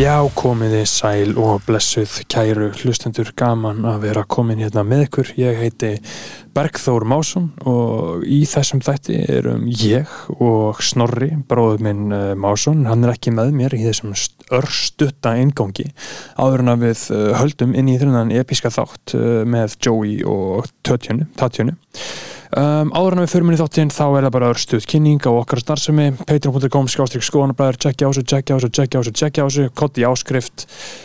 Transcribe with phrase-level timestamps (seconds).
[0.00, 5.32] Já, komiði sæl og blessuð kæru hlustendur gaman að vera komin hérna með ykkur.
[5.36, 5.90] Ég heiti
[6.56, 12.86] Bergþór Másson og í þessum þætti erum ég og Snorri, bróður minn uh, Másson.
[12.88, 14.16] Hann er ekki með mér í þessum
[14.56, 15.90] örstutta ingangi
[16.40, 20.72] áður en að við uh, höldum inn í þennan episka þátt uh, með Joey og
[20.80, 21.28] Tatjönu.
[22.50, 25.30] Um, áður en við förum inn í þáttinn þá er það bara örstuð kynning á
[25.30, 29.44] okkar starfsemi patreon.com skástrík skoðanablaður checkja á þessu, checkja á þessu, checkja á þessu, checkja
[29.44, 30.64] á þessu kotti áskrift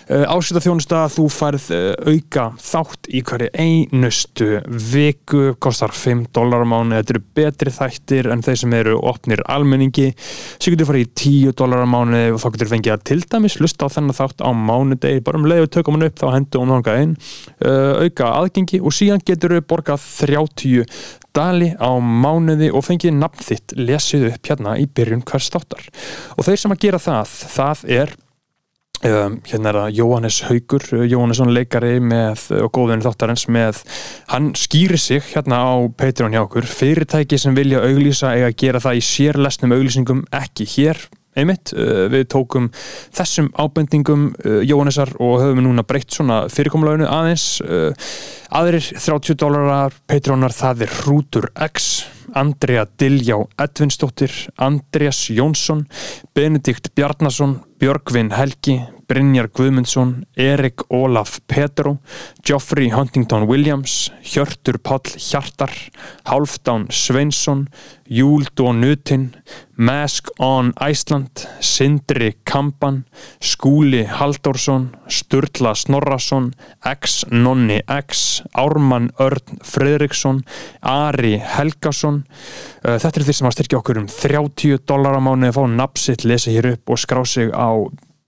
[0.09, 0.57] uh, áskrift.
[0.57, 4.47] Af þjónusta þú færð uh, auka þátt í hverju einustu
[4.89, 9.45] viku kostar 5 dólar á mánu þetta eru betri þættir en þeir sem eru opnir
[9.45, 10.15] almenningi.
[10.57, 11.11] Svo getur farið í
[11.45, 14.41] 10 dólar á mánu og þá getur fengið að til dæmis lusta á þennan þátt
[14.41, 15.21] á mánudegi.
[15.21, 16.25] Bara um leiðu tökum hann upp þá
[16.57, 17.15] þangað inn.
[17.61, 18.01] Uh,
[21.35, 23.75] auka aðgengi og síðan getur þú borgað 30 dali á mánuði og fengið nafn þitt
[23.77, 25.89] lesið upp hérna í byrjun hvers þáttar.
[26.37, 28.13] Og þeir sem að gera það, það er
[29.05, 33.83] um, hérna er það Jóhannes Haugur Jóhannesson leikari með, og góðvinni þáttarins með,
[34.31, 36.65] hann skýri sig hérna á Patreon hjá okkur.
[36.69, 42.27] Fyrirtæki sem vilja auglýsa að gera það í sérlesnum auglýsingum ekki hér einmitt, uh, við
[42.33, 42.71] tókum
[43.15, 47.59] þessum ábendingum uh, Jóhannesar og höfum núna breytt svona fyrirkomlaunu aðeins.
[47.61, 47.91] Uh,
[48.55, 55.85] aðrir 30 dólarar Patreonar það er Hrútur X Andrea Diljá Edvinsdóttir Andreas Jónsson
[56.35, 61.99] Benedikt Bjarnason Björgvin Helgi Brynjar Guðmundsson, Erik Ólaf Petro,
[62.41, 65.73] Geoffrey Huntington Williams, Hjörtur Páll Hjartar,
[66.25, 67.67] Halfdán Sveinsson,
[68.09, 69.29] Júld og Nutin,
[69.75, 73.03] Mask on Iceland, Sindri Kampan,
[73.43, 76.53] Skúli Halldórsson, Sturla Snorrason,
[76.85, 80.43] X Nonni X, Ármann Örn Fredriksson,
[80.81, 82.23] Ari Helgason.
[82.85, 85.63] Uh, þetta er því sem að styrkja okkur um 30 dólar á mánu að fá
[85.75, 87.69] napsitt, lesa hér upp og skrá sig á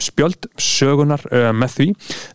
[0.04, 1.88] spjöld sögunar uh, með því.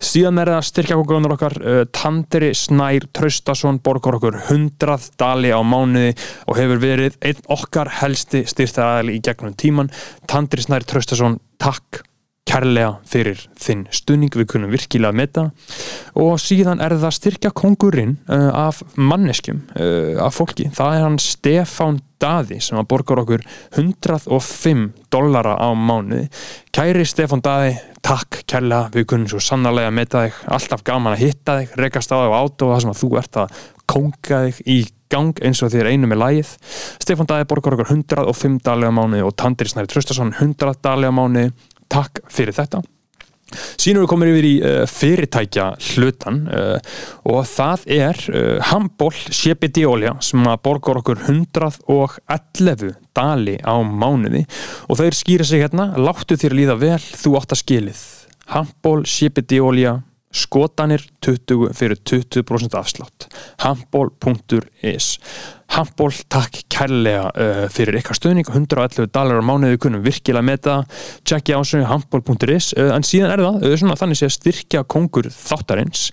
[0.03, 6.15] Síðan er það styrkjakokunar okkar uh, Tandri Snær Traustason borgar okkur 100 dali á mánuði
[6.47, 9.93] og hefur verið einn okkar helsti styrtaræðili í gegnum tíman
[10.31, 12.03] Tandri Snær Traustason, takk
[12.49, 14.33] kærlega fyrir þinn stuðning.
[14.35, 15.77] Við kunum virkilega með það
[16.23, 20.69] og síðan er það styrkja kongurinn uh, af manneskjum, uh, af fólki.
[20.75, 23.43] Það er hann Stefán Daði sem að borgar okkur
[23.75, 26.29] 105 dollara á mánuði.
[26.75, 28.93] Kæri Stefán Daði, takk kærlega.
[28.95, 32.59] Við kunum svo sannarlega með það alltaf gaman að hitta þig, rekast á þig og
[32.63, 34.79] það sem að þú ert að konga þig í
[35.13, 36.53] gang eins og þér einu með lægið
[37.03, 41.13] Stefán Daði borgar okkur 105 dali á mánuði og Tandri Snæri Tröstason 100 dali á
[41.13, 41.53] mánuði
[41.93, 42.83] takk fyrir þetta.
[43.53, 46.79] Sýnum við komum yfir í uh, fyrirtækja hlutan uh,
[47.29, 54.47] og það er uh, Hamból CBD olja sem að borgar okkur 111 dali á mánuði.
[54.89, 58.03] Og þeir skýra sig hérna, láttu þér líða vel, þú átt að skilið.
[58.53, 59.99] Hamból CBD olja
[60.33, 63.29] skotanir 20 fyrir 20% afslátt.
[63.63, 65.19] Handból.is
[65.73, 70.99] handból takk kærlega uh, fyrir ykkar stöðning 111 dólar á mánuði kunum virkilega með það.
[71.29, 75.31] Tjekkja á þessu handból.is uh, en síðan er það, uh, svona, þannig að styrkja kongur
[75.33, 76.05] þáttarins.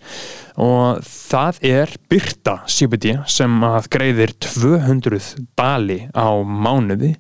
[0.59, 7.15] Og það er Byrta CBD sem að greiðir 200 dali á mánuði.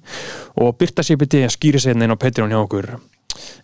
[0.59, 2.93] Og Byrta CBD skýri sig inn á Patreon hjá okkur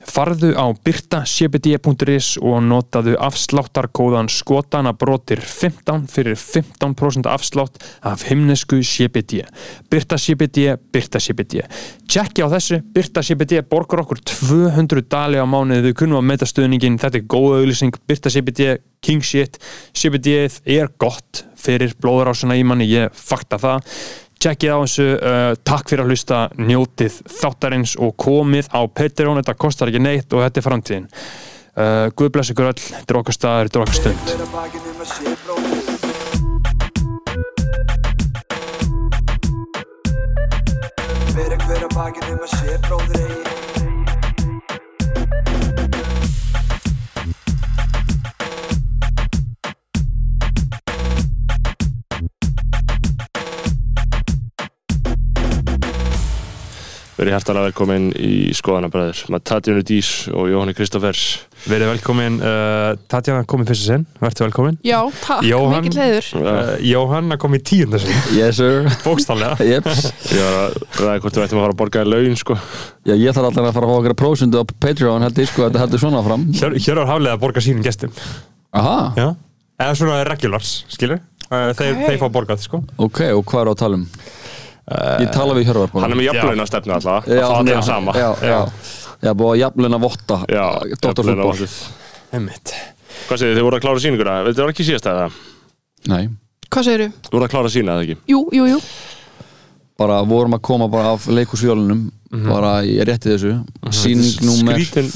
[0.06, 9.42] Farðu á byrtacbd.is og notaðu afsláttarkóðan skotana brotir 15 fyrir 15% afslátt af himnesku CBD.
[9.92, 11.66] Byrta CBD, Byrta CBD.
[12.08, 16.50] Tjekki á þessu, Byrta CBD borgar okkur 200 dali á mánuði, þau kunum að meita
[16.50, 19.58] stöðningin, þetta er góð auðlýsing, Byrta CBD, king shit,
[19.98, 20.46] CBD
[20.78, 23.90] er gott fyrir blóðurásuna í manni, ég fakta það
[24.46, 29.58] tjekkið á þessu, uh, takk fyrir að hlusta njótið þáttarins og komið á Patreon, þetta
[29.58, 31.08] kostar ekki neitt og þetta er framtíðin.
[31.76, 34.20] Uh, Guð bless ykkur öll, þetta er okkar staðar, þetta er okkar stund.
[41.36, 43.45] Fyrir hver að bakinn um að sé bróðir eigi
[57.26, 61.22] Verið hærtalega velkomin í skoðanabræður með Tatjunu Dís og Jóhanni Kristófers
[61.66, 64.76] Verið velkomin, uh, Tatjana komið fyrst sinn, verður velkomin.
[64.86, 65.88] Já, takk, Jóhann.
[65.88, 66.28] mikill heiður.
[66.38, 68.86] Uh, Jóhann að komið í tíunda sinn, Yes sir.
[69.02, 70.04] Bókstallega Jeps
[70.36, 72.60] Ég var að ræða hvort við ættum að fara að borga í laun sko.
[73.10, 75.66] Já, ég þarf alltaf að fara að fá okkur prósundu á Patreon held ég sko,
[75.66, 78.14] þetta heldur svona fram Hér, hér er haflega að borga sínum gestum.
[78.76, 79.28] Aha, Já.
[79.82, 81.18] Eða svona regulars, skilur
[81.50, 82.06] uh, þeir, Ok.
[82.06, 82.84] þeir fá borgað, sko.
[83.02, 83.24] Ok,
[84.86, 85.24] á að tala?
[85.26, 88.16] Ég tala við Hjörvar Hann er með jafnlauna stefnu alltaf Já, Það já, er sama.
[88.20, 88.60] Já, já.
[89.26, 91.76] Já, búið að jafnleina votta jafnlaunavottið.
[92.36, 92.74] Einmitt.
[93.26, 94.36] Hvað segir þið, þið voru að klára sýninguna?
[94.50, 95.28] Þetta var ekki síðast eða?
[96.12, 96.24] Nei,
[96.76, 97.10] Hvað segirðu?
[97.26, 98.18] Þú voru að klára sína eða ekki?
[98.30, 98.80] Jú, jú, jú.
[99.96, 102.02] Bara vorum að koma bara af leikúsfjólunum
[102.50, 103.54] bara í rétti þessu.
[103.96, 105.08] Sýning númer Skrítin,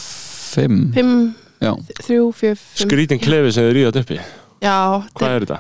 [0.56, 1.16] 5 Fimm,
[1.60, 1.74] Já,
[2.06, 2.86] þrjú, fjö, fimm.
[2.86, 4.20] Skrítin klefi sem þið ríðat uppi
[4.64, 4.78] Já,
[5.20, 5.58] Hvað er þetta?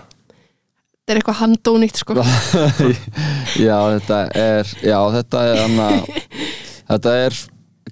[1.09, 2.17] Er eitthvað handónýtt sko.
[3.67, 6.03] Já, þetta er Já, þetta er hann
[6.89, 7.39] Þetta er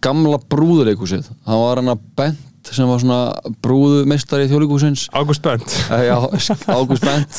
[0.03, 2.43] gamla brúðuleikúsið Hann var hann að Bent
[2.75, 3.19] sem var svona
[3.63, 6.15] brúðumeistari í þjóðleikúsins Ágúst Bent, Já,
[6.77, 7.37] Ágúst Bent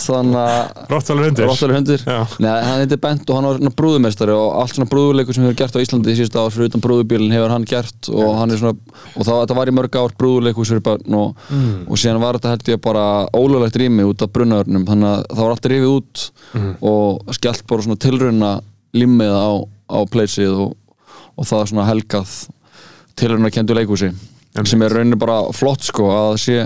[0.93, 2.05] Rottvalur hundur Róttalur hundur.
[2.43, 5.59] Nei, hann heitir Bent og hann var svona brúðumestari og allt svona brúðuleikur sem hefur
[5.61, 8.63] gert á Íslandi í síðustu ár fyrir utan brúðubílinn hefur hann gert og hann er
[8.63, 8.75] svona
[9.15, 11.45] og það, þetta var í mörg ár brúðuleikus fyrir börn og,
[11.89, 13.05] og síðan var þetta held ég bara
[13.37, 16.25] ólulegt rými út af brunnaörnum þannig að það var alltaf rifið út
[16.93, 18.53] og skellt bara svona tilrauna
[18.97, 19.49] limmið á,
[19.93, 20.75] á pleysið og,
[21.37, 22.33] og það svona helgað
[23.19, 24.13] tilrauna kendu leikúsi
[24.67, 26.59] sem er rauninni bara flott sko að sé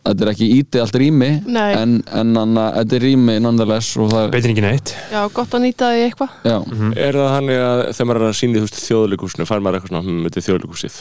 [0.00, 4.22] þetta er ekki íti allt rými en, en anna, þetta er rými nonetheless og það
[4.26, 6.30] er Beitir ekki neitt Já, gott að nýta því eitthvað.
[6.48, 6.56] Já,
[7.02, 10.04] Er það þannig að þegar maður er að sína í þjóðleikúsinu fær maður eitthvað svona,
[10.08, 10.94] hm, þetta er þjóðleikúsið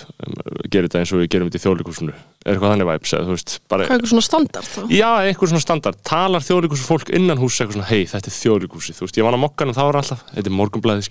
[0.71, 3.33] gerir þetta eins og við gerum þetta í þjóðleikúsinu Er eitthvað þannig vibes eða þú
[3.35, 4.81] veist, bara Hvað er eitthvað svona standard þá?
[4.89, 8.95] Já, eitthvað svona standard, talar þjóðleikursu fólk innan hús eitthvað svona, hei, þetta er þjóðleikursi
[8.97, 11.05] þú veist, ég var á mokkanum, það var alltaf, þetta er morgunblæði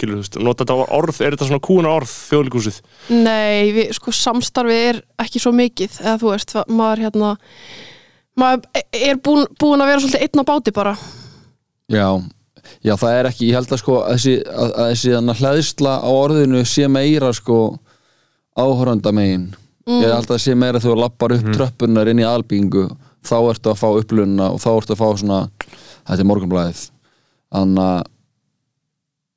[8.38, 10.94] maður maður er búin, búin að vera svolítið einn á báti bara.
[11.90, 12.06] Já
[12.84, 16.10] já, það er ekki, ég held að sko að þessi, að, að þessi hlæðsla á
[16.10, 17.58] orðinu sé meira sko
[18.58, 19.48] áhöranda megin
[19.90, 22.86] ég held að sé meira þegar þú lappar upp tröppunar inn í albíngu
[23.26, 26.82] þá ertu að fá upplunna og þá ertu að fá svona þetta er morgunblæðið.
[27.50, 28.10] Þannig að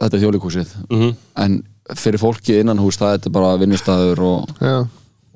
[0.04, 1.14] þetta er þjóðleikúsið Mm
[1.44, 1.62] en
[2.00, 4.86] fyrir fólki innan hús það er bara vinnustæður og Já.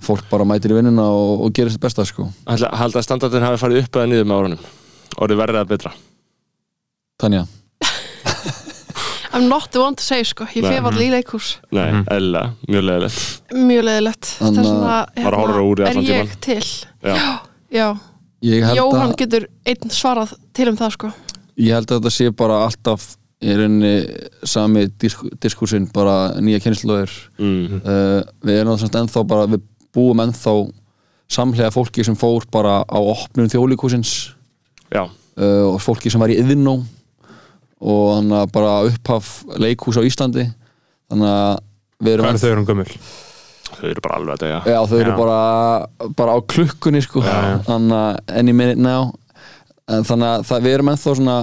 [0.04, 2.28] Fólk bara mætir í vinnuna og, og gerir sitt besta sko.
[2.48, 4.68] Hald að standardin hafi farið upp eða niður með árunum?
[5.18, 5.94] Orðið verrið að betra?
[7.18, 7.48] Tanja,
[9.34, 12.04] I'm not the one to say sko, ég fef allir í leikús Nei, Mhm.
[12.14, 16.66] eðla, mjög leðilegt mjög leðilegt þess að- vegna hérna, er ég til?
[17.02, 17.16] Já,
[17.78, 17.88] Já,
[18.42, 21.14] ég held Jóhann að getur einn svarað til um það sko.
[21.58, 23.96] Ég held að þetta sé bara alltaf í rauninni
[24.44, 27.82] sami disk, diskursinn bara nýja kynnslóðir mm.
[27.82, 29.66] uh, við erum að ennþá bara við
[29.98, 30.54] búum ennþá
[31.28, 34.14] samhlega fólki sem fór bara á opnum þjóðlíkusins
[34.94, 36.78] já, uh, og fólki sem var í yðnó
[37.78, 40.48] og þannig að bara upphaf leikhús á Íslandi
[41.12, 41.58] þannig að
[42.06, 42.88] við erum Hvað er þau um gömul?
[43.68, 45.18] þau eru bara alveg að degja Já, þau eru Já.
[45.20, 47.58] bara, bara á klukkunni sko Já, já.
[47.68, 49.12] þannig að any minute now
[49.88, 51.38] en þannig að það, við erum ennþá svona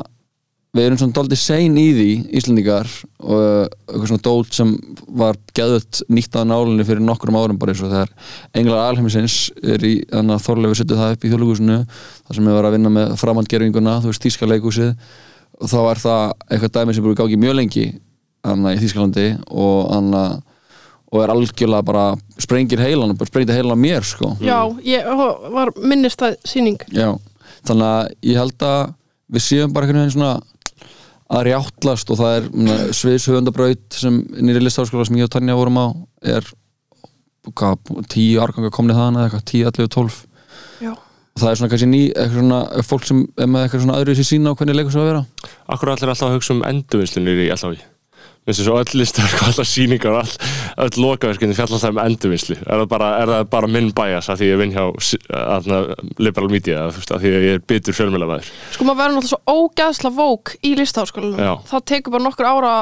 [0.74, 2.06] við erum svona doldið sein í því
[2.40, 2.88] Íslendingar
[3.22, 4.72] og uh, eitthvað svona dót sem
[5.20, 8.14] var geðut nýtt að nálinni fyrir nokkrum árum bara eins og þegar
[8.58, 12.58] Englar Alheimisins er í þannig að Þorlefi setja það upp í þjóðlugusinu þar sem við
[12.58, 14.90] var að vinna með framhandgerfinguna þú veist Þíska leikúsið
[15.60, 17.86] og þá er það eitthvað dæmi sem búið í gangi mjög lengi
[18.44, 20.42] þannig í Þískalandi og þannig
[21.14, 22.04] og er algjörlega bara
[22.42, 24.32] sprengir heilan bara sprengir heilan mér sko.
[24.42, 25.06] Já, ég
[25.54, 27.12] var minnist að síning Já,
[27.68, 28.80] þannig að ég held að
[29.34, 30.32] við séum bara einhvern veginn svona
[31.34, 35.86] að rjáttlast og það er sviðshöfundabraut sem nýri listáskóla sem ég og Tanja vorum á
[36.34, 36.52] er
[37.50, 40.20] hvað, tíu árganga komnið þaðan eða eitthvað, tíu, allir, tólf.
[40.80, 43.98] Já, og það er svona kannski ný, eitthvað svona fólk sem er með eitthvað svona
[44.00, 45.24] öðru í sér sína á hvernig leikur svo að vera.
[45.74, 47.82] Akkur allir alltaf að hugsa um endurvinnslunir í alltaf
[48.44, 50.34] finnst svo öll listar, alltaf sýningar og all,
[50.86, 52.58] öll lokaverkinni fjalla alltaf um endurvinnslu.
[52.60, 54.84] Er það bara, er það bara minn bæjas að því ég vinn hjá
[55.40, 55.80] aðna,
[56.20, 60.54] liberal media að því ég er bitur fjölmjölamæður sko maður verður náttúrulega svo ógæðsla vók
[60.64, 61.54] í listaháskólanum Já.
[61.70, 62.74] Það tekur bara nokkur ára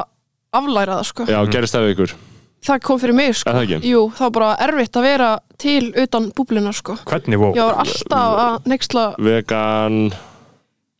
[0.53, 1.25] aflæra það sko.
[1.29, 2.15] Já, gerist það við ykkur?
[2.63, 3.49] Það kom fyrir mig sko.
[3.49, 3.89] Er það ekki?
[3.91, 5.29] Jú, það var bara erfitt að vera
[5.59, 6.95] til utan búblina sko.
[7.09, 7.47] Hvernig vó?
[7.57, 9.97] Ég var alltaf að nexla Vegan,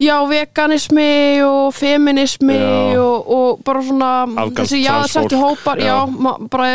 [0.03, 1.07] Já, veganismi
[1.45, 2.99] og feminismi Já.
[2.99, 5.63] og, og bara svona Afganskt þessi jáðsettu transfólk.
[5.63, 5.97] hópar já, Já.
[6.25, 6.69] ma, bara,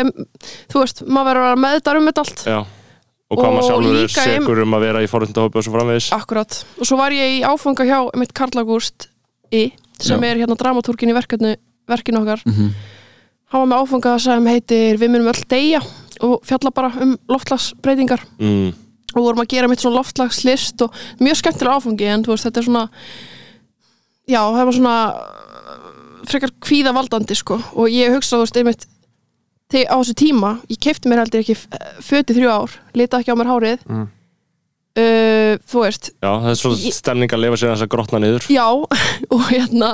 [0.71, 2.59] þú veist, maður verður að vera meðdar um þetta allt já
[3.29, 5.65] Og hvað maður Og sjálfur er líka im- segur um að vera í forhundahópi og
[5.67, 9.05] svo framvegis Akkurat, og svo var ég í áfanga hjá mitt Karl August
[9.53, 9.67] í
[10.01, 10.31] sem Já.
[10.31, 11.55] er hérna dramatúrkin í verkefni
[11.89, 12.71] verkinu okkar Mhm.
[13.53, 15.81] hann var með áfanga sem heitir Við munum öll deyja
[16.21, 18.73] og fjalla bara um loftlagsbreytingar mm.
[19.15, 22.67] Og vorum að gera mitt svona loftlagslist og mjög skemmtilega áfangi en veist, þetta er
[22.69, 22.85] svona
[24.29, 25.89] já, það var svona uh,
[26.29, 27.57] frekar kvíða valdandi sko.
[27.79, 28.87] Og ég hugsa, þú veist, einmitt
[29.69, 31.55] á þessu tíma, ég keipti mér heldur ekki
[32.05, 33.83] föti þrjú ár, lita ekki á mér hárið.
[33.89, 34.07] Mm.
[34.99, 38.21] uh, þú veist Já, það er svona Ég- stemning að lifa sér þess að grotna
[38.23, 38.47] niður.
[38.49, 38.67] Já,
[39.35, 39.91] og hérna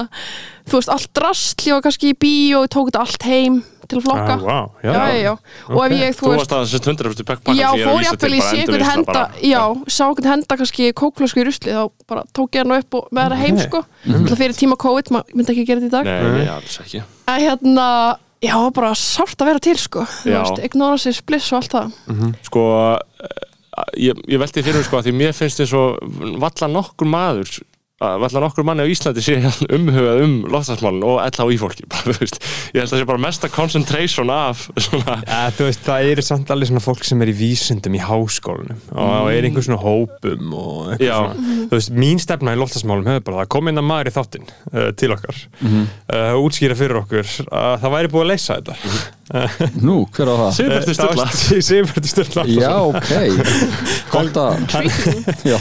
[0.65, 3.59] þú veist, allt ég var kannski í bíó og tók þetta allt heim
[3.91, 4.35] til að flokka.
[4.35, 5.31] Ah, vá, já, já, já, já,
[5.69, 5.95] og ef Ok.
[5.99, 8.59] ég, þú Þú veist varst að þessi 100% backpack Já, fór ég að í sé
[8.61, 12.75] einhvern henda Já, sá einhvern henda kannski kóklösku í rusli þá bara tók ég hann
[12.77, 13.81] upp og með það heim sko.
[14.05, 16.05] Það fyrir tíma COVID, maður myndi ekki gera þetta í dag.
[16.05, 17.03] Nei, nei, alls ekki.
[17.27, 17.87] En hérna,
[18.45, 20.05] já, bara sárt að vera til sko.
[20.23, 22.35] Þú veist, ignorances, bliss og allt það.
[22.49, 22.65] Sko,
[23.25, 23.45] eh,
[24.09, 25.85] ég, ég velti fyrir mér sko að því mér finnst þið svo
[26.41, 27.55] valla nokkur maður
[28.03, 29.37] að valla nokkur manni á Íslandi sé
[29.71, 32.39] umhugað um loftslagsmálun og ella á í fólki bara, þú veist,
[32.75, 36.51] ég held að það sé bara mesta concentration af svona Ja, veist, það eru samt
[36.51, 40.91] alveg svona fólk sem er í vísindum í háskólanum og er einhver svona hópum og
[40.91, 41.15] eitthvað Já.
[41.15, 44.15] svona, þú veist, mín stefna í loftasmálum hefur bara það kom inn að maður í
[44.17, 45.43] þáttinn uh, til okkar.
[45.63, 48.75] Uh, útskýra fyrir okkur að það væri búið að leysa þetta
[49.81, 50.51] Nú, hver á það?
[50.59, 53.09] Sigurbjartur Sturla Sigurbertur Sturla Já, ok
[54.11, 54.75] Gott að
[55.49, 55.55] Já,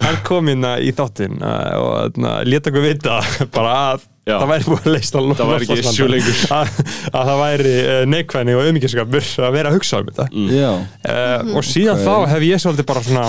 [0.00, 2.16] hann kom inn að- í þáttinn uh, og
[2.48, 3.18] leta okkur vita
[3.58, 4.36] bara að Já.
[4.38, 6.40] það væri búið að leysa Það væri ekki lengur.
[6.60, 6.76] að,
[7.10, 10.26] að það væri uh, neikvæðni og auðmyggiskapur að vera að hugsa um þetta
[10.56, 12.04] já uh, og síðan Ok.
[12.06, 13.24] þá hef ég svolítið bara svona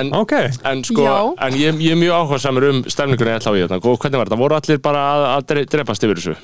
[0.00, 0.34] En, ok,
[0.72, 1.18] en sko, Já.
[1.46, 4.32] en ég, ég er mjög áhugaðsamur um stemningunni ella á í þetta og hvernig var
[4.32, 4.40] þetta?
[4.42, 6.36] Voru allir bara að, að dre- drepast yfir þessu?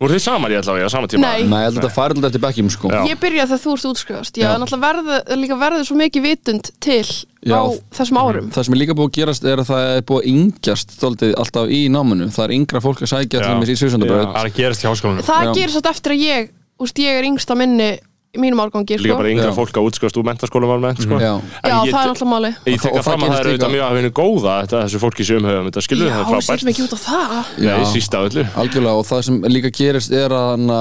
[0.00, 1.28] Voru þið saman í ella á sama tíma?
[1.28, 1.42] Nei.
[1.44, 3.00] Nei, ég held að þetta fari alltaf eftir bekkjum sko Já.
[3.10, 4.52] Ég byrjaði þegar þú ert útskrifast Já, Já.
[4.62, 7.58] náttúrulega verður, líka verður svo mikið vitund til Já.
[7.60, 7.64] á
[7.98, 10.30] þessum árum Það sem er líka búið að gerast er að það er búið að
[10.32, 13.44] yngjast stoltið alltaf í náminu Það er yngra fólk að sækja Já.
[13.44, 15.52] til þess í Svísundabraut það er að gerast í háskólanum Það Já.
[15.60, 17.90] gerir satt eftir að ég, úst, ég er yngsta minni
[18.38, 19.16] mínum árgangi Líka sko.
[19.18, 19.54] bara yngra Já.
[19.56, 21.18] fólk að útskast úr mentaskólum almennt, sko.
[21.18, 21.32] Já,
[21.66, 23.50] Já, ég- það er náttúrulega máli Ég Og tek það- að fram að það eru
[23.50, 26.30] auðvitað mjög að vinna góða þetta, þessu fólki sem umhauðum þetta skilur Já, það er
[26.30, 27.84] frábært setjum ekki út á það Nei, Já.
[27.90, 30.80] síst á öllu algjörlega og það sem líka gerist er að hana,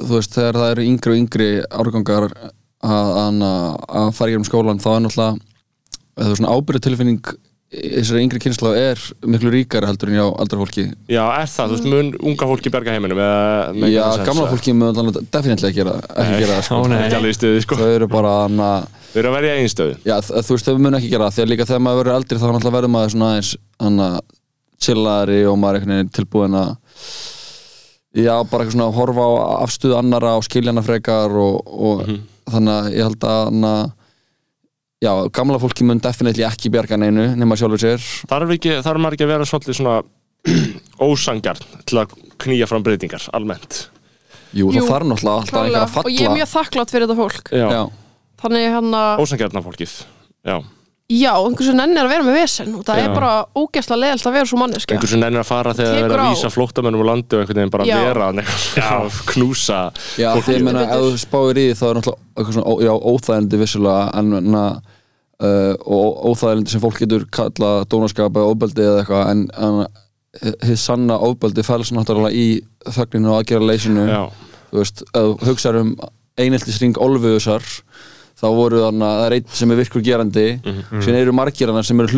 [0.00, 2.24] þú veist, þegar það eru yngri og yngri árgangar
[2.84, 3.52] að, hana,
[3.88, 5.38] að fara í gerum skólan þá er náttúrulega
[6.48, 7.20] ábyrðutilfinning
[7.74, 10.84] þessari yngri kynsla er miklu ríkari heldur en já aldra fólki.
[11.10, 14.76] Já, er það, þú veist, mun unga fólki berga heiminum eða, með já, gamla fólki
[14.76, 16.80] mun þannig definitely ekki gera, ekki gera sko.
[16.80, 17.80] Ó, stuði, sko.
[17.80, 18.70] Þau eru bara hana,
[19.14, 19.98] Við erum að verja einn stöðu.
[20.02, 22.38] Já, þú veist, þau mun ekki gera það því að líka þegar maður verður eldri
[22.40, 23.52] þá náttúrulega verður maður svona aðeins
[23.84, 24.08] hana,
[24.84, 26.72] chillari og maður er tilbúin að
[28.14, 29.32] já, bara eitthvað svona að horfa á
[29.64, 32.02] afstöðu annara og skilja hana frekar og, og
[32.50, 33.72] þannig að ég held að hana,
[35.04, 38.04] já, gamla fólki mun definitely ekki bjarga neinu nema sjálfur sér.
[38.30, 39.96] Þarf ekki, þarf maður ekki að vera svolítið svona
[41.08, 43.84] ósangjarn til að knýja fram breytingar, almennt?
[44.54, 46.92] Jú, Jú, það þarf náttúrulega alltaf einhver Klálega, að falla og ég er mjög þakklátt
[46.94, 47.48] fyrir þetta fólk.
[47.50, 47.82] Já, já,
[48.44, 49.94] þannig hann að, ósangjarna fólkið
[50.44, 50.56] Já,
[51.10, 52.70] já, einhvers veginn ennir að vera með vesen.
[52.78, 53.04] Og það Já.
[53.08, 53.30] er bara
[53.60, 56.22] ógæslega leðalt að vera svo manneska einhver sem nennir að fara þegar það er Tekur
[56.22, 56.32] að á.
[56.34, 57.96] vísa flóttamönnum úr landi og einhvern veginn bara Já.
[58.04, 59.80] vera að knúsa
[60.20, 62.82] já því ég meina ef þú spáir í því þá er náttúrulega eitthvað svona ó-
[62.84, 64.64] já, óþægindi vissulega en na,
[65.44, 70.80] uh, og óþægindi sem fólk getur kalla dónaskap eða ofbeldi eða eitthvað en, en hið
[70.82, 72.48] sanna ofbeldi fæls náttúrulega í
[72.96, 74.08] þögninu og aðgerðarleysinu.
[74.10, 74.22] Já,
[74.72, 75.94] þú veist, ef hugsaður um
[76.40, 77.62] einheltisring Olfuðusar
[78.34, 81.02] þá voru þannig að það er einn sem er virkur gerandi Mhm.
[81.04, 82.10] síðan eru margir hann sem eru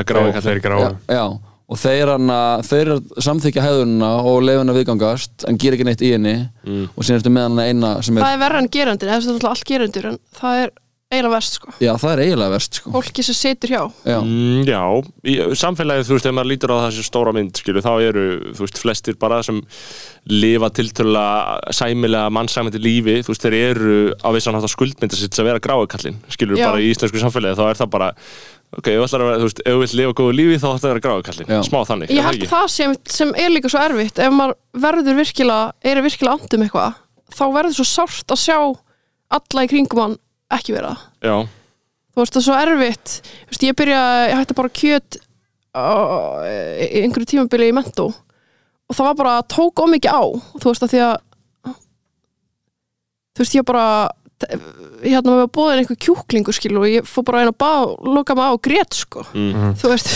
[0.00, 1.24] er gráði og þeir gráu já, já,
[1.68, 2.90] og þeir, hana, þeir
[3.22, 6.34] samþykja hefðunina og leiðuna viðgangast en gera ekki neitt í henni.
[6.66, 6.88] Mm.
[6.90, 8.42] og síðan ertu með hann eina sem er það er
[8.74, 10.74] gerandir, eða það er alltaf allt gerandir en það er
[11.14, 12.92] eiginlega verst sko já, það er eiginlega verst sko.
[12.94, 14.80] fólki sem situr hjá já, Mm, já,
[15.24, 18.64] í samfélagið, þú veist, ef maður lítur á þessi stóra mynd, skilu, þá eru, þú
[18.66, 19.60] veist, flestir bara sem
[20.30, 23.94] lifa tiltölulega sæmilega mannsæmandi lífi, þú veist, þeir eru
[24.24, 26.68] á vissan hátt að skuldmynda sitt að vera gráðkallin, skilur, Já.
[26.70, 28.08] bara í íslensku samfélagið, þá er það bara,
[28.78, 30.68] ok, ef þú ætlar að vera, þú veist, ef þú vilt lifa góðu lífi, þá
[30.70, 31.60] ætlar að vera gráðkallin, Já.
[31.68, 32.50] smá þannig, ég er held ekki?
[32.54, 34.56] það sem, sem er líka svo erfitt ef maður
[34.86, 36.98] verður virkilega, er virkilega andum eitthvað,
[37.34, 38.58] þá verður svo sárt að sjá
[39.34, 40.16] alla í kringum hann
[40.52, 40.94] ekki vera.
[41.24, 41.36] Já,
[42.14, 43.14] þú veist það er svo erfitt.
[43.24, 45.20] Þú veist, ég byrja, ég hætti bara kjöt
[45.74, 48.10] í einhverju tímabili í mentó.
[48.84, 50.22] Og það var bara tók om ekki á.
[50.60, 51.16] Þú veist að því að
[53.34, 53.86] þú veist ég bara
[55.04, 57.72] hérna með bóðin einhver kjúklingu skil og ég fór bara einn að bá
[58.06, 59.24] loka mig á og grét sko.
[59.32, 59.74] Mm.
[59.80, 60.10] þú veist.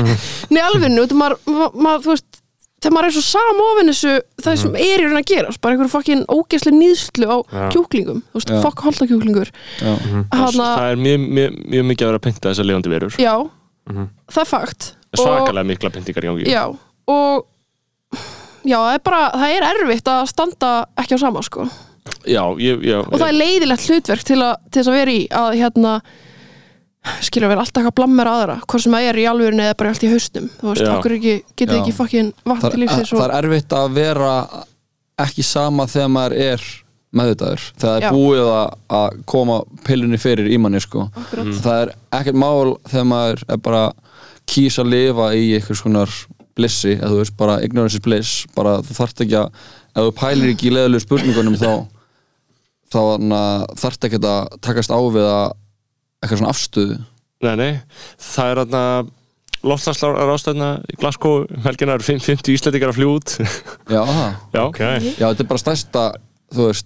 [0.52, 2.39] Nei alveg, þú maður, maður, maður þú veist
[2.80, 4.12] þegar maður er svo samofin þessu
[4.44, 7.64] það sem er í raun að gera bara einhverju fokkin ógeðslega nýðslu á Já.
[7.74, 8.60] kjúklingum þú veist, Já.
[8.64, 9.92] fokk holda kjúklingur já,
[10.32, 13.34] Hanna, það er mjög, mjög, mjög mikið að vera að pynta þessar lifandi verur, já,
[13.90, 14.08] Mhm.
[14.30, 16.46] það er fakt svakalega mikla pyntingar í gangi.
[16.50, 16.64] já,
[17.10, 17.46] og
[18.64, 21.68] já, það er bara, það er erfitt að standa ekki á sama sko
[22.26, 25.20] Já, ég, já og það er leiðilegt hlutverk til, a, til þess að vera í
[25.28, 25.92] að hérna
[27.24, 30.04] skilja vera alltaf eitthvað blammer aðra hvort sem það er í alvörinu eða bara allt
[30.04, 31.30] í haustum þú veist, okkur Já.
[31.78, 34.34] ekki fucking vatn það, til lífsins það og er erfitt að vera
[35.24, 36.66] ekki sama þegar maður er
[37.10, 41.08] meðvitaður, þegar það er búið að, að koma pillunni fyrir í manni sko.
[41.10, 41.48] Akkurat.
[41.64, 43.80] það er ekkert mál þegar maður er bara
[44.50, 46.14] kýs að lifa í einhvers konar
[46.58, 49.48] blissi, eða þú veist, bara ignorance is bliss, bara þú þarft ekki að
[49.90, 51.72] ef þú pælir ekki í leðilegu spurningunum þá
[52.90, 53.00] þá
[53.78, 55.56] þarft ekki að takast á við að
[56.20, 57.00] eitthvað svona afstöðu?
[57.40, 57.72] Nei, nei,
[58.20, 58.84] það er þarna
[59.70, 61.44] loftslagslára ástæðna í Glasgow.
[61.48, 63.36] Um helgina eru 50 íslendingar að fljú út.
[63.88, 64.02] Já.
[64.56, 64.82] Já, ok.
[65.16, 66.10] Já, þetta er bara stærsta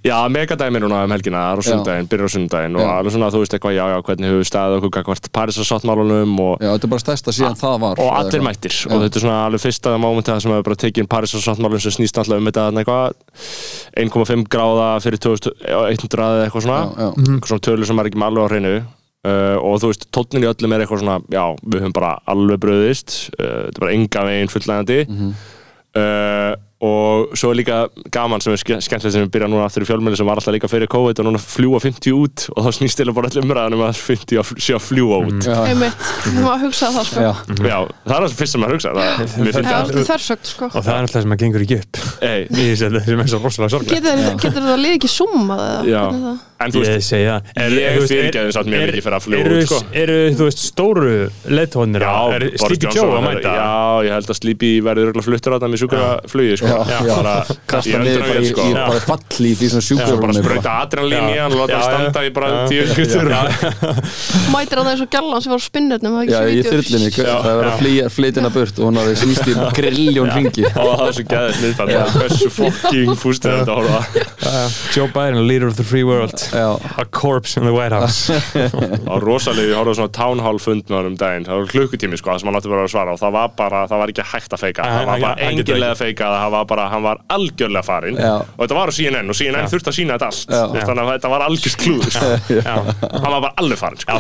[0.05, 2.89] Já, megadæmi núna um helgina, það er á sundaginn, byrjar á sundaginn og Já.
[2.99, 6.69] alveg svona, þú veist eitthvað, já, já, hvernig hefur staðið okkur gagvart Parísasáttmálunum og, já,
[6.75, 8.77] þetta er bara stærsta síðan það var og allir mættir.
[8.91, 12.21] Og þetta er svona alveg fyrsta mómenti það sem hefur bara tekið Parísasáttmálun sem snýst
[12.21, 13.17] alltaf um þetta eitthvað.
[14.05, 17.25] 1,5 gráða fyrir 2100 eða eitthvað svona, já, já.
[17.25, 18.75] eitthvað svona tölur sem er ekki með alveg á hreinu
[19.25, 22.63] uh, og þú veist, tónnin í öllum er eitthvað svona, já, við höfum bara alveg
[22.65, 25.01] bröðist, uh, þetta er bara enga veginn fullnægandi
[25.95, 26.53] uh,
[26.85, 27.77] og svo er líka
[28.13, 30.53] gaman sem er ske- skemmtilegt sem við byrja núna aftur í fjölmjöli sem var alltaf
[30.53, 33.85] líka fyrir COVID og núna fljúa 50 út og þá snýst eða bara allir umræðanum
[33.87, 35.47] að 50 að fl- sé að fljúa út.
[35.49, 37.23] Já, einmitt, við maður að hugsa það sko.
[37.25, 37.33] Já,
[37.71, 40.69] Já, það er það fyrst sem maður hugsa það, er þörsögt sko.
[40.75, 42.03] Og það er alltaf sem að gengur ekki upp.
[42.29, 45.89] Ei, í þessu sem er svo rosalega sorglega getur, getur það lið ekki summað
[46.63, 47.43] En þú Ég veist, það.
[47.59, 47.83] Er- Ég
[48.39, 49.79] er- samt mjög mikið fyrir að eru- út, sko.
[49.93, 53.51] Eru, þú veist, stóru leittónir já, Er Sleepy Joe að mæta?
[53.59, 53.75] Já,
[54.07, 56.67] ég held að Sleepy verður örugglega fluttur á það með sjúkraflugi sko.
[56.71, 57.15] Já, já.
[57.19, 57.35] bara,
[57.67, 58.63] kasta ég niður bara í, sko.
[58.63, 62.21] í bara fallíf í svona bara sjúkrarúmi sprauta adrenalín í hann og láta hann standa
[62.23, 63.43] í bara tíu skuttur Já,
[64.55, 68.07] mætir hann eins og gælan sem var spinnetnum Já, í þyrlinni, það er að flýja
[68.15, 71.25] flytina burt og hún hafði snýst í grilljón ringi og það er svo
[75.19, 78.33] gæðið að A corpse in the White House.
[79.13, 81.71] Á rosalegu, ég horfði á svona town hall fund með hann um daginn, það var
[81.73, 84.13] klukkutími sko það sem hann átti bara að svara og það var bara, það var
[84.15, 84.89] ekki hægt að feika.
[84.89, 88.21] Það var bara getur að feika það var bara, hann var algjörlega farinn.
[88.21, 90.55] Og þetta var á CNN og CNN þurfti að sína þetta allt.
[90.85, 92.33] Þannig að þetta var algjörst klúður sko.
[92.65, 94.19] Hann var bara alveg farinn sko.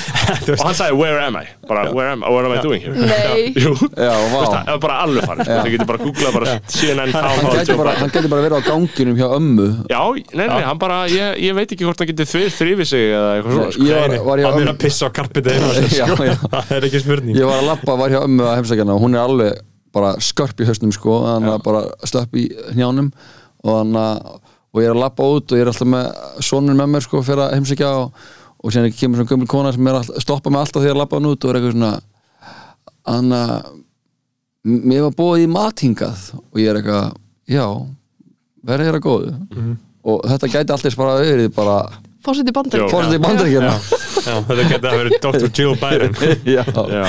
[0.60, 1.44] og hann sagði where am I?
[1.68, 2.94] Bara where am I, what am I doing here?
[4.00, 5.58] Það var bara alveg farinn sko.
[5.64, 9.26] þið getur bara googlað bara CNN town hall hann gæti bara verið á ganginum hjá
[9.36, 9.68] ömmu.
[9.90, 10.02] Já,
[10.34, 13.30] nei, nei, hann bara, ég, ég veit ekki hvort hann getur þrif, þrifið sig eða
[13.36, 13.88] eitthvað svona sko.
[13.90, 16.34] Hann er ömmu að pissa á karpið heima Já, já.
[16.52, 17.38] Það er ekki spurning.
[17.38, 19.60] Ég var að labba, var hjá ömmu að heimsækjana og hún er alveg
[19.94, 22.44] bara skörp í hausnum sko þannig að bara slöpp í
[22.78, 23.10] njánum
[23.64, 24.38] og þannig að
[24.70, 26.04] og ég er að labba út og ég er alltaf með
[26.46, 28.20] sonur með mér sko fyrir að heimsækja og,
[28.62, 30.98] og síðan kemur svona gömul kona sem er að stoppa mig alltaf þegar ég er
[30.98, 31.92] að labba hann út og er eitthvað svona
[33.10, 33.72] þannig að
[34.92, 37.18] mér var búið í mathingað og ég er eitthvað,
[37.50, 37.64] já
[38.70, 39.34] verði þér að góðu
[40.06, 41.76] og þetta gæti alltaf bara verið bara
[42.24, 42.88] fórsett í bandar Jó.
[42.92, 43.72] fórst í bandaríkjana
[44.20, 45.48] Já, þetta getur að vera Dr.
[45.56, 46.20] Jill Biden.
[46.56, 47.06] Já, Já,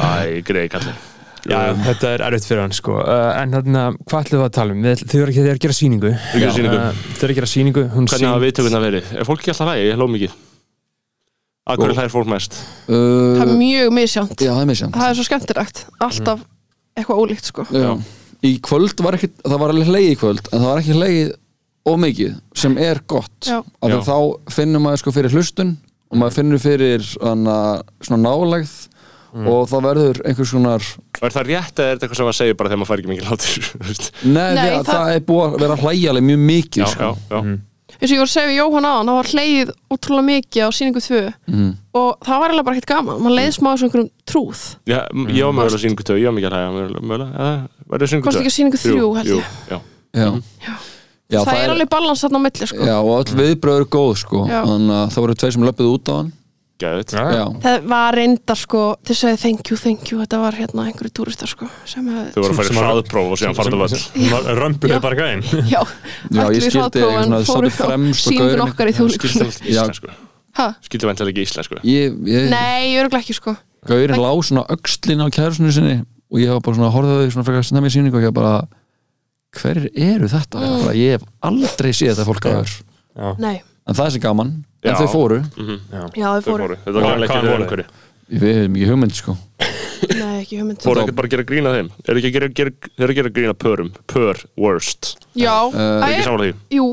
[0.00, 1.04] æ, greið kallið
[1.46, 2.96] Já, þetta er erfitt fyrir hann sko.
[2.98, 4.80] Uh, En þarna, hvað ætlum við að tala um?
[4.98, 6.10] Þau eru að gera sýningu.
[6.10, 6.80] Að gera sýningu.
[6.80, 9.12] Uh, Þau eru að gera sýningu Hún Hvernig hafa viðtökurna verið?
[9.14, 9.84] Er fólk ekki alltaf lægi?
[9.86, 10.34] Ég hló mikið.
[11.66, 12.58] Að hverju hlæðir fólk mest?
[12.86, 16.44] það er uh, mjög misjánt já, það er misjant það er svo skemmtilegt, alltaf
[16.94, 17.64] eitthvað ólíkt sko.
[17.74, 17.88] Já.
[18.46, 20.98] Í kvöld var ekki, það var alveg hlegið í kvöld en það var ekki
[21.86, 23.38] hlegið ómikið sem er gott.
[23.46, 23.58] Já.
[23.62, 24.00] af því Já.
[24.00, 25.76] að þá finnur maður sko fyrir hlustun
[26.10, 28.74] og maður finnur fyrir hana, svona nálægð
[29.36, 30.82] og það verður einhvers konar
[31.16, 33.00] Og er það rétt eða er þetta eitthvað sem maður segir bara þegar maður fær
[33.02, 33.26] ekki mikið
[33.86, 34.06] veist?
[34.24, 37.10] Nei, Nei, það, það- er búið að vera hlægjaleg mjög mikið já, sko.
[37.10, 37.58] já, já.
[37.96, 40.70] Eins og ég var að segja við Jóhann aðan, það var hleið ótrúlega mikið á
[40.76, 41.68] síningu 2 Mhm.
[41.94, 44.60] og það var eiginlega bara ekkert gaman, man leiði smá þessu einhverjum trúð.
[44.86, 44.98] Já,
[45.32, 46.68] ég var mögulega síningu tög, ég var mikið að hlæja
[51.26, 51.36] verður.
[51.36, 51.38] Já.
[51.38, 52.82] Já, það, er alveg balans þarna á milli sko.
[52.86, 54.42] Já, og öll viðbröður er góð sko.
[54.50, 56.34] Þannig að það voru tveir sem löpuðu út á hann.
[56.76, 61.48] Það var reyndar sko til að thank you, thank you þetta var hérna einhverju túristar
[61.48, 64.58] sko sem hefði, Þau voru að fara í hraðpróf og síðan farið völl.
[64.60, 67.80] Römpuðu bara gæðin já, Já, ég ætluðu í skildi hraðpróf en svona, þau fóru sátu
[67.80, 70.14] á fremst og sýningun gaurinn- okkar í
[70.56, 70.66] ha?
[70.84, 71.80] Skildi þetta ekki íslensku.
[71.84, 73.56] Ég, ég, nei, ég er ekki sko.
[73.88, 77.68] Gaurin lá svona öxlin á kærusinu sinni og ég var bara svona, þau svona frekar
[77.70, 78.58] snemmi síningu og ég bara
[79.62, 80.62] hverjir eru þetta?
[80.62, 80.80] Mm.
[80.84, 82.74] Bara, ég hef aldrei séð þetta fólk aður
[83.42, 83.54] nei,
[83.86, 84.50] en það er sem gaman,
[84.84, 84.90] Já.
[84.90, 85.38] en þau fóru.
[85.40, 86.02] Já.
[86.12, 86.66] Þau Þau fóru.
[86.66, 87.86] fóru, þetta var ekki þeir einhverju
[88.26, 89.36] við hefum ekki hugmynd sko.
[90.16, 90.80] Nei, ekki hugmynd.
[90.82, 91.90] Fóru ekkert bara að gera grína þeim?
[92.04, 92.72] Er ekki að gera, gera,
[93.06, 93.90] að gera grína pörum?
[94.10, 95.12] Pör, worst.
[95.38, 96.76] Já, Æ, Er ekki samanlega því?
[96.76, 96.88] jú,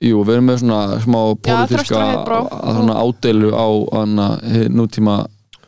[0.00, 1.98] Jú, við erum með svona smá pólitíska
[2.96, 3.68] ádeilu á
[4.72, 5.16] nútíma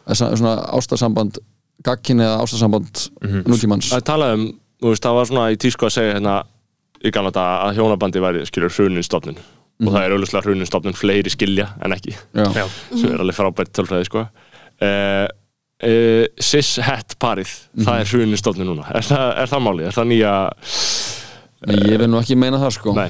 [0.08, 1.36] eh, svona ástarsamband
[1.84, 3.02] gagkinni eða ástarsamband
[3.44, 3.90] nútímans.
[3.92, 6.36] Það er talað um, þú veist, það var svona í tísku að segja hérna
[7.02, 9.38] í gamla daga að hjónabandi væri, skilur, hrunin stofnun
[9.82, 12.12] og það er auðvitað hrunustofnun fleiri skilja en ekki.
[12.36, 12.66] Já, Já.
[12.92, 14.26] sem er alveg frábært tölfræði sko.
[14.86, 15.26] uh,
[15.88, 18.86] uh, Cis-het parið það er hrunustofnun núna.
[18.94, 19.88] Er það, er það málið?
[19.88, 20.36] Er það nýja
[21.62, 22.94] Nei, ég vil nú ekki meina það sko.
[22.98, 23.08] Nei,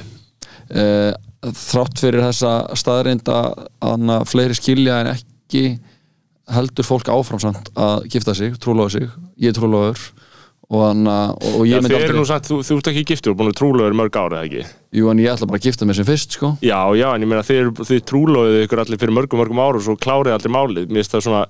[0.77, 1.11] uh,
[1.43, 5.63] þrátt fyrir þessa staðreind að fleiri skilja en ekki
[6.53, 9.09] heldur fólk áframsamt að gifta sig, trúlega sig.
[9.41, 10.03] Ég er trúlegaður
[10.69, 13.33] og, hana, og, og Já, ég myndi aldrei nú samt, þú, þú ert ekki giftur
[13.33, 14.63] og búin að trúlega mörg ára eða ekki
[14.99, 17.29] jú en ég ætla bara að gifta mig sem fyrst sko Já, já, en ég
[17.29, 20.87] meina þið, þið trúlóðið ykkur allir fyrir mörgum, mörgum árum og svo klárið aldrei málið.
[20.89, 21.43] Mér finnst það svona,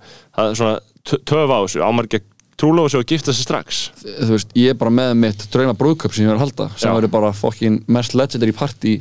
[0.43, 0.75] er svona
[1.07, 2.23] tö- töf á þessu, ámar ekki
[2.63, 3.79] trúlóðið sig og gifta sig strax.
[4.03, 6.89] þú veist, ég er bara með mitt drauma brúðköp sem ég verð að halda sem
[6.89, 6.95] Já.
[6.97, 8.97] verður bara fokkin mest legendary party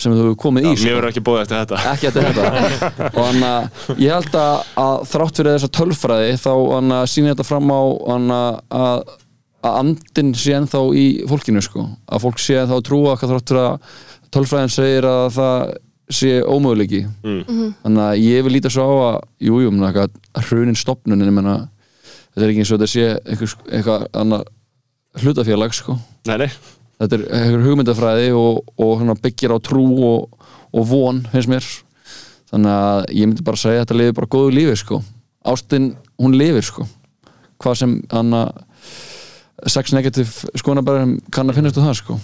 [0.00, 0.94] sem þú hefur komið í Mér sko.
[0.96, 1.82] verður ekki bóðið eftir þetta.
[1.92, 6.50] ekki eftir þetta og hann að ég held að, að þrátt fyrir þessa tölfræði þá
[6.54, 7.80] að sína þetta fram á
[8.74, 9.12] að,
[9.64, 11.86] að andinn sé ennþá í fólkinu sko.
[12.12, 13.94] Að fólk sé ennþá að trúa fyrir að
[14.34, 15.74] tölfræðin segir að það
[16.14, 17.74] sé ómöguleiki Mm.
[17.84, 19.70] þannig að ég vil líta svo á að jújú, jú,
[20.50, 20.76] hrunin
[21.32, 21.54] menna,
[22.34, 24.44] þetta er ekki eins og þetta sé eitthvað, eitthvað annað
[25.22, 25.96] hlutafélag sko.
[26.28, 26.50] Nei, nei,
[27.00, 31.70] þetta er eitthvað hugmyndafræði og, og byggir á trú og, og von finnst mér.
[32.52, 35.00] Þannig að ég myndi bara segja að þetta lifir bara góðu lífi sko.
[35.44, 35.88] Ástin,
[36.20, 36.84] hún lifir sko.
[37.62, 38.52] Hvað sem hann að
[39.70, 42.18] sex negative skonabæðum kann að finnast um það sko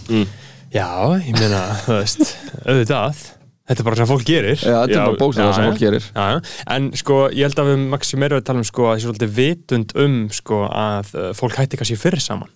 [0.70, 0.86] Já,
[1.18, 2.24] ég meina, þú veist,
[2.64, 3.26] auðvitað
[3.70, 5.82] Þetta er bara sem fólk gerir Já, þetta Já, er bara bókstæða já, sem fólk
[5.82, 6.38] gerir Já, já.
[6.74, 9.04] en sko, ég held að við Maxi meira að tala um sko að það er
[9.04, 12.50] svolítið vitund um sko að uh, fólk hætti kannski fyrir saman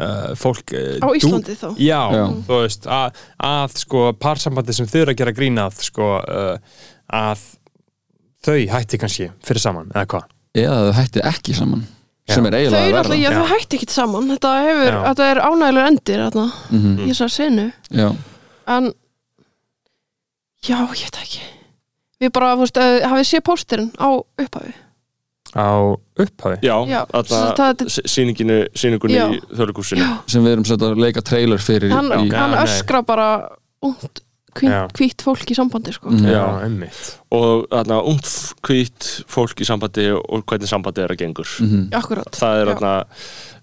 [0.00, 1.68] uh, fólk uh, Á Íslandi þá?
[1.78, 2.24] Já, Já.
[2.48, 6.82] þú veist, að, að sko parsambandi sem þau eru að gera grínað sko uh,
[7.20, 7.46] að
[8.42, 10.28] þau hætti kannski fyrir saman, eða hvað?
[10.58, 11.86] eða þau hætti ekki saman.
[12.28, 13.02] Sem er eiginlega eru verða.
[13.04, 14.28] alltaf, já, þau hætti ekkit saman.
[14.30, 17.72] Þetta, hefur, þetta er ánægilegur endir þarna, Mhm, í þessar senu.
[17.90, 18.10] Já,
[18.66, 18.92] En
[20.68, 21.40] Já, ég veit það ekki.
[22.20, 24.72] Við bara, þú veist, uh, hafið séð pósterinn á upphafi?
[25.56, 26.58] Á upphafi?
[26.62, 29.24] já, Já, það- þarna það- s- sýninginu, sýningunni Já.
[29.32, 30.04] í þörlugúsinu.
[30.28, 32.64] Sem við erum sett að leika trailer fyrir hann, í, Já, hann nei.
[32.66, 33.48] öskra bara
[33.82, 34.20] ungt,
[34.98, 36.10] Hvít fólk í sambandi sko.
[36.10, 38.28] Já, einmitt Og þarna ungt
[38.66, 41.46] hvít fólk í sambandi og hvernig sambandi er að gengur.
[41.62, 41.88] Mhm.
[41.94, 42.74] Akkurat Það er Já.
[42.74, 42.92] þarna,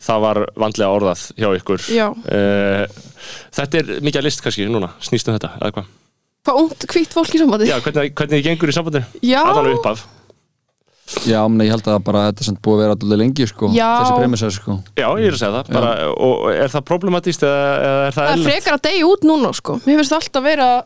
[0.07, 1.87] það var vandlega orðað hjá ykkur.
[1.93, 2.87] Já, Uh,
[3.51, 5.85] þetta er mikið að list kannski núna, snýst um þetta, eða hvað?
[6.47, 9.05] hvað ungt hvít fólk í sambandi Já, hvernig, hvernig gengur í sambandinu?
[9.21, 10.05] Já, Allan upphaf.
[11.27, 13.87] Já, menn ég held að bara þetta sem búið að vera alltaf lengi sko, Já.
[14.01, 15.71] þessi premissa sko Já, ég er að segja það.
[15.77, 15.91] Bara,
[16.27, 18.51] og er það problematíst eða, eða er það það er eðlilegt?
[18.53, 19.77] frekar að deyja út núna sko.
[19.87, 20.85] Mér finnst alltaf vera að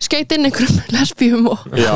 [0.00, 1.92] skeit inn einhverjum lesbíum og Já,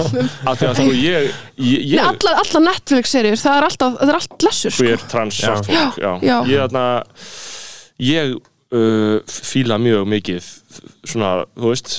[0.48, 4.12] af því að sko ég, ég, Nei, ég allar, allar Netflix-seríur, það er alltaf, það
[4.14, 4.84] er allt lessur sko.
[4.86, 5.48] queer, trans, Já.
[5.50, 6.12] svart fólk, já.
[6.22, 6.36] Já.
[6.52, 6.84] Ég þarna,
[8.08, 10.52] ég uh, fíla mjög mikið
[11.08, 11.96] svona, þú veist,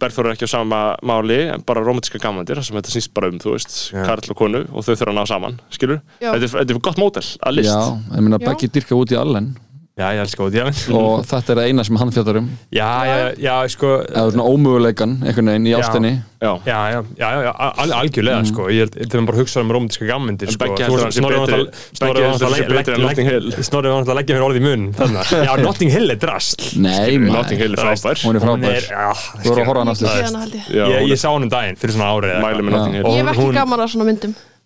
[0.00, 3.38] Berþór er ekki á sama máli, en bara romantíska gamandir, sem þetta snýst bara um,
[3.42, 4.02] þú veist, Já.
[4.06, 6.02] Karl og konu og þau þurfa að ná saman, skilur?
[6.20, 7.72] Þetta er, þetta er gott mótel að list.
[7.72, 8.42] Já, ég meina.
[8.42, 9.54] Beggi dyrka út í allen
[9.96, 12.48] Já, ég elska út, já og þetta er það eina sem hann fjallar um.
[12.76, 16.10] Já, já, já, sko eða svona ómöguleikan einhvern veginn í ástinni.
[16.36, 16.50] Já.
[16.68, 18.66] Já, já, já, já, al algjörlega sko.
[18.68, 20.66] Ég held- þegar maður bara hugsa um romantíska gammindir sko.
[20.66, 22.26] Beggi Þú heldur veist, hann sé Snorri var betri- náttúrulega-
[23.96, 25.22] hann að leggja mér orðið í mun þarna.
[25.48, 26.66] Já, Notting Hill er drast.
[26.76, 28.20] Nei, maður, Notting Hill er frábær.
[28.20, 28.90] hún er frábær.
[29.40, 30.12] Þú voru að horfa á hann aftur.
[30.44, 30.60] held
[31.08, 31.16] ég.
[31.24, 32.76] Sá hann um daginn fyrir svona árið eða mæli með.
[32.76, 33.08] Notting Hill.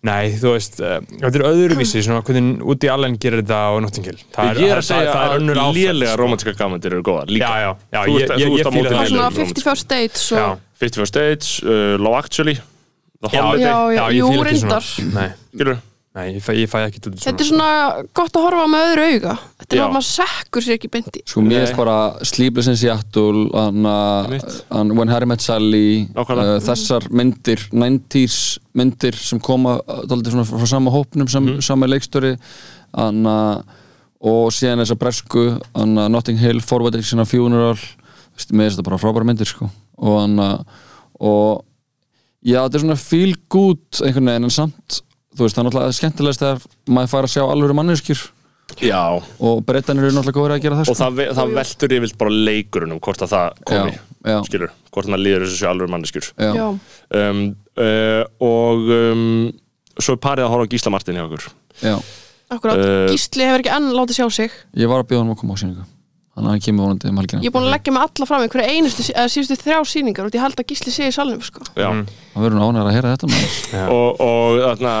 [0.01, 3.57] Og að Nei, þú veist, uh, þetta er öðruvísi svona hvernig Woody Allen gerir þetta
[3.69, 6.21] á Notting Hill Það Ég er að það- segja það er önnur að lélega sko.
[6.23, 7.45] romantíska gamandir eru góðar líka.
[7.45, 9.11] Já, já, já, Þú ég, ert- ég, þú ég á fíla móti Það það er
[9.11, 12.55] svona lélegum 50 first dates og Já, Fifty First Dates, uh, Love Actually,
[13.21, 14.79] The já, Holiday, Já, já, ég jú, fíla ekki svona.
[14.81, 15.13] reyndar.
[15.13, 15.77] Nei, skilur?
[16.15, 17.67] Nei, ég fæ, ég fæ ekki út Þetta er svona
[18.17, 19.83] gott að horfa með öðru auga Þetta er Já.
[19.85, 21.97] að maður sekkur sér ekki beint í Sko mér finnst bara
[22.27, 23.95] Sleepless in Seattle anna,
[24.25, 24.57] Einmitt.
[24.75, 26.57] an, When Harry Met Sally Nákvæmlega.
[26.57, 28.39] uh, þessar myndir 90s
[28.75, 31.61] myndir sem koma uh, dálítið svona frá sama hópnum sam, Mhm.
[31.63, 32.33] sama leikstöri
[32.93, 33.63] anna,
[34.21, 37.77] og síðan þessar bresku anna, Notting Hill, Forward Action Funeral
[38.35, 39.69] Vist, mér finnst þetta bara frábæra myndir sko.
[39.97, 40.63] og anna,
[41.19, 41.63] og
[42.43, 45.01] já þetta er svona feel good einhvern veginn en samt
[45.35, 46.61] þú veist það er náttúrulega skemmtilegast þegar
[46.97, 48.21] maður fær að sjá alveg manneskjur
[48.79, 49.01] Já,
[49.43, 51.03] og breytanir eru náttúrulega góður að gera það og sko.
[51.03, 54.71] það, ve- það veltur yfir bara leikurinn um hvort að það komi, já, já, skilur,
[54.95, 56.29] hvort hann líður þessu alveg manneskjur.
[56.39, 56.51] já.
[56.55, 56.67] Já,
[57.11, 57.41] Um,
[57.75, 59.51] uh, og um,
[59.99, 61.49] svo er parið að horfa á Gísla Martin hjá okkur.
[61.83, 61.95] já.
[62.51, 65.39] akkurat Uh, Gísli hefur ekki enn látið sjá sig Ég var að bjóða hann að
[65.43, 65.83] koma á síningu
[66.31, 68.43] þannig að hann kemur vonandi um helgina Ég er búin að leggja mig alla fram
[68.45, 71.41] í hverju einustu, eða síðustu þrjá sýningar og ég held að Gísli sé í salnum
[71.43, 71.65] sko.
[71.75, 71.89] Já,
[72.31, 73.57] það verður ánægður að heyra þetta maður.
[73.97, 74.93] og, og, þarna,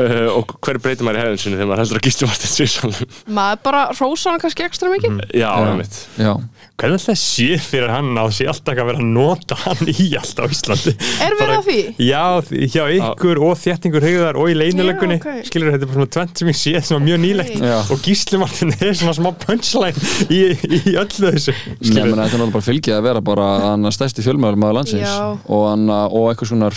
[0.00, 3.12] uh, og hver breytir maður í hefðin sinni þegar maður heldur að gístum alltaf svísalum
[3.40, 5.68] Maður bara rósa hann kannski ekstra mikið Já, Já.
[5.68, 6.32] einmitt já,
[6.80, 10.38] Hvernig það sé fyrir hann að sé alltaf að vera að nota hann í allt
[10.40, 10.94] á Íslandi
[11.26, 11.78] Er verið að því?
[12.08, 15.42] Já, því- hjá ykkur og þéttingur hegðar og í leynilegunni Já, ok.
[15.50, 17.58] skilur þetta er bara svona tvent sem ég sé sem er mjög nýlegt.
[17.60, 17.76] Já.
[17.92, 22.22] og Gísli Martin er svona smá punchline í, í öllu þessu Nei, menn, þetta er
[22.22, 25.18] náttúrulega bara fylgið að vera bara hann stærsti fjölmjöðum að landsins Já.
[25.36, 26.70] og, hann, og eitthvað svona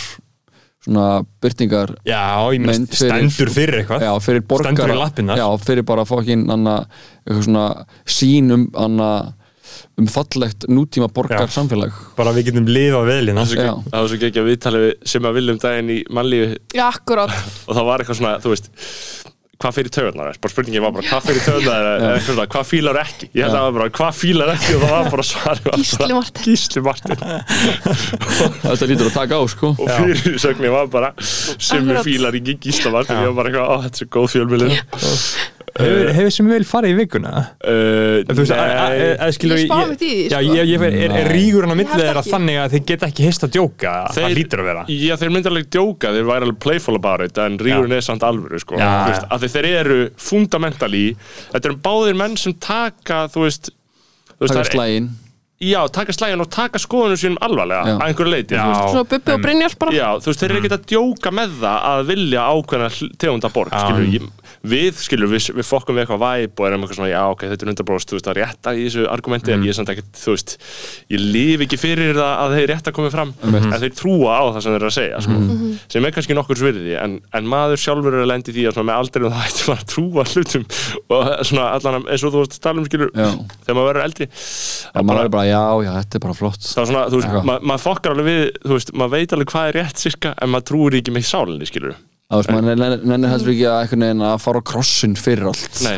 [0.84, 1.04] svona
[1.40, 2.20] byrtingar Já,
[2.52, 5.40] ég meina Mynd fyrir- stendur fyrir eitthvað já, fyrir borgara Stendur í lappirnar.
[5.40, 6.74] já, fyrir bara fokkin anna,
[7.24, 7.64] eitthvað svona
[8.04, 9.08] sín um, anna,
[9.98, 11.54] um fallegt nútíma borgar Já.
[11.56, 13.72] samfélag bara við getum lifað vel hérna Já.
[13.80, 17.32] Það var svo ekki að viðtali við sem að viljum daginn í mannlífi Já, akkurát
[17.32, 18.68] og það var eitthvað svona, þú veist
[19.64, 22.98] hvað fyrir töðunar, bara spurningin var bara hvað fyrir töðunar, eða eitthvað svona, hvað fílar
[23.00, 23.28] ekki?
[23.32, 24.74] Ég held að það var bara, hvað fílar ekki?
[24.74, 26.44] Og það var bara svarið var Gísli bara, Marteinn.
[26.44, 27.16] Gísli Martin
[28.64, 29.72] þetta lítur að taka á sko.
[29.78, 33.72] Og fyrir sögni var bara sem er fílar ekki Gísla Martin ég var bara eitthvað,
[33.72, 34.76] á þetta er svo góð fjölmilin
[35.74, 37.30] Hefur, hefur sem vel farið í vikuna?
[37.66, 40.54] uh, Þú veist, nei að- skilur Ég spáði mitt í því, Já, sko.
[40.54, 42.30] ég, ég, er, er rígurinn á millið þeirra ekki.
[42.34, 45.32] þannig að þið geta ekki hist að djóka það Þeir- lítur að vera Já, þeir
[45.34, 48.78] myndir alveg djóka, þeir væri alveg playful about it en rígurinn er samt alvöru sko.
[48.78, 49.28] Já, Þú veist, já.
[49.34, 51.04] að þeir eru fundamentally
[51.50, 53.70] þetta eru báðir menn sem taka þú veist,
[54.38, 55.10] þú veist taka slægin
[55.64, 57.94] já, taka slægin og taka skoðunum sínum alvarlega Já.
[57.98, 58.64] að einhverju leiti Já.
[58.92, 61.86] Svo Bubbi og Brynjar bara Já, þú veist, þeir eru ekkert að djóka með það
[61.90, 63.84] að vilja ákveðna tegunda borg, Já.
[63.86, 64.26] skilur ég,
[64.64, 67.66] við, skilur, við, við fokkum við eitthvað væp og erum eitthvað svona, já, ok, þetta
[67.66, 69.92] er 100% þú veist, það er rétt að í þessu argumenti en ég er samt
[69.92, 70.54] ekkert, þú veist,
[71.12, 73.30] ég lifi ekki fyrir það að þeir rétt að koma fram.
[73.44, 75.36] En þeir trúa á það sem þeir eru að segja, sko
[75.94, 78.88] sem er kannski nokkur svirði, en, en maður sjálfur er að lendi því að svona
[78.90, 80.64] með aldrei það ætti maður að trúa hlutum
[81.14, 83.28] og svona allan eins og þú veist, tala um, skilur, Já.
[83.66, 84.26] þegar maður verður eldri.
[84.94, 86.62] Og maður er bara, já, já, þetta er bara flott.
[86.64, 87.54] Er svona, þú veist, ma
[92.40, 95.48] veist, maður hvað er nennir heldur ekki að einhvern veginn að fara á krossin fyrir
[95.50, 95.80] allt.
[95.86, 95.96] Nei,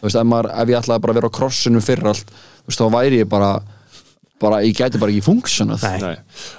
[0.00, 2.68] Þú veist, ef, maður, ef ég ætlaði bara að vera á krossinu fyrir allt Þú
[2.72, 3.52] veist, þá væri ég bara
[4.44, 5.84] bara, ég gæti bara ekki funksjonað.
[5.86, 6.00] Nei.
[6.02, 6.16] nei.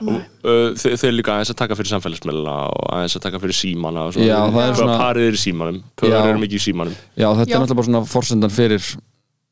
[0.08, 3.58] Og uh, þeir, þeir líka aðeins að taka fyrir samfélagsmiðla og aðeins að taka fyrir
[3.58, 6.22] símana og svona, Já, það er Hvað svona- parið er í símanum, pöður Já.
[6.32, 6.96] eru mikið í símanum.
[7.14, 7.56] Já, þetta Já.
[7.58, 8.88] er náttúrulega bara svona forsendan fyrir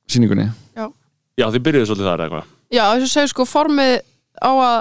[0.10, 0.48] sýningunni.
[1.34, 2.50] Já, þið byrjuðu svolítið þar eða eitthvað?
[2.74, 3.94] Já, þess að segja sko formið
[4.38, 4.76] á að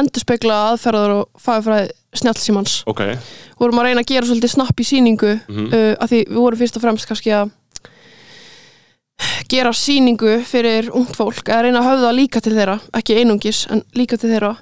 [0.00, 2.78] endurspegla aðferðar og fagafræði snjallsímans.
[2.88, 3.02] Ok,
[3.60, 5.66] vorum að reyna að gera svolítið snapp í sýningu Mhm.
[5.72, 7.50] uh, að því við vorum fyrst og fremst kannski að
[9.50, 13.82] gera sýningu fyrir ungt fólk að reyna að höfða líka til þeirra ekki einungis en
[13.98, 14.52] líka til þeirra.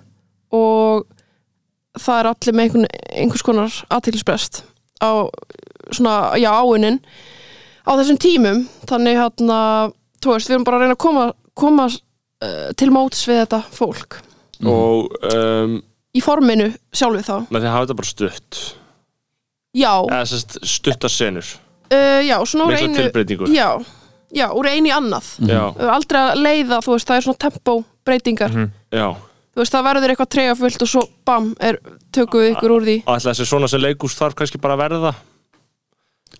[0.57, 1.05] Og
[1.99, 4.63] það er allir með einhvern, einhvers konar aðtilsprest
[5.03, 5.29] á
[5.93, 7.01] svona, já, áunin
[7.87, 8.65] á þessum tímum.
[8.89, 9.59] Þannig hérna,
[10.23, 13.63] þú veist, við erum bara að reyna að koma, koma uh, til móts við þetta
[13.77, 14.21] fólk
[14.65, 15.77] og um,
[16.17, 17.37] í forminu sjálfu þá.
[17.51, 18.63] Með því að hafa þetta bara stutt.
[19.77, 21.53] Já, eða sérst stutta senur.
[21.93, 23.69] Uh, já, svona úr mikla einu tilbreytingu já,
[24.35, 25.29] já, úr einu í annað.
[25.47, 28.59] Já, uh, aldrei að leiða, þú veist, það er svona tempo breytingar,
[28.95, 29.09] já.
[29.57, 31.79] Þú veist, það verður eitthvað treyja fullt og svo bam, er
[32.13, 32.97] tökum við ykkur úr því.
[33.07, 35.13] Og ætla þessi svona sem leikús þarf kannski bara að verða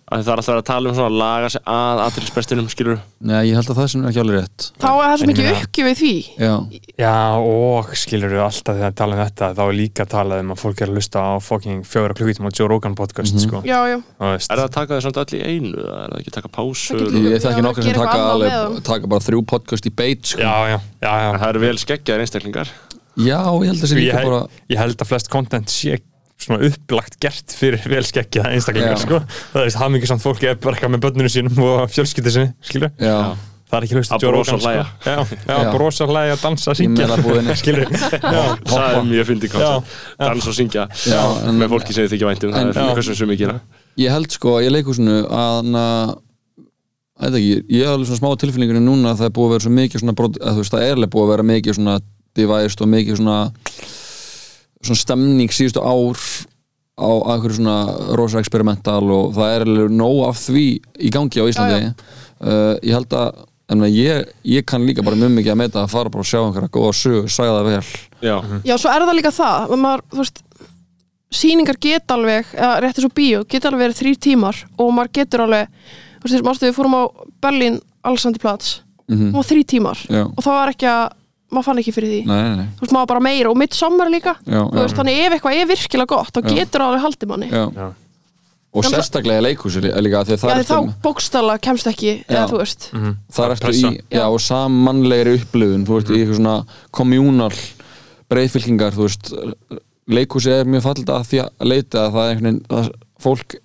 [0.07, 3.41] að það er alltaf að tala um svona að laga sig að aðtilsbestinum, skilur Nei,
[3.49, 5.59] ég held að það sem er ekki alveg rétt þá er það svo mikið meina-
[5.65, 6.53] uppgjöf við því Já,
[7.03, 10.39] Já, og skilur við alltaf þegar að tala um þetta þá er líka að tala
[10.43, 13.61] um að fólk er að lusta á fucking fjóra klukkutíma á Joe Rogan podcast sko.
[13.67, 13.97] já, já.
[14.23, 16.49] Er það að taka þau samt öll í einu eða er það ekki að taka
[16.57, 20.39] líka- ég þekki Já, nokkar sem taka, alveg, taka bara þrjú podcast í beit sko.
[20.39, 21.31] já, já, já, já.
[21.37, 22.71] Það eru vel skeggjaðir einstaklingar
[23.17, 24.39] Já, ég held að sé Ég, bara
[24.69, 25.99] ég held að flest content sé
[26.37, 29.19] svona upplagt gert fyrir velskekkiða einstaklingar sko.
[29.53, 32.91] það er hafa mikið samt fólki bara eitthvað með börnunum sínum og fjölskyldu sinni skilur
[33.01, 33.33] Já,
[33.67, 34.83] það er ekki hlust Að brosa hlæja.
[34.85, 35.09] sko.
[35.09, 35.17] já,
[35.49, 35.71] já, Já.
[35.73, 37.07] brosa, hlæja, dansa, í syngja
[38.67, 39.97] Það er mjög fyndið Já, koncept.
[40.21, 40.85] Dans og syngja.
[41.09, 42.95] Já, en- með fólki sem þið þykja væntum Það en- er fyrir Já.
[42.99, 43.57] hversum sem við gera.
[43.97, 45.83] Ég held sko í leikúsinu að na,
[47.17, 49.65] eitthvað ekki, ég hef alveg svona smá tilfinningunni núna að það er búið að vera
[49.65, 51.95] svo mikið svona brot, að þú veist, það er alveg búið að vera mikið svona
[52.37, 53.37] devæst og mikið svona
[54.85, 56.21] svona stemning síðustu ár
[56.97, 57.77] á einhverju svona
[58.17, 60.65] rosa experimental og það er alveg nóg af því
[60.97, 61.83] í gangi á Íslandi.
[61.91, 65.89] Já, Uh, ég held að ég, ég kann líka bara mjög mikið að meta að
[65.89, 67.79] fara bara og sjá einhverja góða sög, það vel.
[68.21, 70.43] Já, já, svo er það líka það að maður, þú veist
[71.33, 75.11] sýningar geta alveg, eða rétt eins og bíó geta alveg verið þrýr tímar og maður
[75.17, 75.73] getur alveg,
[76.21, 77.03] þú veist, við fórum á
[77.43, 81.16] Berlin Alexander Platz mm og þrý tímar Já, og það var ekki að,
[81.51, 82.19] maður fann ekki fyrir því.
[82.27, 82.65] Nei, nei, nei.
[82.77, 84.33] Þú veist, maður bara meira og mitt sommar líka.
[84.43, 86.49] Já, þú já, veist, þannig ef eitthvað er virkilega gott þá Já.
[86.57, 87.49] getur það alveg haldið manni.
[87.51, 87.93] Já.
[88.77, 92.47] Og Já, sérstaklega í leikhúsi lí- líka að er þá bókstala kemst ekki eða Já.
[92.51, 92.89] þú veist.
[93.31, 94.03] Það er eftir í, pressa.
[94.11, 96.57] já, og sammannlegri upplifun þú veist, í eitthvað svona
[96.91, 97.51] kommunal
[98.29, 99.31] breyðfylkingar, þú veist
[100.07, 102.89] leikhúsi er mjög fallið að því að leita að það er einhvern veginn, að
[103.23, 103.55] fólk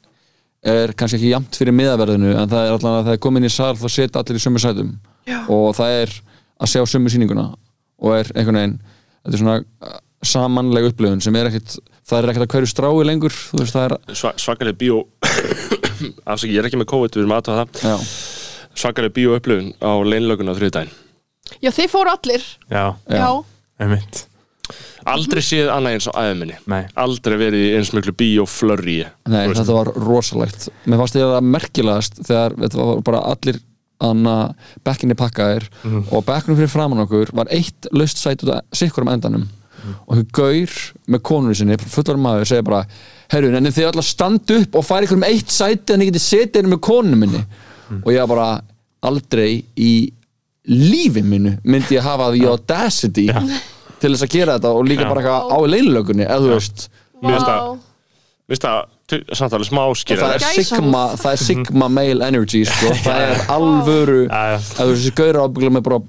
[0.73, 3.51] er kannski ekki jamt fyrir miðaverðinu en það er allan að það er komin í
[3.51, 4.93] sal þá setja allir í sömu sætum.
[5.27, 5.39] Já.
[5.51, 6.15] og það er
[6.63, 7.45] að sjá sömu sýninguna
[8.03, 8.77] og er einhvern veginn
[9.23, 13.07] þetta er svona uh, sammannleg upplifun sem er ekkit það er ekkert að hverju strái
[13.09, 15.01] lengur þú veist, það er, Sva, svakaleg bíó
[16.33, 17.87] afsaki, ég er ekki með COVID, við erum aðtöða það.
[17.87, 17.97] Já,
[18.83, 20.93] svakaleg bíó upplifun á leinlögun á þriðdægin
[21.63, 22.45] Já, þeir fóru allir.
[22.71, 23.27] Já, Já.
[23.83, 24.23] Einmitt.
[25.11, 26.85] Aldrei séð annað eins á æðminni Nei.
[27.03, 30.69] aldrei verið eins miklu bíó flörri Nei, þetta var rosalegt.
[30.87, 33.59] Mér fannst þetta að merkilegast þegar þetta var bara allir
[34.03, 34.37] anna
[34.85, 35.67] bekkinni pakkaðir
[36.13, 39.49] og bekkunum fyrir framann okkur var eitt laust sæt út af sikkur um endanum.
[40.07, 40.71] Og hún gaur
[41.11, 42.85] með konunni sinni fullar maður segja bara
[43.33, 46.13] herru, en þið ætla að standa upp og færa ykkur um eitt sæti en ég
[46.13, 47.41] geti setið hérna með konunni minni.
[48.05, 48.49] Og ég var bara
[49.03, 49.93] aldrei í
[50.71, 53.27] lífi mínu myndi ég hafa the audacity
[53.99, 56.89] til þess að gera þetta og líka bara eitthvað á leinlögunni eða þú veist.
[57.23, 57.49] Mér finnst
[58.69, 62.93] það- Vist það, tu- samt alveg smá skýra það það er sigma male energy sko.
[63.07, 66.01] það er alvöru að þú þessi gauður ábyggla með bara,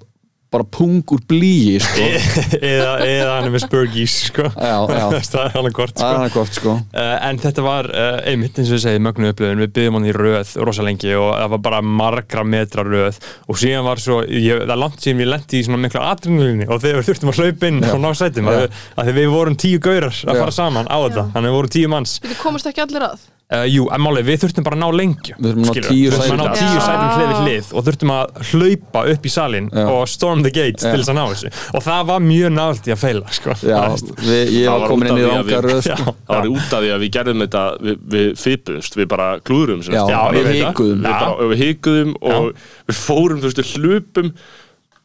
[0.54, 2.06] bara pung úr blíi sko.
[2.74, 4.46] eða, eða hann er með spurgís sko.
[4.54, 5.06] Já, já.
[5.34, 6.46] það er hann að kort það er sko.
[6.58, 6.76] sko.
[6.94, 10.08] Uh, en þetta var uh, einmitt eins og ég segi mögnu upplöfun, við byggðum hann
[10.10, 14.22] í röð rosa lengi og það var bara margra metra röð og síðan var svo,
[14.30, 17.42] ég, það langt síðan við lendi í svona miklu adrenalíni og þegar við þurftum að
[17.42, 18.66] hlaupa inn og ná sætum, að,
[18.98, 21.78] að því við vorum tíu gaurar að fara saman á þetta, þannig að við vorum
[21.78, 24.82] tíu manns Við komast ekki allir að Uh, jú, en máli, við þurftum bara að
[24.82, 26.70] ná lengju Við þurftum að ná tíu Við þurftum að ná sætum.
[26.72, 29.84] tíu sætum hlið við hlið og þurftum að hlaupa upp í salin Já.
[29.94, 30.88] og storm the gates Já.
[30.94, 33.56] til þess að ná þessu og það var mjög nált í að feila sko.
[33.68, 33.82] Já,
[34.24, 35.98] við, ég var komin inn í því að ranga við- röð Já.
[36.00, 36.16] sko.
[36.24, 39.84] það var út af því að við gerðum þetta við, við fipumst, við bara klúðrum
[39.86, 41.06] sem Já, við hikuðum
[41.52, 42.50] við, hikuðum og
[42.90, 44.34] við fórum, þú veist, við hlupum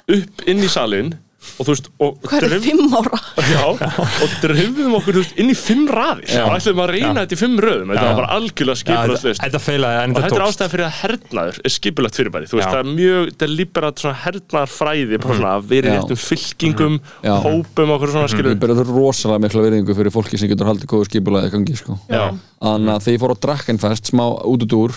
[0.09, 1.13] upp inn í salin
[1.57, 3.21] og þú veist, og Hvað er fimm ára?
[3.53, 7.23] Já, og dreifum okkur veist, inn í fimm raðir og ætlum að reyna Já.
[7.23, 10.29] þetta í fimm röðum þetta var bara algjörlega Já, skipulagslist Þetta feilaði en og þetta
[10.29, 12.73] þetta er tókst ástæðan fyrir að hernaður er skipulagt fyrirbæri þú veist, Já.
[12.73, 17.35] það er mjög deliberat svona hernaðarfræði bara svona að vera í réttum fylkingum Já.
[17.45, 21.09] hópum okkur svona skilur Við berðum rosalega mikla virðingu fyrir fólki sem getur haldið góðu
[21.09, 21.99] skipulaði gangi sko.
[22.11, 22.25] Já.
[22.59, 24.93] Þannig að þegar ég fór á Drakkenfest smá út út úr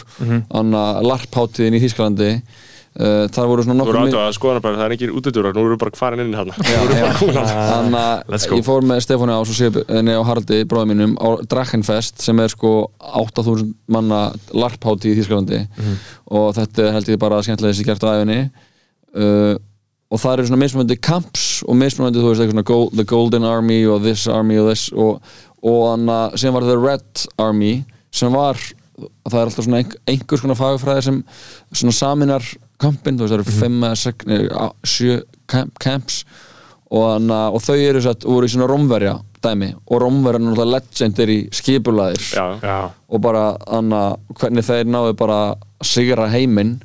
[2.91, 4.85] þannig að larpháttiðin í Þýskalandi uh, þar voru svona nokkur átöða að skoðana bara, það
[4.85, 7.07] er ekki útidúrar, nú eru bara farin inn Já, já.
[7.71, 8.59] Þannig Let's að go.
[8.59, 12.51] ég fór með Stefáni Ás og Sifni og Haraldi bróðum mínum á Drachenfest sem er
[12.51, 15.61] sko 8000 manna larpháti í Þýskalandi.
[16.31, 18.41] Og þetta er held ég bara skemmtilega þessi gert á æfinni
[19.15, 19.55] uh,
[20.11, 23.47] og það eru svona mismunandi camps og mismunandi þú veist eitthvað svona Gold, The Golden
[23.47, 25.21] Army og This Army og This og,
[25.63, 27.73] og þannig að sem var The Red Army
[28.11, 28.59] sem var
[28.99, 31.21] það er alltaf svona ein, einhvers konar fagfræði sem
[31.71, 32.49] svona saminar
[32.81, 35.19] kampin, þú veist það eru fimm eða sex, nei, á- sjö
[35.51, 36.21] camp, camps
[36.91, 41.31] og, og þau eru satt, voru í svona romverja dæmi og romverja er náttúrulega legendir
[41.33, 42.77] í skipulaðir Já, Já,
[43.09, 44.01] og bara hana,
[44.37, 45.39] hvernig þeir náðu bara
[45.81, 46.75] sigra heiminn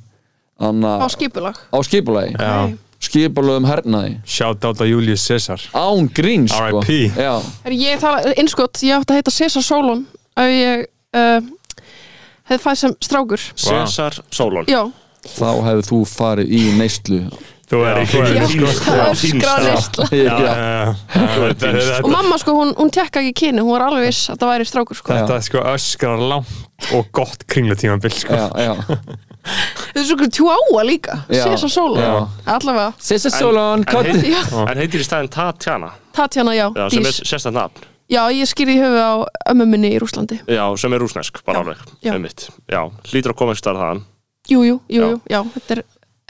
[0.62, 1.59] hana, Á skipulag.
[1.68, 2.32] á skipulagi.
[2.40, 2.76] Já.
[3.06, 4.14] skipulögum hernaði.
[4.24, 5.61] Shout out á Julius Caesar.
[5.76, 6.80] Án grín sko.
[7.68, 10.06] Ég tala, innskott, ég átti að heita Cesar Solon
[10.37, 11.44] ef ég uh,
[12.48, 13.44] hefði fæð sem strákur.
[13.54, 14.64] Cesar Solon.
[14.70, 14.80] Já,
[15.34, 17.20] þá hefur þú farið í neyslu.
[17.66, 18.18] Þú er Já, ekki
[21.66, 24.38] er- er Og mamma sko, hún, hún tekka ekki kyni, hún var alveg viss að
[24.38, 25.14] það væri strákur sko.
[25.16, 28.38] Þetta sko öskrar langt og gott kringlutímabil sko.
[28.38, 28.74] já, já.
[29.46, 32.30] Þetta er svo tjúáa líka, Cesar Solon.
[32.46, 34.24] Allavega, Sissa Solon, en,
[34.66, 35.92] en heitir í staðin Tatjana?
[36.16, 37.86] Tatjana, já, já, sem er sérstætt nafn.
[38.10, 39.14] Já, ég skýrði í höfu á
[39.50, 42.44] ömmu minni í Rúslandi Já, sem er rúsnesk, bara alveg einmitt.
[42.70, 44.02] já, hlýtur að koma einhvers staðar þaðan
[44.50, 45.09] Jú, jú, jú, Já.
[45.11, 45.82] jú, já, þetta er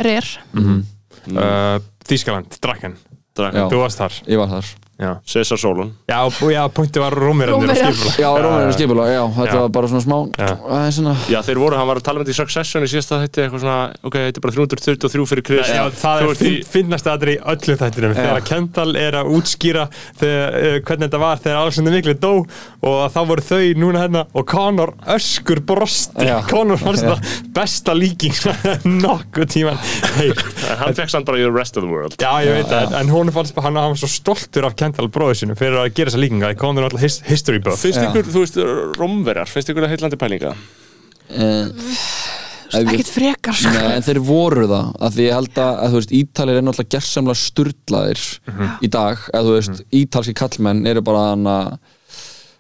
[0.07, 0.27] rer
[0.57, 2.97] uh, Þískaland, Draken
[3.37, 3.61] Draken.
[3.61, 3.69] Já.
[3.73, 5.91] Þú varst þar Ég var þar Já, Cesar Solon.
[6.09, 9.61] Já, og, já pointi var Rómirannir og skipula Já, Rómverjum skipulag, já, þetta Já.
[9.61, 10.47] var bara svona smá Já.
[10.57, 13.19] aðeins svona Já, þeir voru, hann var að tala um þetta í Succession í síðasta
[13.27, 13.75] þetta eitthvað svona,
[14.09, 15.69] ok, þetta er bara 323 fyrir Chris.
[15.69, 18.15] Já, það Þú er ert í- finn, finnast aðri í öllu þættinum.
[18.17, 19.85] Þegar Kendall er að útskýra
[20.17, 22.33] þegar, uh, hvernig þetta var þegar Alexander Mikli dó
[22.87, 26.25] og þá voru þau núna hérna og Conor öskur brosti.
[26.25, 26.41] Já.
[26.49, 27.21] Conor fannst þetta
[27.53, 28.33] besta líking
[29.05, 29.77] nokkuð tíman
[30.81, 32.17] hann fekk samt bara í the rest of the world.
[32.17, 36.13] Já, ég veit það, en hún fannst bara, hann Kendall bróðu sinu fyrir að gera
[36.13, 37.83] þessa líkinga, það kom þér alltaf his, history buff.
[37.85, 38.07] Já.
[38.07, 38.59] ykkur, þú veist,
[38.97, 40.55] romverjar, finnst ykkur það heitlandi pælinga?
[41.37, 41.91] uh,
[42.77, 43.71] Ekkert frekar sko.
[43.75, 46.65] Nei, en þeir voru það að því ég held að, að þú veist, Ítalir er
[46.67, 48.25] náttúrulega gersamlega sturlaðir
[48.83, 51.69] í dag, að þú veist, ítalski kallmenn eru bara hann að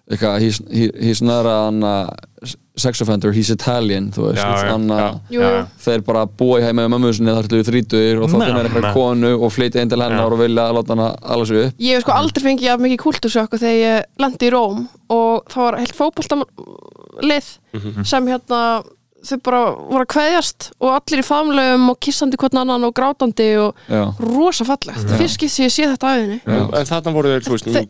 [0.07, 2.07] eitthvað, he's, he, he's not a
[2.77, 4.43] sex offender, he's Italian þú veist,
[5.33, 5.45] jú.
[5.83, 8.59] þeir bara búa í heima með mömmu sinni þar til þau þrítur og þá þeir
[8.61, 11.81] eitthvað konu og flytja inn til hennar og vilja láta hana alveg sig upp.
[11.87, 14.85] Ég hef sko aldrei fengið að mikið kultursjökku þegar ég lendi í Róm
[15.17, 17.49] og það var heilt fótboltalið
[18.07, 18.61] sem hérna
[19.27, 23.49] þau bara voru að kveðjast og allir í famlegum og kissandi hvern annan og grátandi
[23.59, 25.09] og Já, rosa fallegt.
[25.17, 26.61] Fyrst skipt sem ég sé þetta aðeins Já.
[26.79, 27.83] En þarna voru þeir, þú veist, Þe-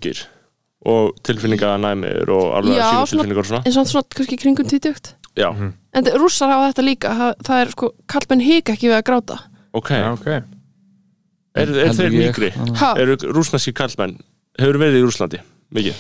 [0.87, 3.63] og tilfinninganæmir og alveg sínu svona- tilfinningar og svona.
[3.67, 5.15] en samt svona kannski kringum tvítugt.
[5.37, 9.07] Já, en þe- rússar hafa þetta líka það, er sko, kallmenn hika ekki við að
[9.11, 9.39] gráta.
[9.75, 9.91] Ok.
[9.91, 10.27] Já, ok.
[11.57, 12.13] Er, er þeir
[12.77, 14.19] ha, Eru rúsneski kallmenn?
[14.59, 15.39] Hefur verið í Rúslandi?
[15.75, 15.95] Mikið?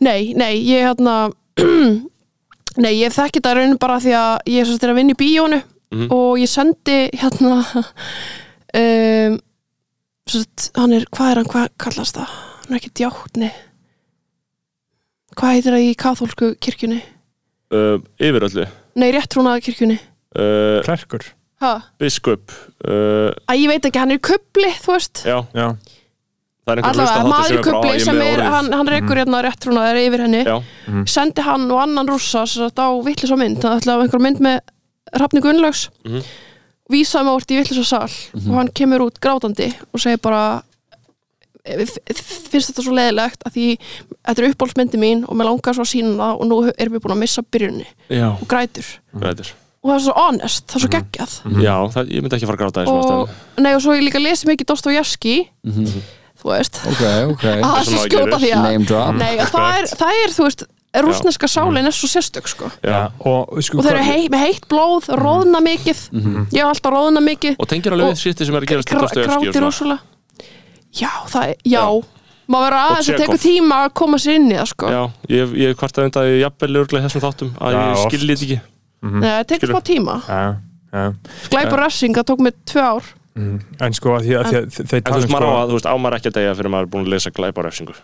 [0.00, 1.32] nei, nei, ég hérna
[2.82, 5.62] nei, ég þekki þetta raunin bara því að ég er, er að vinna í bíónu
[5.90, 6.06] Mhm.
[6.14, 7.56] og ég sendi hérna
[8.78, 9.38] um,
[10.30, 12.28] sett, hann er, hvað er hann, hvað kallast það?
[12.62, 13.50] Hann er ekki djáttni
[15.38, 17.00] hvað heitir það í kathólsku kirkjunni?
[17.70, 18.64] Uh, yfir öllu.
[18.98, 21.22] Nei, réttrúnaða kirkjunni uh, Klerkur.
[21.60, 21.74] Ha?
[22.00, 22.50] Biskup
[22.88, 25.22] uh, að ég veit ekki, hann er í kubli, þú veist.
[25.28, 25.66] Já, Já,
[26.64, 30.00] það er einhver allavega, hlusta maður í kubli sem er, hann, hann rekur hérna réttrúnaðar
[30.02, 30.42] yfir henni.
[30.48, 30.56] Já,
[31.10, 34.60] sendi hann og annan rússa sem sagt á vittlis mynd, það ætlaði einhver mynd með
[35.14, 35.88] Hrafni Gunnlaugs.
[36.06, 36.24] Mhm.
[36.90, 38.10] vísaði mig orðið í vittlis sal.
[38.40, 40.69] Og hann kemur út grátandi og segir bara "Eh, f- f-
[41.64, 45.92] finnst þetta svo leðilegt að því þetta er uppbólsmyndi mín og mér langar svo að
[45.92, 48.88] sína það og nú erum við búin að missa byrjunni já, og grætur.
[49.16, 49.52] Grætur.
[49.80, 51.36] Og það er svo honest, það er svo geggjað.
[51.64, 54.04] Já, það, ég myndi ekki fara að gráta þessum og, ástæðum nei, og svo ég
[54.04, 55.36] líka lesi mikið Dostojevski
[56.40, 56.82] þú veist.
[56.88, 57.46] Ok, ok.
[57.46, 58.42] Að það sem sé maður skjóta gerir.
[58.42, 59.16] því að Name drop.
[59.20, 60.66] Nei, að það, er, það er, þú veist
[61.06, 62.70] rúsneska sálin er svo sérstök sko.
[62.82, 63.12] Já.
[63.22, 66.00] og sko og þeir eru hei, með heitt blóð, róðna mikið.
[66.50, 67.58] Ég hef alltaf róðna mikið.
[67.60, 69.68] Og tengir alveg við sýtti sem er að gerast í Dostoevsky og gráti svona.
[69.68, 70.19] rosalega
[70.96, 71.84] já, það er, já,
[72.50, 74.90] maður verður aðeins að teka tíma að koma sér inn í það sko.
[74.90, 77.94] Já, ég, ég hef kvartað undan að ég jafnvel örglega þessum þáttum að Já, ég
[77.94, 78.08] oft.
[78.10, 78.60] skilji þetta ekki.
[79.00, 80.18] Nei, það tekur smá tíma.
[80.26, 80.42] Já,
[80.90, 81.04] já.
[81.54, 83.10] Glæp og refsing, það tók mig tvö ár.
[83.38, 83.60] Mm.
[83.80, 85.50] En sko að því að, því að þeir En þú tala veist, um maður á
[85.50, 87.62] sko að, þú veist, ámar ekki að deyja fyrir maður er búin að lesa glæpa
[87.62, 87.94] refsingu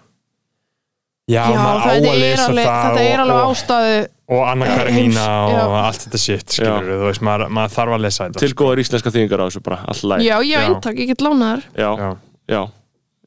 [1.26, 3.50] Já, Já, maður á þetta að er lesa alveg, það þetta er og, alveg og,
[3.56, 3.96] ástæðu
[4.36, 5.58] og Anna heims- Karenína já.
[5.66, 8.82] og allt þetta shit skilur þú veist, maður, maður þarf að lesa þetta Til góðar
[8.84, 10.70] íslenska þýðingar á þessu bara, alltaf læg Já, ég hef Já.
[10.70, 11.66] eintak, ég get lánað þær.
[11.82, 12.08] Já, Já,
[12.48, 12.62] já,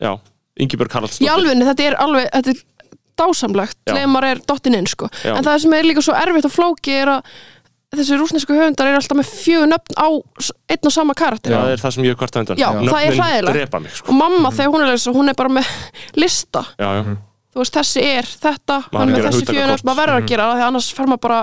[0.02, 0.12] já.
[0.60, 2.64] Ingibjörg Í Karlsdóttir alvegni, þetta er alveg, þetta er
[3.20, 3.94] dásamlegt Já.
[3.96, 5.08] Leðum maður er dottinn inn, sko.
[5.24, 5.34] Já.
[5.38, 7.32] En það sem er líka svo erfitt og flóki er að
[7.96, 10.08] þessi rúsnesku höfundar er alltaf með fjögur nöfn á
[10.40, 11.52] s- einn og sama karakter.
[11.56, 12.58] Það er það sem ég hef kvartað undan.
[12.62, 13.54] Já, það er Nöfnin hræðilegt.
[13.58, 14.08] drepa mig, sko.
[14.12, 15.68] Og mamma þegar hún er lesa, hún er bara með
[16.16, 16.62] lista.
[16.80, 17.04] Já, já,
[17.50, 19.56] þú veist, þessi er þetta Maður hann er að með gera þessi hugtakakort.
[19.58, 21.40] fjögur nöfn, maður verður að gera það því annars fer maður bara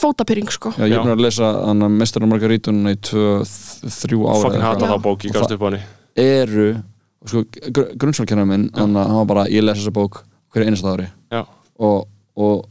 [0.00, 0.70] fótapyrring, sko.
[0.78, 1.02] Já, ég er Já.
[1.02, 4.96] búin að lesa hann að mestarinn Margarítununa í tvö, þ- þrjú ára fokkin hata þá
[5.02, 5.82] bók, ég gafst upp á henni.
[6.16, 6.82] eru og
[7.28, 10.22] sko, gr grunnskólkennar minn hann, hann var bara, ég les þessa bók
[10.54, 11.08] hverju einasta ári.
[11.32, 11.42] Já,
[11.78, 12.06] og,
[12.36, 12.70] og,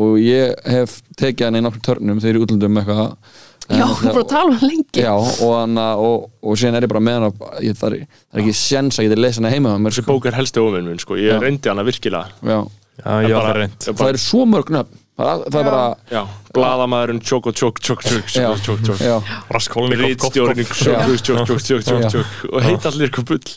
[0.00, 3.16] og ég hef tekið hann í nokkrum törnum þegar ég er útlundum eitthvað.
[3.64, 5.00] Já, er bara að tala um hann lengi.
[5.04, 8.18] Já, og, hann, og, og síðan er ég bara með hann að- ég, það, er,
[8.34, 10.12] er ekki séns að ég geti lesa hann heima þessi sko.
[10.18, 11.16] bók er helsti ofinn minn, sko.
[11.20, 11.38] Ég Já.
[11.40, 12.34] reyndi hana virkilega.
[12.44, 12.58] Já,
[13.00, 15.60] já ég var það reynd ég það bara, eru svo mörg nöfn það, er- það
[15.60, 22.10] er bara bladamæðurinn tjók og tjók, tjók, tjók, tjók, tjók, Raskólning Rítstjórning, tjók, tjók, tjók,
[22.10, 23.54] tjók, Og heit allir eitthvað bull.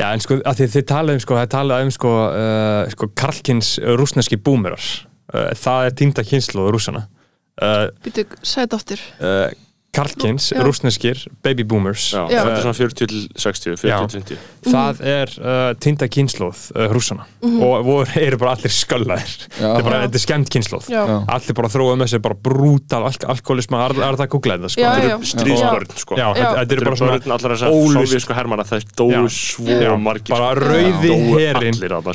[0.00, 3.08] Já, en sko, að þið, þið talið um sko, það talið um sko, uh, sko
[3.22, 4.80] Karlkins rúsneski búmerar.
[5.32, 7.06] Uh, það er týnda kynslu rúsana
[7.62, 9.46] uh, Býtu, segð þetta aftur uh,
[9.92, 10.62] Karlkins, Já.
[10.64, 12.12] rúsneskir baby boomers.
[12.14, 12.40] Já, Já.
[12.46, 13.98] þetta er svona 40 til 60, 40 Já.
[14.08, 14.38] til 20
[14.72, 19.84] það er uh, týnda kynsluð uh, rúsana og voru eru bara allir sköllaðir þetta er
[19.84, 20.48] bara, þetta er skemmt
[20.88, 21.02] Já.
[21.34, 24.70] allir bara þróa með sér bara brútal alk alkoholisma, er, er það að googla þetta
[24.72, 24.86] sko?
[24.86, 26.18] Þetta eru- Stríðsbörn, sko.
[26.22, 29.20] Þetta, eru bara svona börn allar þessar ólust- sovjísku hermana Það Já.
[29.36, 30.70] svo Já, margir bara sko.
[30.72, 31.20] rauði Þú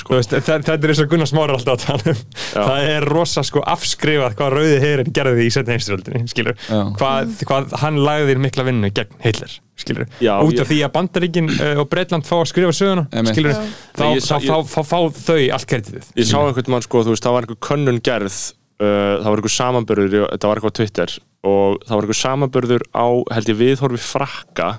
[0.02, 0.16] sko.
[0.18, 2.26] Veist, þetta, þetta er eins og Gunnar Smári er alltaf að tala um.
[2.58, 6.58] Það er rosa sko afskrifað hvað rauði herin gerði í setna heimstyröldinni skilur,
[6.98, 7.36] hvað,
[7.72, 11.50] hvað hann lagði mikla vinnu gegn Hitler skilur, Já, út ég- af því að Bandaríkin
[11.54, 13.54] uh, og Breitland fá að skrifa söguna skilur,
[13.94, 17.04] þá, Nei, ég þá, sá- þá, fá þau allt kreditið Ég sá einhvern mann, sko,
[17.06, 18.38] þú veist, það var einhver könnun gerð
[18.82, 21.16] uh, Það var einhver samanbörður Þetta var eitthvað á Twitter
[21.48, 23.08] Og það var einhver samanbörður á,
[23.38, 24.70] held ég, viðhorfi frakka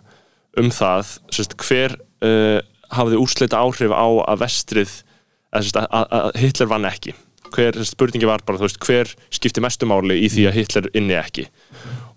[0.58, 1.94] Um það, sérst, hver
[2.26, 2.58] uh,
[2.98, 4.96] hafði úrslita áhrif á að vestrið
[5.54, 7.12] að, að- að Hitler vann ekki.
[7.54, 10.88] Hver, sérst, spurningi var bara, þú veist, hver skipti mestu máli í því að Hitler
[10.98, 11.46] inni ekki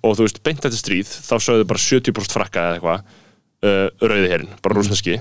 [0.04, 3.00] og þú veist, beint þetta stríð þá sögðu bara 70% frakka eða eitthvað
[3.64, 5.20] uh, rauði herinn, bara rúsneski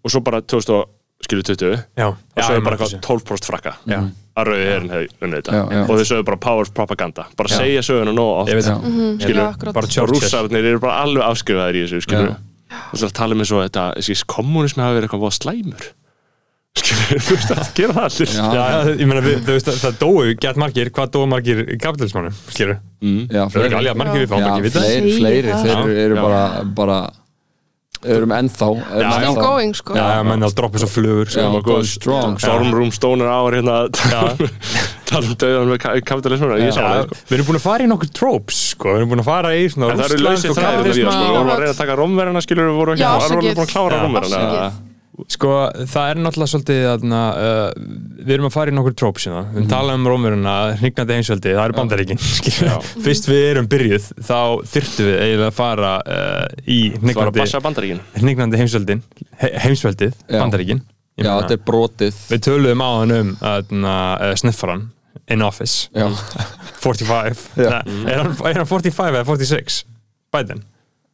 [0.00, 0.88] og svo bara 2000 og-
[1.20, 3.00] skilur 20 já, og já, sögðu bara eitthvað þessu.
[3.04, 3.98] 12% frakka Já.
[4.40, 5.80] að rauði herinn hefði unnið þetta Já, já.
[5.84, 8.72] og þau sögðu bara power propaganda bara segja söguna nóg oft ég veit Já.
[8.72, 9.74] það, Mhm, skilur, já, akkurat.
[9.74, 12.36] bara og Churchill rússarnir eru bara alveg afskrifaðir í þessu skilur Já.
[12.80, 15.84] og svo tala með svo þetta þessi kommunismi hafi verið eitthvað voða slæmur
[16.78, 19.70] skilur, þú veist að gera það allir Já, Já, já, ég meina, við- þú veist,
[19.82, 22.78] það dóu gett margir, hvað dóu margir í kapitalismannum, skilur?
[23.02, 23.22] mm.
[23.30, 24.84] já, Það er ekki alveg að margir við fáum Já, ekki vita.
[24.84, 25.64] fleiri, fleiri það.
[25.66, 26.04] þeir Já.
[26.04, 26.22] eru Já.
[26.22, 26.44] bara,
[26.80, 26.98] bara
[28.00, 31.26] erum ennþá erum Já, Still ennþá- going sko Já, já, menn að droppa svo flugur
[31.28, 31.60] Já, sko.
[31.66, 33.74] going strong Storm Room Stoner Hour hérna
[35.10, 37.84] tala um döðan með ka- kapitalismuna ég sá það sko Við erum búin að fara
[37.84, 40.54] í nokkur tropes, sko, við erum búin að fara í svona En það eru lausir
[40.54, 42.94] og þræðir við, sko, kapitalisma við vorum að reyna að taka rómverjana, skilur, við vorum
[42.96, 43.58] ekki Já, að vorum afsakið.
[43.60, 44.86] búin að klára Já, rómverjana afsakið.
[45.30, 45.50] Sko,
[45.90, 47.88] það er náttúrulega svolítið aðna, uh,
[48.20, 49.42] við erum að fara í nokkur hérna.
[49.54, 52.22] við talaðum um rómurina, hnignandi heimsveldi það eru bandaríkin,
[53.04, 54.38] fyrst við erum byrjuð, þá
[54.74, 56.80] þyrftum við eiginlega að fara uh, í
[58.16, 59.04] hnignandi heimsveldin
[59.42, 60.82] he, heimsveldið, bandaríkin.
[61.20, 62.24] Já, þetta er brotið.
[62.30, 63.36] við töluðum á hann um
[63.84, 64.88] uh, sniffaran
[65.30, 65.90] in office.
[65.94, 66.08] Já,
[66.84, 67.80] 45 Já.
[67.84, 69.82] Nei, er, hann, er hann 45 eða 46?
[70.34, 70.62] Biden?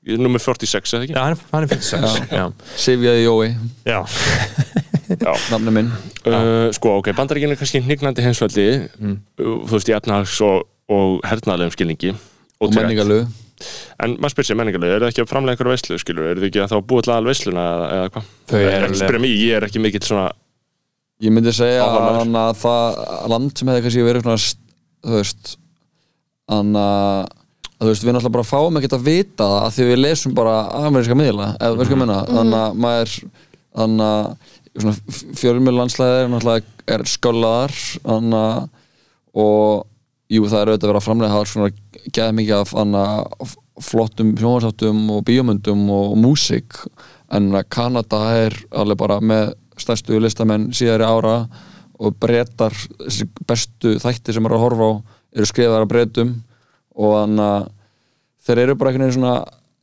[0.07, 1.15] Númer 46, eða ekki?
[1.17, 2.45] Já, hann er, hann er 46 Já,
[2.79, 3.49] Sifjaði Jói,
[3.89, 3.99] já.
[5.17, 5.33] Já.
[5.53, 5.89] nafni minn
[6.27, 8.65] Uh, sko, ok, bandaríkin er kannski hnignandi heimsveldi
[8.99, 9.19] Mm.
[9.39, 12.19] þú veist, í efnahags og, og hernaðlegum skilningi og
[12.67, 12.81] Ótrúlegt.
[12.83, 13.27] menningarlegu
[14.05, 16.49] En maður spyr sér menningarlega, eru þið ekki að framlega einhverja veislu, skilur, eru þið
[16.51, 18.27] ekki að þá búið til aðal veisluna eða, eða hvað?
[18.61, 20.27] Er spyrja mig, ég er ekki mikill svona
[21.25, 24.43] Ég myndi segja að það land sem hefði kannski verið svona
[25.07, 25.55] þú veist
[26.53, 26.77] hann
[27.77, 30.01] að að þú veist, við náttúrulega bara fáum ekkert að vita það af því við
[30.01, 30.55] lesum bara
[30.87, 33.17] ameríska miðla eða veist hvað ég menna, þannig að maður
[33.77, 34.95] þannig að svona
[35.41, 38.65] fjölmjöl er náttúrulega er sköllaðar þannig að
[39.37, 39.85] og
[40.33, 41.71] jú, það er auðvitað að vera að framlega hafa svona
[42.09, 43.55] geða mikið af þannig að
[43.85, 46.79] flottum sjónvarsáttum og bíómyndum og, músík.
[47.35, 51.37] En að Kanada er alveg bara með stærstu listamenn síðari ára
[51.97, 54.93] og brettar þessi bestu þætti sem er að horfa á
[55.37, 56.33] eru skrifaðar að bretum
[56.97, 57.69] og þannig að
[58.47, 59.37] þeir eru bara einhvern veginn svona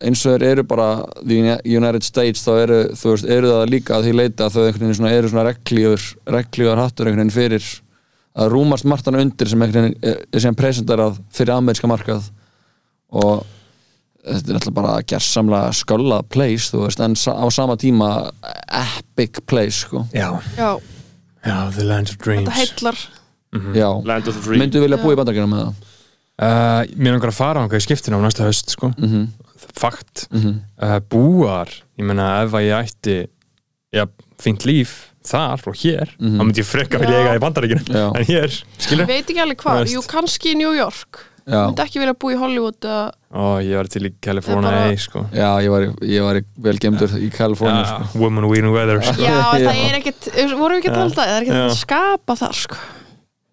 [0.03, 0.87] eins og þeir eru bara
[1.21, 4.61] the United States þá eru, þú veist, eru það líka að því leita að þau
[4.65, 6.05] einhvern veginn svona eru svona reglífur
[6.37, 7.71] reglífur hattur einhvern veginn fyrir
[8.33, 12.31] að rúmast margtana undir sem einhvern veginn er, er sem presentarað fyrir ameríska markað.
[13.13, 13.43] Og
[14.23, 18.09] þetta er alltaf bara gersamlega sköllað place, þú veist, en á sama tíma
[18.73, 20.07] epic place, sko.
[20.15, 20.71] Já, Já,
[21.45, 22.47] já, the land of dreams.
[22.49, 23.03] Þetta heillar.
[23.77, 25.89] Já, Land of the Free myndu vilja búa í bandaríkjunum með það
[26.41, 28.89] Uh, mér langar að fara á skiptinu á næsta höst sko.
[28.97, 29.27] Mhm.
[29.77, 30.55] fakt Mhm.
[30.81, 33.27] uh, búar, ég meina ef að ég ætti
[33.93, 34.05] ja,
[34.41, 36.37] fínt líf þar og hér, Mhm.
[36.37, 37.85] þá myndi ég frekka vilja eiga í bandaríkinu
[38.17, 41.79] en hér, Ég skilur veit ekki alveg hvað, jú kannski í New York já, Myndi
[41.85, 45.25] ekki vilja búa í Hollywood og ég var til í California bara- sko.
[45.31, 49.21] já, ég var, ég var vel gemdur í Kaliforni, ja, sko woman wearing weather sko.
[49.21, 49.69] Já, Já.
[49.69, 52.35] það er ekkert, vorum við ekki að tala um það, það er ekkert að skapa
[52.41, 52.75] það sko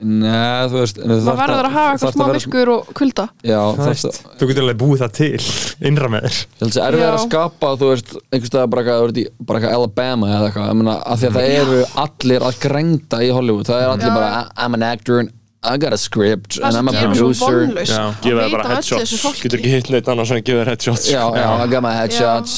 [0.01, 3.27] Nei, þú veist Það verður að hafa eitthvað smá myrkur og kulda.
[3.45, 6.39] Já, Þú það veist, þú getur alveg búið það til innra með þér.
[6.61, 7.25] Að erfið er að Já.
[7.27, 11.37] skapa, þú veist, einhvers staðar bara eitthvað, Alabama eða eitthvað, ég meina, af því að
[11.37, 15.37] það eru allir að grænda í Hollywood, það er allir bara, I'm an actor and
[15.63, 17.67] I got a script Það and I'm a producer.
[17.69, 21.09] Gefa það bara headshots, getur ekki hitt neitt annars en gefa þér headshots.
[21.13, 22.55] Já, já, I got my headshots,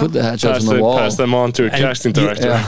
[0.00, 0.98] put the headshots on the wall.
[0.98, 2.58] pass them on to a casting director.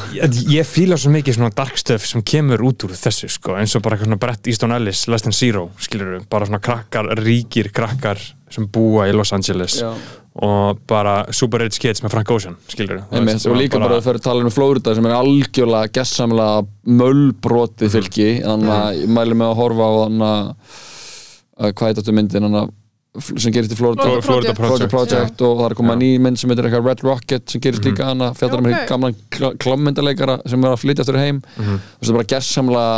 [0.55, 3.83] ég, fíla svo mikið svona dark stuff sem kemur út úr þessu sko, eins og
[3.83, 7.73] bara eitthvað svona Brett Easton Ellis Less Than Zero, skilur við, bara svona krakkar ríkir
[7.75, 8.23] krakkar
[8.53, 9.81] sem búa í Los Angeles.
[9.83, 9.97] Já.
[10.33, 14.21] Og bara super rich kids með Frank Ocean, skilur Einmitt, og líka bara að fyrir
[14.23, 16.63] að tala um Flórida sem er algjörlega gessamlega
[17.01, 22.17] möllbrotið fylki þannig að ég mæli mig að horfa á þannig að hvað heit þetta
[22.17, 22.79] myndin þannig að
[23.13, 24.89] sem gerist í Flórida Florida Florida Project.
[24.89, 27.61] Project, Project og það er að koma ný mynd sem heitir eitthvað Red Rocket sem
[27.61, 28.87] gerist líka hana fjallar um ok.
[28.89, 31.43] gamlan kl klámmyndaleikara sem er að flytja aftur heim.
[31.61, 32.95] Og það er bara gessamlega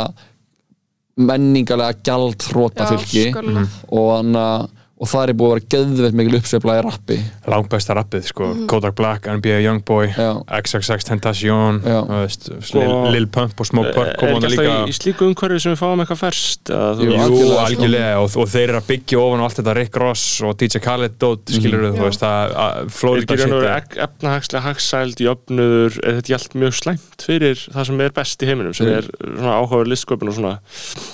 [1.15, 3.25] menningalega gjaldþróta fylki.
[3.33, 3.75] sköllað.
[3.89, 4.47] og, hana,
[4.95, 7.15] og það er búið að vera geðveitt mikil uppsveifla í rappi.
[7.51, 10.13] Langbæsta rappið, sko, Kodak Black, NBA Youngboy.
[10.15, 14.95] XXX Tentacion veist, Lil, Lil Pump og Smoke Pump Er koma ekki alltaf í, í
[14.95, 16.21] slíku umhverfi sem við fáum eitthvað
[16.65, 17.65] þú Jú, veist, Jú, algjörlega, sko.
[17.65, 20.81] algjörlega og, og þeir eru að byggja ofan á allt þetta Rick Ross og DJ
[20.85, 21.85] Khaled dót, skilur Mhm.
[21.85, 26.37] við, þú veist að, Er Florida ekki og er- efnahagslega hagsæld, jöfnuður, er þetta ekki
[26.39, 28.95] allt mjög slæmt fyrir það sem er best í heiminum, sem Mm.
[28.95, 29.03] er
[29.35, 30.59] svona áhugaður listsköpun og svona,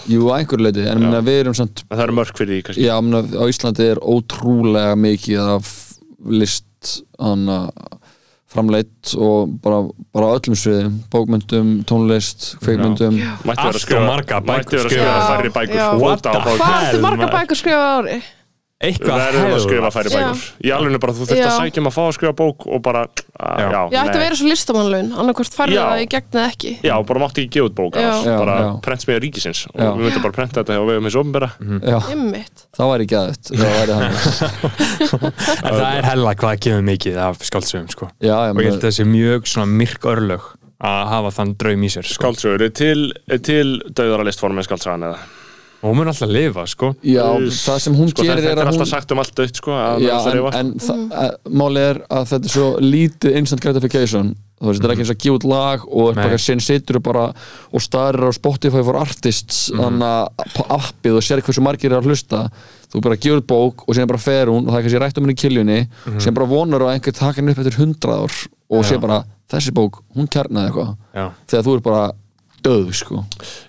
[0.07, 2.63] Jú, að einhver leiti, en við erum samt en það eru mörg fyrir því
[3.71, 5.67] Íslandi er ótrúlega mikið af
[6.27, 7.69] list hana,
[8.51, 14.57] framleitt og bara, bara öllum sviðum bókmyndum, tónlist, kveikmyndum Mætti vera að skrifa, margar bækur
[14.59, 16.25] mætti vera að skrifa færri bækur, bók.
[16.25, 18.17] Hvað ertu Hell, marga bækur skrifað á ári?
[18.81, 20.15] Eitthvað verðum að skrifa færri Já.
[20.17, 22.81] bækur í alveg bara þú þurft að sækja um að fá að skrifa bók og
[22.85, 23.67] bara, að, Já.
[23.71, 26.73] já, Ég ætti að vera svo listamannlaun, annarkvort færði það í gegn eða ekki.
[26.87, 28.69] Já, bara mátti ekki gefa út bók bara já.
[28.85, 29.63] prentsmiða ríkisins.
[29.71, 29.89] Og Já.
[29.91, 31.19] við myndum bara prenta þetta og við hefum eins
[31.91, 33.07] Já, Ymmit þá væri
[33.91, 34.07] það.
[35.11, 35.27] Hann
[35.67, 38.09] en það er hella hvað kemur mikið af skáldsögum sko.
[38.21, 40.49] Já, já, og ég held að menn, þessi mjög svona myrk örlög
[40.81, 42.17] að hafa þann draum í sér sko.
[42.21, 44.25] Skáldsögur, er til, er til döðara
[45.81, 46.91] og hún mun alltaf lifa sko.
[47.01, 49.21] Já, það sem hún Sko, þetta, gerir þetta er er að alltaf hún sagt um
[49.23, 51.51] allt dött sko að Já, er en, en mm.
[51.57, 54.31] málið er að þetta er svo lítið instant gratification.
[54.61, 56.21] Þú veist, þetta er ekki eins og að gefa út lag og Nei.
[56.21, 57.25] bara sen situr þú bara
[57.73, 62.11] og starir á Spotify for Artists þannig að appið og sér hversu margir er að
[62.11, 62.43] hlusta.
[62.93, 65.17] Þú bara gefur út bók og síðan bara fer hún og það er kannski rætt
[65.17, 65.79] um henni í kiljunni
[66.19, 69.21] síðan bara vonar að einhver henni upp eftir hundrað ár og sé bara,
[69.51, 71.31] þessi bók, hún kjarnaði eitthvað.
[71.51, 72.03] Þegar þú er bara
[72.63, 73.23] döð, sko.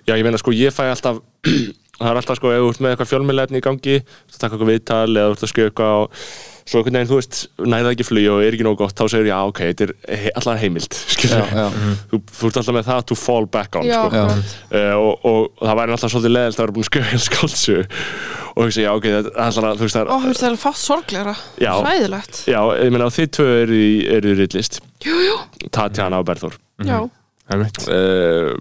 [0.07, 1.19] Já, ég meina sko, ég fæ alltaf
[1.99, 4.73] það er alltaf sko, ef þú ert með eitthvað fjölmiðlefni í gangi þú taka eitthvað
[4.73, 6.25] viðtal eða þú ert að skjöka eitthvað og
[6.63, 9.27] svo einhvern veginn, þú veist, næða ekki flug og er ekki nóg gott, þá segir
[9.27, 10.97] já, ok, þetta er he allan heimild,
[11.33, 11.65] já, já.
[12.11, 14.21] þú, þú ert alltaf með það to fall back on Já, sko.
[14.71, 17.75] Uh, og, og, og það væri alltaf svolítið leðilt að vera búin að skjöka skáltsu
[18.53, 20.61] og hugsa, já, ok, þetta er alltaf, þú veist, það Ó, er veist, það er
[20.61, 21.33] fátt sorglegra.
[21.59, 21.71] Já.
[21.81, 22.43] Hræðilegt.
[22.53, 26.55] Já, ég meina, þið tvö eru í, eru í Tatjana og Berþór.
[26.79, 26.95] Já.
[27.01, 27.22] Einmitt.
[27.51, 28.53] Uh,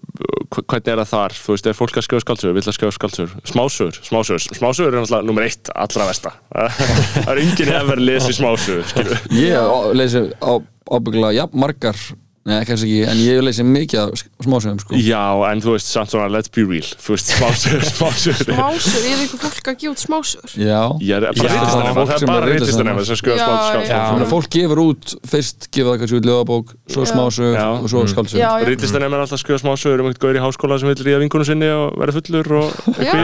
[0.52, 1.34] hvernig er það þar?
[1.38, 3.36] Þú veist, er fólk að skrifa skáldsögur, vill að skrifa skáldsögur?
[3.48, 6.34] Smásögur, smásögur, smásögur er náttúrulega nummer eitt allra versta.
[7.22, 9.22] Það er enginn hefur lesið smásögur skilur.
[9.38, 10.52] Ég á- lesi á,
[10.92, 12.02] ábygglega jafn margar
[12.42, 14.08] Nei, kannski ekki, en ég lesi mikið af
[14.42, 14.96] smásögum, sko.
[14.98, 16.82] Já, en þú veist, samt svona let's be real.
[16.98, 18.42] Þú veist, smásögur, smásögur.
[18.48, 20.42] Smásur, er eitthvað fólk að gefa út smásur?
[20.58, 23.14] Já, ég er bara Já, það er bara er ritlistanema sem.
[23.22, 27.10] Þannig að fólk gefur út, fyrst gefur það kannski út ljóðabók, svo Já.
[27.12, 27.68] smásög Já.
[27.78, 30.80] og svo skáldsög Já, já, ritlistanema er alltaf skrifa smásögur um eitthvað gaur í háskóla
[30.82, 33.14] sem vil ríða vingunum sinni og vera fullur og ok.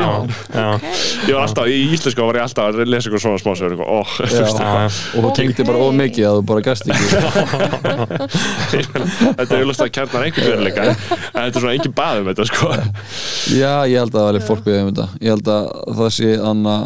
[1.27, 1.67] Ég var alltaf,
[9.09, 12.49] var þetta er auðvitað kjarnar einhvern veruleika en þetta er svona engin bað um þetta
[12.51, 12.71] sko.
[13.55, 15.09] Já, ég held að það er fólk byggðið um þetta.
[15.25, 15.69] Ég held að
[16.01, 16.77] það sé anna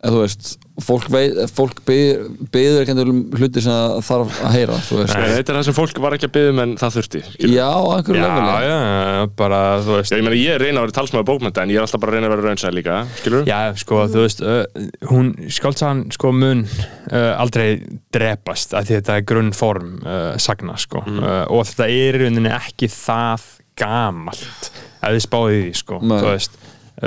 [0.00, 0.52] eða þú veist,
[0.84, 1.06] fólk,
[1.54, 5.76] fólk byggður ekki um hluti sem það þarf að heyra, Nei, þetta er það sem
[5.76, 7.54] fólk var ekki að byggja um en það þurfti skilur.
[7.54, 10.96] Já, einhverju Já, leveli já, bara, þú veist Já, ég meina, ég reyna að vera
[11.00, 13.48] talsmaður bókmynda en ég er alltaf bara að reyna að vera raunsæð líka, skilur?
[13.50, 17.68] Já, sko, þú veist, uh, hún, skáltsagan, sko, mun uh, aldrei
[18.14, 22.54] drepast að því þetta er grunnform uh, sagna, sko, uh, og þetta er í rauninni
[22.56, 23.48] ekki það
[23.80, 24.70] gamalt
[25.00, 26.16] að þið spáðið í því, sko, Nei.
[26.20, 26.59] þú veist,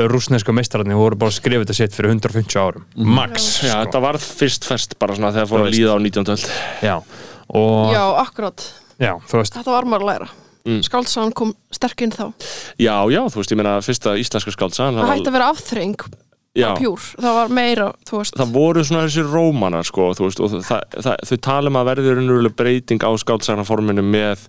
[0.10, 4.02] rúsnesku meistararnir voru bara að skrifa þetta sitt fyrir 150 árum, max, Já, sko, þetta
[4.08, 6.32] varð fyrst fest bara svona þegar fór Þú að líða á 19.
[6.34, 6.48] öld.
[6.82, 6.96] já,
[7.54, 8.66] og, Já, akkurat,
[8.98, 10.30] já, þetta var maður að læra.
[10.64, 10.80] Mm.
[10.88, 12.30] Skáltsagan kom sterk inn þá.
[12.80, 16.06] Já, já, þú veist, ég meina, fyrsta íslenska skáldsagan Það hætti að vera afþreng,
[16.56, 18.38] já, pjúr Það var meira, þú veist.
[18.39, 21.89] Það voru svona þessi rómanar, sko, þú veist, og það, það, þau tala um að
[21.91, 24.48] verður raunveruleg breyting á skáldsagnaforminu með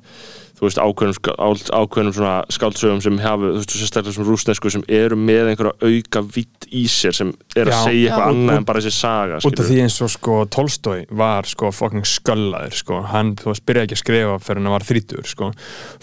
[0.55, 5.19] þú veist, ákveðnum, ákveðnum svona skáldsögum sem hafa, þú veist, sérstaklega sem rúsnesku sem eru
[5.19, 7.79] með einhverja auka vitt í sér sem er að Já.
[7.89, 11.49] segja eitthvað annað en bara þessi saga, út af því eins og sko Tolstói var
[11.51, 15.25] sko fucking sköllaður sko, hann, þú veist, byrjaði ekki að skrifa fyrir hann var þrítur,
[15.29, 15.51] sko,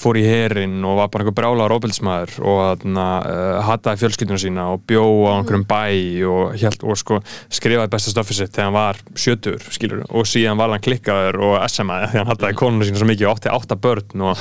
[0.01, 4.67] fór í herin og var bara einhver brálaður óbilsmaður og þarna, uh, hataði fjölskylduna sína
[4.75, 5.81] og bjó á einhverjum bæ
[6.27, 7.21] og, hélt, og sko,
[7.51, 11.57] skrifaði besta stöfið sitt þegar hann var sjötur, skilur og síðan var hann klikkaður og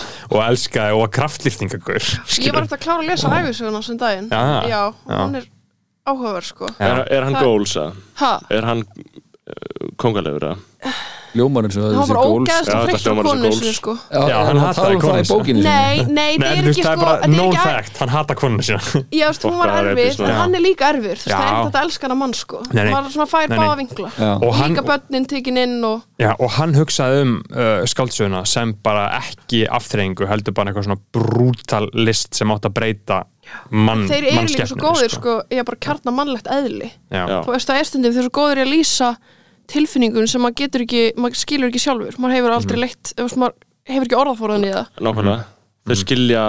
[0.01, 2.09] Og börn og, og elskaði og var kraftlýftingagur
[2.41, 5.21] Ég var eftir að klára að lesa æfisöguna sem daginn Já, Já, já.
[5.25, 5.49] hún er
[6.11, 7.77] áhugaverð sko Er, er hann góls?
[8.21, 10.95] Ha, Er hann uh, kongalegur, eða?
[11.39, 13.59] Ljómar eins og það var hljómar eins og konu goals.
[13.61, 15.71] sinni sko Já, Já, hann hann hataði hataði um það konuna í bókinni sinni.
[15.71, 18.35] Nei, nei, það Nei, er ekki það sko bara þetta known ekki- fact, hann hata
[18.41, 18.81] konuna sína
[19.21, 21.37] Já, veist, hún var það er erfið, en hann er líka erfið Þú veist, Já.
[21.37, 22.63] það er ekkert að elska hana mann sko.
[22.71, 23.47] Hún var svona fær
[24.21, 24.31] Já.
[24.41, 28.75] Og hann- Líka börnin tekin inn og Já, og hann hugsaði um uh, skáldsöguna sem
[28.83, 33.23] bara ekki aftreyingu, heldur bara eitthvað svona brútal list sem átt að breyta
[33.71, 36.91] mann, Þeir eru líka svo góðir sko Ég er bara kjarna mannlegt eðli.
[37.11, 39.11] Þú veist, það er stundum þeir eru svo góðir að lýsa
[39.71, 42.19] tilfinningun sem maður getur ekki, maður skilur ekki sjálfur.
[42.21, 42.85] Maður hefur aldrei Mhm.
[42.85, 43.55] leitt, maður
[43.91, 44.87] hefur ekki orðaforðan í það.
[45.01, 45.45] Nákvæmlega.
[45.91, 46.43] Þau skilja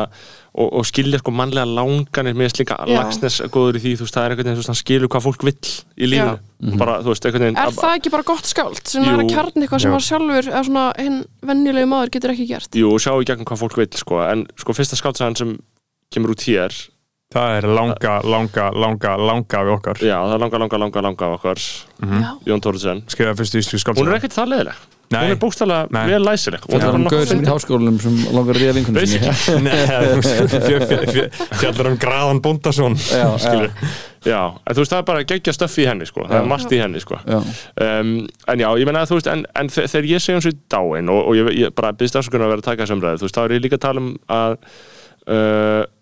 [0.54, 2.98] og, og skilja sko mannlega langanir með slíka Já.
[3.00, 5.70] lagsnes góður í því þú veist það er einhvern veginn hann skilur hvað fólk vill
[5.98, 6.36] í lífinu.
[6.36, 6.78] Já.
[6.78, 9.22] bara þú veist einhvern veginn Er það ekki bara gott skáld sem er Jú.
[9.24, 12.70] að kjarna eitthvað sem maður sjálfur eða svona hinn venjulegu maður getur ekki gert?
[12.76, 14.20] Jú sjá í gegnum hvað fólk vill sko.
[14.30, 15.58] En sko fyrsta skáltsagan sem
[16.12, 16.76] kemur út hér
[17.32, 20.02] Það er langa, langa, langa, langa við okkar.
[20.04, 21.62] Já það er langa langa langa langa af okkar.
[22.02, 22.32] Já.
[22.50, 25.20] Jón Tóruðsen Skrifaði fyrstu íslu hún skáldsöguna er ekkert það leðileg Nei.
[25.26, 26.04] hún er bókstæðlega Nei.
[26.08, 26.62] vel læsileg.
[26.72, 29.08] Hún Það er um nokkuð gauður sem er í háskólanum sem langar að ríða vinkunum
[29.12, 29.32] sinni.
[29.68, 29.80] Nei,
[31.60, 33.72] fjallar um Graðan Bóndason Já, já,
[34.24, 36.24] já en þú veist það er bara geggja stöff í henni sko.
[36.30, 37.20] Það er margt í henni sko.
[37.28, 37.40] Já.
[37.84, 38.14] Um,
[38.56, 40.54] en já, ég meina að þú veist en, en þe- þegar ég segja um svo
[40.72, 41.12] dáin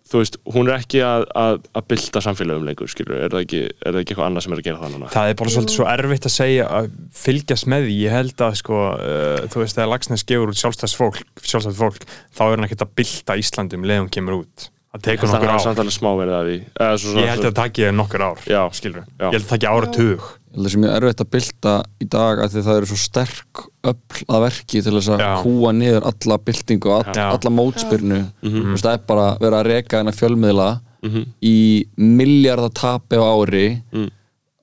[0.09, 3.61] þú veist, hún er ekki að, að, að bylta samfélagum lengur, skilur, er það ekki,
[3.69, 5.11] er það ekki eitthvað annað sem er að gera það núna?
[5.13, 6.89] Það er bara svolítið svo erfitt að segja að
[7.19, 10.97] fylgjast með því, ég held að sko, uh, þú veist, þegar Lagsnes gefur út sjálfstæðs
[10.97, 15.27] fólk, sjálfstæðs fólk þá er hann ekkert að bylta Íslandum leðum kemur út það tekur
[15.29, 17.49] nokkur er ár samt alveg smá verið að því Eða svo svona- ég held að
[17.49, 19.25] það taki nokkur ár Já, já.
[19.29, 20.19] ég held að það taki ára tug
[20.49, 22.97] ég að það sé mjög erfitt að bylta í dag af því það eru svo
[22.97, 23.95] sterk öll
[24.29, 25.31] að verki til þess að Já.
[25.43, 27.27] kúa niður alla byltingu og all, Já.
[27.29, 28.61] alla mótspyrnu Mhm.
[28.65, 30.69] Þú veist, það er bara að vera að reka hennar fjölmiðla
[31.03, 31.25] Mhm.
[31.43, 34.09] í miljardatapi á ári Mm.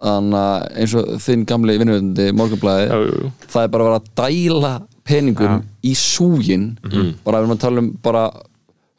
[0.02, 4.10] þannig að eins og þinn gamli vinnuvöndi morgunblæði Já, það er bara að vera að
[4.20, 4.72] dæla
[5.06, 7.14] peningum í súgin Mhm.
[7.24, 8.30] bara við erum að tala um bara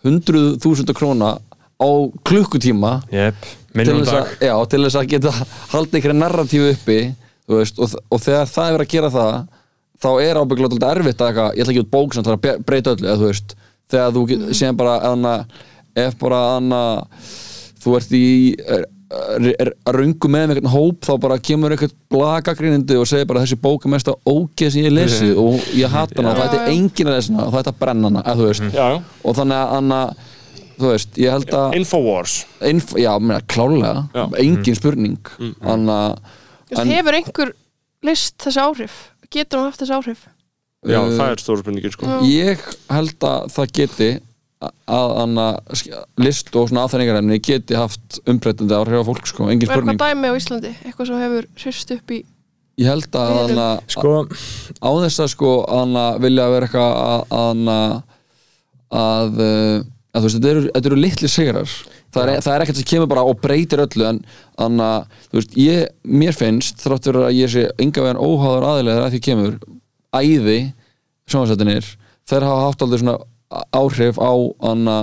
[0.06, 1.36] hundruð þúsunda króna
[1.78, 1.90] á
[2.26, 3.38] klukkutíma yep,
[3.74, 5.34] til þess, að, já, til þess að geta
[5.74, 7.00] haldið einhverja narratífu uppi
[7.48, 9.38] veist, og, og þegar það er að gera það
[9.98, 12.38] þá er ábygglega alltaf erfitt að eitthvað, ég ætla ekki út bók sem það er
[12.38, 13.56] að breyta öllu eða, þú veist,
[13.94, 15.34] þegar þú séðan bara eðna,
[15.98, 16.82] ef bara eðna,
[17.82, 18.28] þú ert í
[19.12, 23.08] er, er, er að röngu með með einhvern hóp þá bara kemur einhvern blagagrínindi og
[23.10, 26.34] segir bara þessi bók er mest að ógeð sem ég lesi og ég hata hana.
[26.34, 28.48] Og það ætti enginn að lesa hana og það ætti að brenna hana eða, þú
[28.50, 28.98] veist, Já, já.
[29.24, 30.00] og þannig að Anna,
[30.78, 32.38] þú veist, ég held að Infowars.
[32.72, 34.26] Inf já, meina, klálega, Já.
[34.44, 35.32] engin spurning.
[35.62, 37.54] Þannig að hefur einhver
[38.04, 38.98] list þessi áhrif?
[39.32, 40.26] Getur hann haft þessi áhrif?
[40.88, 42.06] Já, Uh, það er stóra spurningin sko.
[42.30, 42.62] Ég
[42.94, 44.10] held að það geti
[44.64, 45.46] að, að anna,
[46.22, 49.98] list og svona aðþæringarefni geti haft umbreytandi áhrif á fólk sko, engin og er spurning.
[49.98, 50.74] eitthvað dæmi á Íslandi?
[50.86, 52.24] Eitthvað sem hefur hrist upp í
[52.78, 54.16] ég held að, að, sko,
[54.78, 56.98] á þess að sko að vilja vera eitthvað
[57.38, 57.94] að að,
[58.98, 59.78] að, uh,
[60.14, 61.78] að þú veist, þetta eru, þetta eru litli sigrar.
[62.14, 65.58] Það er, það er ekkert sem kemur bara og breytir öllu en að, þú veist,
[65.60, 69.24] ég mér finnst, þrátt fyrir að ég sé enga veginn óháður aðilega þegar að því
[69.28, 69.58] kemur
[70.18, 70.60] æði,
[71.28, 71.90] sjónvarsættinir
[72.28, 73.18] þeir hafa haft aldrei svona
[73.50, 74.32] áhrif á
[74.72, 74.98] anna,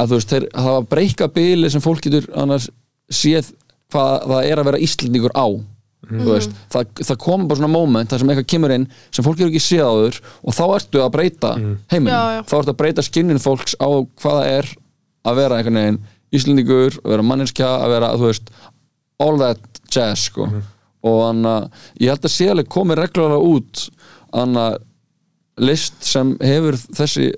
[0.00, 2.70] að þú veist, þeir hafa breyka bili sem fólk getur annars
[3.12, 3.52] séð
[3.92, 5.46] hvað það er að vera Íslendingur á
[6.02, 9.38] þú veist, það, það kom bara svona moment þar sem eitthvað kemur inn sem fólk
[9.40, 11.52] eru ekki séð áður og þá ertu að breyta
[11.92, 12.40] heiminum, Já, já.
[12.48, 13.86] þá ertu að breyta skinnin fólks á
[14.18, 14.72] hvað það er
[15.30, 16.00] að vera einhvern veginn
[16.32, 18.46] Íslendingur, að vera manneskja að vera, þú veist,
[19.20, 20.46] all that jazz, sko.
[21.04, 21.44] Og hann
[22.00, 23.82] ég held að sé alveg komið reglulega út
[24.32, 24.56] hann
[25.60, 27.32] list sem hefur þessi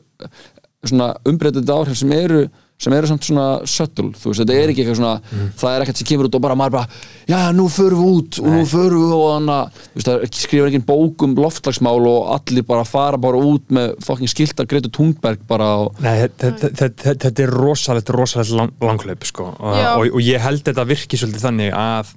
[0.84, 2.44] svona umbreytandi áhrif sem eru
[2.84, 6.00] sem eru samt svona subtle, þú veist, þetta er ekki eitthvað svona það er ekkert
[6.00, 6.98] sem kemur út og bara maður bara
[7.30, 10.70] já, nú förum við út og nú förum við og hann þú veist, það skrifur
[10.70, 15.46] engin bók um loftlagsmál og allir bara fara bara út með fokkin skilta Greta Thunberg
[15.48, 19.52] bara og Nei, þetta, þetta, þetta, þetta er rosalegt, rosalegt lang, langhlaup sko.
[19.54, 22.14] og, og, og ég held þetta virki svolítið þannig að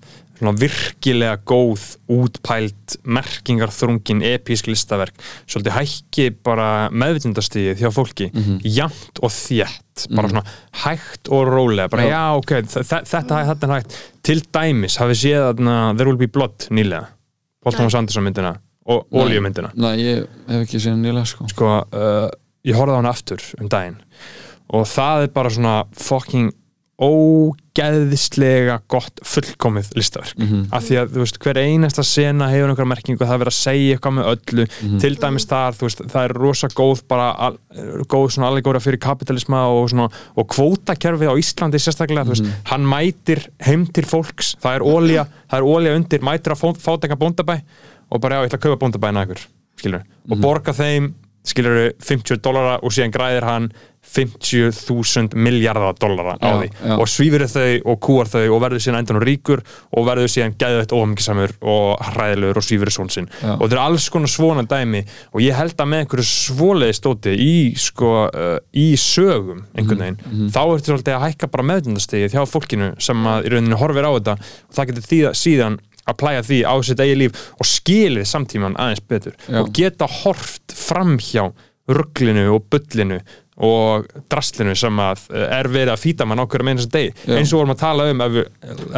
[0.61, 5.15] virkilega góð útpælt merkingar þrungin epísk listaverk.
[5.49, 8.29] Svolítið hækki bara meðvitundastíðið hjá fólki
[8.63, 10.43] jafnt og þétt bara svona
[10.83, 12.11] hægt og rólega bara Já.
[12.13, 13.97] já, ok, þe- þe- þetta, er hægt.
[14.23, 15.63] Til dæmis hafið séð að
[15.97, 17.07] There Will Be Blood nýlega?
[17.63, 18.55] Paul Thomas Anderson myndina
[18.88, 19.21] og Nei.
[19.25, 19.71] Olíumyndina.
[19.75, 21.47] Nei, ég hef ekki séð nýlega sko.
[21.51, 22.29] Sko, uh,
[22.63, 23.97] ég horfði á hana aftur um daginn
[24.69, 26.51] og það er bara svona fucking
[26.97, 30.63] ógeðislega gott fullkomið listaverk Mhm.
[30.73, 33.61] af því að þú veist, hver einasta sena hefur einhverja merkingu, það er verið að
[33.61, 34.99] segja eitthvað með öllu Mhm.
[34.99, 37.57] til dæmis þar, þú veist, það er rosa góð bara, al,
[38.07, 42.53] góð svona allegóra fyrir kapitalisma og svona, og kvótakerfið á Íslandi sérstaklega, þú veist, Mhm.
[42.65, 47.15] hann mætir heim til fólks, það er ólja það er ólja undir, mætir að fátæka
[47.15, 47.61] bóndabæ
[48.11, 49.45] og bara já, ég ætla að kaupa bóndabæna ykkur
[49.77, 50.31] skilur, Mhm.
[50.31, 51.13] og borga þeim
[51.45, 53.71] skilur 50 dollara og síðan græðir hann
[54.16, 56.70] 50.000 miljardar dollara á því.
[56.72, 56.93] já.
[56.97, 60.95] og svífur þau og kúar þau og verður síðan endan ríkur og verður síðan gæðveitt
[60.95, 63.30] óhamgisamur og hræðilegur og svífur són sinn.
[63.58, 65.03] Og þetta er alls konar svona dæmi
[65.34, 70.49] og ég held að með einhverju svoleiði stóti í, sko, uh, í sögum einhvern veginn,
[70.53, 74.12] þá ertu svolítið að hækka bara meðdundastegið hjá fólkinu sem að í rauninu horfir á
[74.18, 74.38] þetta.
[74.68, 78.78] Og það getur því, síðan að plæja því á sitt eigi líf og skilið samtíman
[78.80, 79.60] aðeins betur Já.
[79.62, 81.49] og geta hort framhjá
[81.88, 83.20] rugglinu og bullinu
[83.58, 87.14] og drastlinu sem að eh, er verið að fýta mann ákveður með þess að degi
[87.26, 87.38] Já.
[87.39, 88.45] eins og vorum að tala um ef við,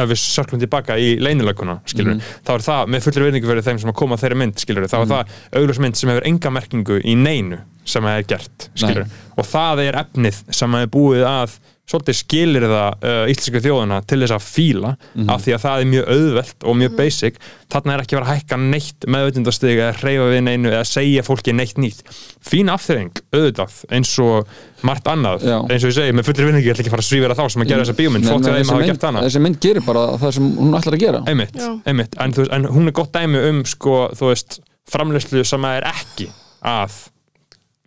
[0.04, 2.20] ef við sörklum tilbaka í leynileguna skilur Mhm.
[2.44, 4.84] þá er það með fullri verðingu fyrir þeim sem að koma að þeirri mynd skilur
[4.90, 5.10] þá er Mhm.
[5.10, 9.06] það augljósmynd sem hefur enga merkingu í neinu sem að er gert skilur
[9.38, 11.58] og það er efnið sem að er búið að
[11.90, 15.28] svolítið skilir það uh, íslensku þjóðuna til þess að fíla Mhm.
[15.34, 17.38] af því að það er mjög auðvelt og mjög basic.
[17.70, 21.52] Þarna er ekki verið að hækka neitt meðvitundastig eða hreyfa við neinu eða segja fólki
[21.54, 22.00] neitt nýtt.
[22.40, 24.46] Fín afþreying, auðvitað eins og
[24.86, 25.58] margt annað, Já.
[25.70, 27.44] eins og ég segi með fullri vinningi, ég ætla ekki að fara að svífira þá
[27.52, 29.22] sem að gera þessa bíómynd, fólk nei, að þessi hafa gert hana.
[29.26, 31.20] þessi mynd gerir bara það sem hún ætlar að gera.
[31.26, 33.96] Einmitt, einmitt, en, þú veist, en hún er gott dæmi um sko,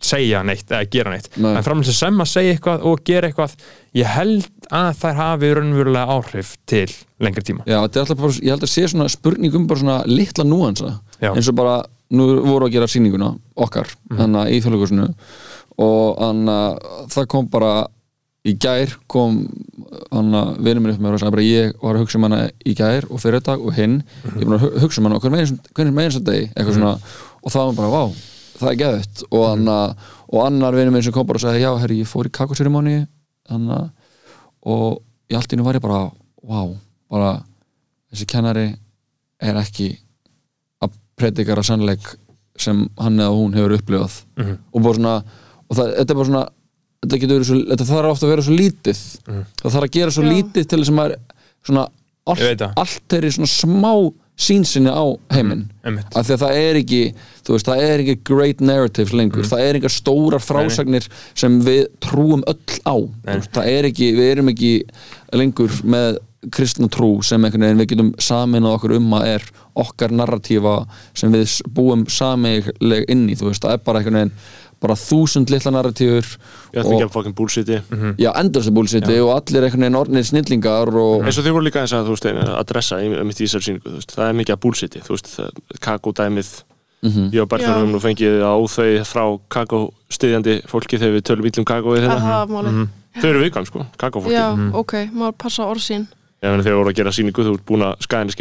[0.04, 1.28] segja neitt eða gera neitt.
[1.36, 1.54] Nei.
[1.56, 3.54] en framlega sem að segja eitthvað og gera eitthvað
[3.98, 6.86] ég held að þær hafi raunverulega áhrif til
[7.20, 7.64] lengri tíma.
[7.66, 10.98] Já, bara, ég held að sé svona spurning um bara svona litla núansa.
[11.20, 11.82] Eins og bara,
[12.14, 14.18] nú voru að gera sýninguna okkar, Mhm.
[14.18, 15.14] þannig að í þjóðleikusinu
[15.78, 17.86] og þannig að það kom bara
[18.44, 19.38] í gær kom
[20.12, 23.06] hann að vinur minn upp með og ég var að hugsa um hana í gær
[23.10, 24.38] og fyrir dag og hinn, Mhm.
[24.40, 26.98] ég var að hu- hugsa um hana og hvernig meginn sem degi, eitthvað svona.
[27.44, 28.12] Og það var bara, vá,
[28.58, 29.94] það er geðvægt og, hann að,
[30.30, 32.96] og annar vinur minn sem kom bara og sagði, já, herri, ég fór í kakoserimóni
[34.64, 35.00] og
[35.30, 36.08] í allt í nú var ég bara,
[36.44, 36.60] vá
[37.14, 37.30] bara,
[38.12, 38.66] þessi kennari
[39.44, 39.90] er ekki
[40.84, 42.06] að predikara sannleik
[42.60, 44.20] sem hann eða hún hefur upplifað.
[44.38, 44.58] Mhm.
[44.72, 45.14] og bara svona
[45.64, 46.44] og það, þetta er bara svona
[47.04, 49.00] þetta, getur verið svo, þetta þarf ofta að vera svo lítið.
[49.60, 50.30] Það þarf að gera svo Já.
[50.32, 51.16] lítið til þess að maður
[51.64, 51.84] svona
[52.24, 53.92] allt, allt er í svona smá
[54.34, 55.68] sínsinni á heiminn.
[55.84, 56.10] Einmitt.
[56.16, 57.00] af því að það er ekki
[57.48, 59.46] veist, það er ekki great narratives lengur.
[59.46, 61.08] Það er ekki stórar frásagnir
[61.38, 62.96] sem við trúum öll á.
[62.98, 63.34] Nei.
[63.36, 64.72] Veist, það er ekki, við erum ekki
[65.34, 66.18] lengur með
[66.52, 69.46] kristna trú sem einhvern veginn við getum saminað okkur um að er
[69.80, 70.74] okkar narratífa
[71.16, 74.34] sem við búum sameiginleg inn í, þú veist, það er bara einhvern veginn
[74.84, 76.28] bara þúsund litla narratífur
[76.74, 77.80] Ég ætla ekki að fucking bullshiti.
[78.20, 81.82] Já, endurstu búlsiti og allir einhvern veginn orðnir snillingar og eins og þið voru líka
[81.84, 84.38] eins að þú veist að adressa í mitt í þessari síningu, þú veist, það er
[84.40, 85.34] mikið að bullshiti þú veist,
[85.84, 86.54] kakódæmið.
[87.04, 87.30] Mhm.
[87.36, 87.84] ég og Já.
[87.84, 92.88] nú fengið á óþau frá kakóstyðjandi fólki þegar við tölum ítlum kakóið þeirra það málið?
[93.20, 96.06] þau eru viðkvæm sko, kakófólki Já, ok, maður passa orð sín.
[96.40, 98.32] Meina þegar voru að gera síningu, þú ert búin að skæðinni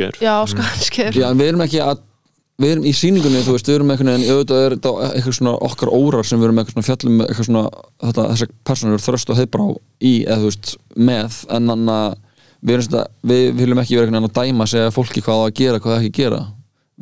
[2.63, 5.53] við erum í sýningunni, þú veist, við erum einhvern veginn auðvitað er þetta eitthvað svona
[5.67, 7.63] okkar órar sem við erum eitthvað svona fjallum með eitthvað svona
[8.03, 9.65] þetta, þessar personur þröst og heiðbrá
[9.99, 12.19] í eða þú veist, með en þannig að
[12.63, 15.43] við erum svona, við viljum ekki vera einhvern veginn að dæma segja fólki hvað það
[15.43, 16.41] á að gera, hvað það ekki gera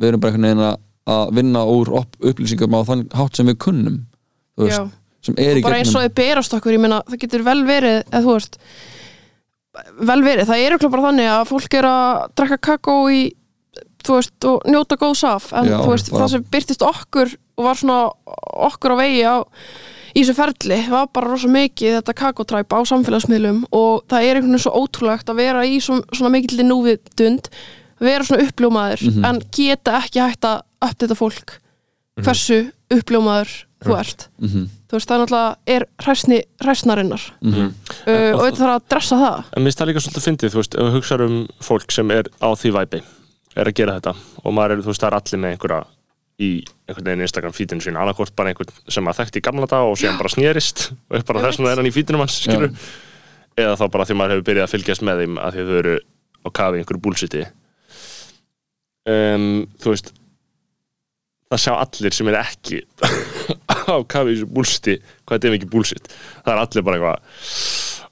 [0.02, 0.80] við erum bara einhvern veginn að-
[1.34, 4.00] vinna úr upp, upplýsingum á þann hátt sem við kunnum
[4.56, 4.90] þú veist, Já.
[5.26, 8.02] sem er í bara eins og þið berast okkur, ég meina það getur vel verið,
[9.98, 13.22] vel verið, það er okkur bara þannig að fólk er að drekka kakó í
[14.06, 17.36] þú veist, og njóta góðs af en Já, þú veist, bara- það sem byrtist okkur
[17.58, 17.98] og var svona
[18.70, 19.36] okkur á vegi á
[20.14, 24.52] í þessu ferli, var bara rosa mikið þetta kakótræpa á samfélagsmiðlum og það er einhvern
[24.52, 27.48] veginn svo ótrúlegt að vera í svona, svona mikill núvitund
[28.02, 29.24] vera svona uppljómaður Mhm.
[29.24, 31.58] en geta ekki hægt að uppdita fólk
[32.20, 34.28] hversu uppljómaður þú ert.
[34.38, 37.22] Mhm, þú veist, það er náttúrulega er hræsni hræsnarinnar.
[37.42, 37.74] Mhm.
[38.06, 39.44] uh, og þetta þarf að dressa það.
[39.56, 42.24] En minnst það líka svolítið fyndið, þú veist, ef þú hugsaður um fólk sem er
[42.42, 43.02] á því væpi
[43.56, 44.14] er að gera þetta.
[44.42, 45.80] Og maður er, þú veist, það er allir með einhverja
[46.42, 46.50] í
[46.88, 47.98] einhvern veginn Instagram feedinu sín.
[48.00, 51.26] Annarkvort bara einhvern sem að þekkti í gamla dag og síðan bara snérist og er
[51.28, 52.72] bara þess vegna er hann í feedinu manns skilur
[53.58, 55.78] eða þá bara því maður hefur byrjað að fylgjast með þeim að því að þau
[55.82, 55.94] eru
[56.42, 57.44] á kafi einhverju búlsiti
[59.12, 59.46] um,
[59.82, 60.12] þú veist
[61.52, 62.80] það sjá allir sem er ekki
[63.92, 67.16] á kafi í þessu búlsiti hvað þetta er mikið búlsit það er allir bara eitthvað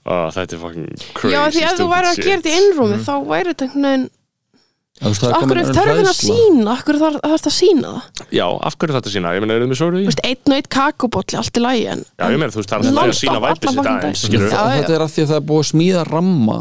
[0.05, 2.62] oh, þetta er fucking crazy já, því ef þú væri að shit." gera þetta í
[2.62, 6.74] innrúmi þá væri þetta einhvern veginn Þú veist, það er akkur er þörfin að sína
[6.76, 8.24] akkur er það að sína það?
[8.36, 11.38] Já, af hverju þetta sína, ég meina, erum við Þú veist, einn og einn kakóbolli,
[11.40, 13.80] allt í lagi en, Já, ég meina, þú veist, það er alltaf að sína væpið
[13.80, 14.61] Já, já.
[14.76, 16.59] þetta er að því að það er búið að smíða ramma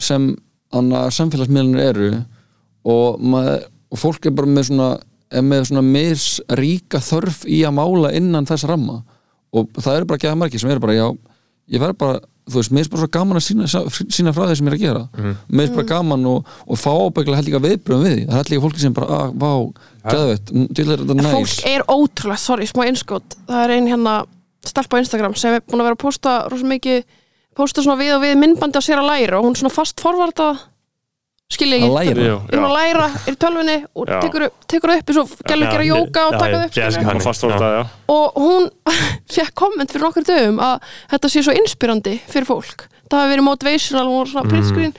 [0.00, 0.28] sem
[0.80, 2.10] anna, samfélagsmiðlunir eru
[2.86, 4.90] og, maður, og fólk er bara með svona
[5.30, 9.00] er með svona misríka þörf í að mála innan þess ramma.
[9.54, 11.06] Og það eru bara ekki að margir sem eru bara já,
[11.70, 13.68] ég verð bara, þú veist, mér er bara svo gaman að sína,
[14.16, 15.02] sína frá þeir sem ég er að gera.
[15.16, 15.36] Mhm.
[15.52, 18.40] mér er bara gaman og, og fá ábygglega held líka viðbröðum við því, það er
[18.40, 19.52] held líka fólki sem bara, að, vá,
[20.10, 21.32] gæðvett, til er þetta næs.
[21.36, 24.14] fólk er ótrúlega, sorry, smá einskot það er ein hérna
[24.66, 27.04] stelpa á Instagram sem er búin að vera að posta rosa mikið
[27.56, 30.52] posta svona við og við myndbandi á sér að læra og hún svona fast forvarta
[31.50, 32.26] skilja að ekki, læra.
[32.30, 35.66] Jú, er hún að læra er í tölvunni og tekur, tekur upp eins og gælur
[35.66, 37.90] Já, gera ég- jóka og taka ég- það upp ég.
[38.08, 38.70] Og hún
[39.34, 40.80] fekk komment fyrir nokkur dögum að
[41.10, 42.86] þetta sé svo inspirandi fyrir fólk.
[43.10, 44.50] Það hafi verið motivational og svona Mhm.
[44.50, 44.92] print screen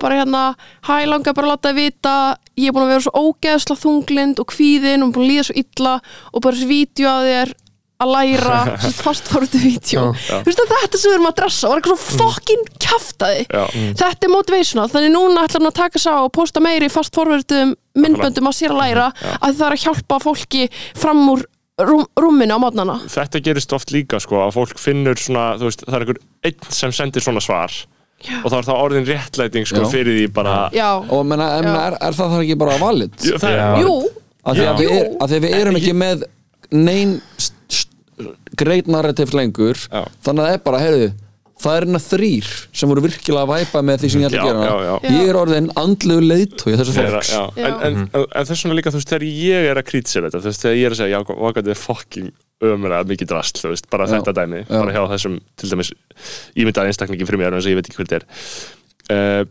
[0.00, 0.54] bara hérna,
[0.88, 4.38] hæ langa bara að láta þið vita ég er búin að vera svo ógeðsla þunglind
[4.40, 6.00] og kvíðin og búin að líða svo illa
[6.32, 7.52] og bara þessi vídeo að þér
[7.98, 8.58] að læra
[9.04, 10.38] fastforðu vídeo Já.
[10.38, 13.62] þú veist að þetta sem við erum að dressa var eitthvað svo fokkin kjaftaði Já,
[14.04, 18.50] þetta er motivational, þannig núna ætlar hann að taka sá og posta meiri fastforverðum myndböndum
[18.52, 19.08] að sér að læra
[19.40, 21.42] að það er að hjálpa fólki fram úr
[21.78, 25.98] rúm, rúminu á mótnana þetta gerist oft líka, sko, að fólk finnur svona, veist, það
[25.98, 27.74] er einhver einn sem sendir svona svar
[28.18, 28.38] Já.
[28.42, 29.90] og þá er það orðin réttlæting, sko, Já.
[29.92, 31.76] fyrir því bara Já, og menna, en, Já.
[31.90, 33.14] er, er það það ekki bara valid?
[33.22, 33.50] Jú, Já.
[33.50, 33.60] er
[34.48, 34.72] að því að, Já.
[34.80, 36.26] við, er, við erum ekki með
[37.38, 37.57] st-
[38.60, 40.04] great narrative lengur Já.
[40.26, 41.08] þannig að það er bara, heyrðu
[41.58, 42.48] það er hérna þrýr
[42.80, 45.14] sem voru virkilega að væpa með því sem ég ætla að gera já, já.
[45.16, 47.40] ég er orðin andlegu leiðtói þessu fólks já.
[47.56, 50.42] En, en, en, en þess vegna líka, þú veist, þegar ég er að kritisera þetta,
[50.44, 52.30] þú veist, þegar ég er að segja, já, hvað þetta er fucking
[52.68, 54.16] ömulega mikið drast, þú veist, bara Já.
[54.16, 54.72] þetta dæmi Já.
[54.72, 55.92] bara hjá þessum, til dæmis
[56.58, 59.42] ímyndaði einstaklingi fyrir mér, en þess að ég veit ekki hver þetta er uh,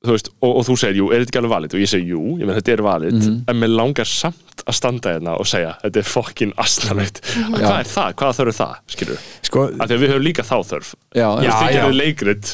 [0.00, 1.74] þú veist, og, og þú segir, jú, er þetta ekki alveg valid?
[1.76, 3.18] Og ég segi, jú, ég menn þetta er valid.
[3.20, 3.34] Mhm.
[3.52, 7.20] en mér langar samt að standa hérna og segja þetta er fokkin asnalegt.
[7.36, 7.54] Mhm.
[7.60, 9.20] hvað er það, hvaða þörf er það, skilur
[9.50, 10.90] sko, af því að við höfum líka þá þörf.
[11.16, 11.70] Já, þið já.
[11.74, 12.50] gerir leikrit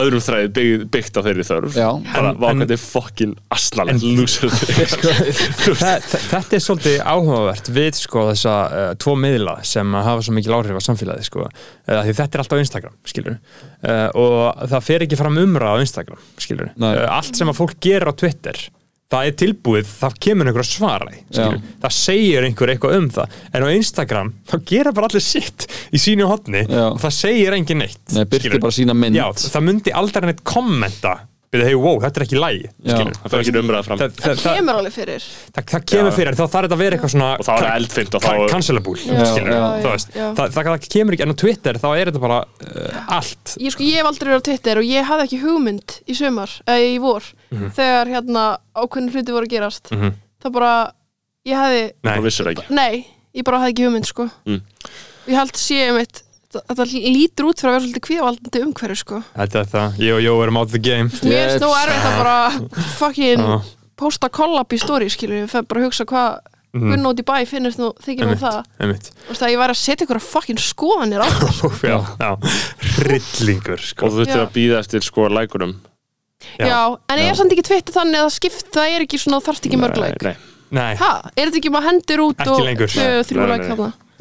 [0.00, 1.74] öðrum þræði bygg, byggt á þeirri þörf.
[1.76, 1.88] Já.
[2.14, 4.04] bara, en- þetta er fokkin asnalegt
[4.80, 10.24] Þa- þa- þetta er svolítið áhugavert við sko þessa uh, tvo miðla sem að hafa
[10.26, 11.46] svo mikil áhrif á samfélagi sko.
[11.46, 15.82] Uh, því þetta er alltaf Instagram skilur uh, og það fer ekki fram umræð á
[15.84, 16.92] Instagram skilur Nei.
[16.96, 18.58] uh, allt sem að fólk gerir á Twitter
[19.10, 21.46] það er tilbúið, það kemur einhver að svara Já.
[21.82, 25.98] það segir einhver eitthvað um það, en á Instagram þá gera bara allir sitt í
[25.98, 26.84] sínu hotni Já.
[26.92, 28.62] og það segir engin neitt Nei, skilurðu.
[28.62, 29.18] bara sína mynd.
[29.18, 31.16] Já, það myndi aldrei neitt kommenta
[31.50, 33.98] við hei, wow, þetta er ekki lægi það fer ekki umræða fram.
[34.00, 35.24] Það, það, það, kemur alveg fyrir.
[35.56, 37.78] það, það kemur fyrir, þá þarf þetta að vera eitthvað svona og þá er það
[37.80, 40.26] eldfimt og þá cancelable Já, skilur, já, þú já, veist, já.
[40.38, 43.54] Það, það, það kemur ekki en á Twitter þá er þetta bara uh, allt.
[43.58, 46.56] Ég, sko, ég hef aldrei verið á Twitter og ég hafði ekki hugmynd í sumar,
[46.70, 48.46] eða í vor þegar hérna
[48.78, 49.90] ákveðin hluti voru að gerast.
[49.96, 50.14] Mhm.
[50.40, 50.72] það bara,
[51.50, 54.30] ég hefði Nei, það nei, ég bara hafði ekki hugmynd sko.
[54.46, 54.62] Mm.
[55.26, 59.60] ég held sé mitt þetta lítur út fyrir að vera svolítið kvíðavaldandi umhverju sko þetta
[59.64, 62.38] er það, ég og Jó erum out the game mér finnst nú erfitt að bara
[62.98, 63.58] fucking Já.
[64.00, 66.40] posta kollab í story skilur, ég fer bara að hugsa hvað
[66.70, 66.86] Mhm.
[66.92, 69.08] Gunn út í bæ finnst nú, þykir nú það einmitt.
[69.26, 71.26] Þú veist að ég væri að setja ykkur að fucking skoðanir á
[71.58, 71.70] sko.
[71.82, 72.30] já, já,
[72.94, 74.06] hryllingur sko.
[74.06, 74.44] og þú þurftir Já.
[74.44, 75.72] að býða eftir sko lækurum
[76.60, 76.66] Já.
[76.70, 76.78] já.
[77.10, 79.66] en ég er samt ekki tvittu þannig að skipt það er ekki svona, þú þarft
[79.66, 80.36] ekki mörg læk nei,
[80.78, 83.66] nei, ha, er þetta ekki maður hendur út Ekki og þrjú Nei, læk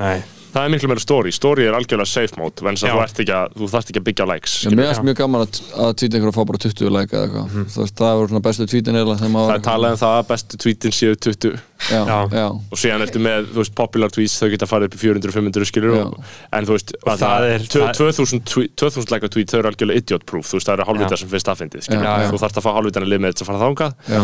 [0.01, 0.17] nei.
[0.53, 3.53] Það er miklu meira story, story er algjörlega safe mode en þú, ert ekki að,
[3.59, 6.37] þú þarft ekki að byggja likes mér finnst mjög gaman að, að tweeta einhver að
[6.39, 7.57] fá bara 20 like eða eitthvað.
[7.75, 10.15] Þú veist, það voru svona bestu tweetin eða þegar maður það er talað um það
[10.19, 12.17] að bestu tweetin séu 20 Já, Já.
[12.35, 15.69] já, og síðan ertu með, þú veist, popular tweets þau geta farið upp í 400-500
[15.69, 16.17] skilur og,
[16.57, 19.59] en þú veist, Og að það er- tvö- það- 2000 tweet- 2000 like tweet þau
[19.61, 21.21] eru algjörlega idiot proof, þú veist, það eru hálfvita Já.
[21.23, 23.95] sem finnst aðfindið, þú þarft að fá hálfvitan að lið með þetta að fara þangað
[24.11, 24.21] já,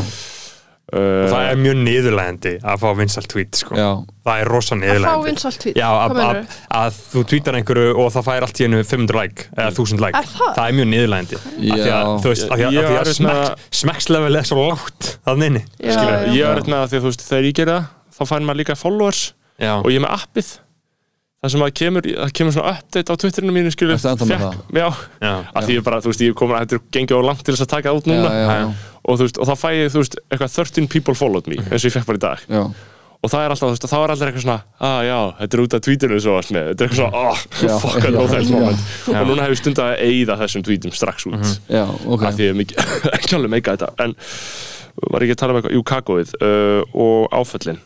[0.85, 3.77] og það uh, er mjög niðurlegandi að fá vinsalt tweet sko.
[3.79, 3.87] já,
[4.27, 5.79] það er rosa að fá niðurlegandi vinsalt tweet?
[5.79, 9.17] Já, að, Hvað að, að þú tweetar einhverju og það fær allt í hennu 500
[9.17, 10.51] like eða 1000 like, Er það?
[10.67, 12.11] er mjög niðurlegandi af því að,
[12.53, 12.63] að,
[13.01, 14.67] er að smekkslevel er svo
[15.81, 16.35] Já, skilur, já.
[16.35, 18.45] ég er eitthvað með það því að þú veist, þegar ég gera það þá fær
[18.45, 19.23] maður líka followers
[19.55, 20.53] Já, og ég er með appið
[21.45, 24.87] það sem að kemur, það kemur svona update á Twitterinu mínu skilur, fékk- já,
[25.21, 27.45] já, að því ég bara, þú veist, ég komin að þetta er gengið á langt
[27.45, 28.33] til þess að taka það út núna.
[28.33, 28.67] Já, já,
[29.05, 31.79] og þú veist, og þá fæ ég, þú veist, eitthvað 13 people followed me, eins
[31.85, 32.45] og ég fekk bara í dag.
[32.49, 32.63] Já,
[33.25, 35.61] og það er alltaf, þú veist, þá er alltaf eitthvað svona ah já, þetta er
[35.65, 36.67] út af tweetinu svo varst með.
[36.69, 37.23] Þetta er eitthvað svona,
[37.65, 38.55] Já, fuck, óþægilegt já.
[38.59, 38.83] moment.
[39.07, 39.17] Já.
[39.21, 41.47] og núna hef ég stundið að eyða þessum tweetum strax út.
[41.73, 42.25] Já, ok.
[42.29, 43.89] Af því ég er mikið, ekki alveg meika þetta.
[44.05, 44.13] En
[45.11, 47.81] var ekki að tala um eitthvað, jú, kakóið uh, og áföllin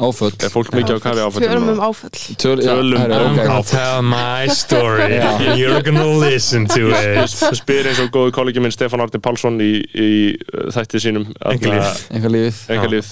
[0.00, 0.32] Áföll.
[0.40, 2.14] Er fólk mikið á kafi áföllin Tölum um áföll.
[2.40, 3.44] Tölum um I'm ok.
[3.44, 5.18] gonna tell my story.
[5.20, 7.28] And you're gonna listen to it.
[7.36, 11.28] það spyr eins og góðu kollegi minn Stefán Árni Pálsson í, í uh, þætti sínum.
[11.44, 12.06] Einkalíf.
[12.10, 13.10] Einhver lífið engalíf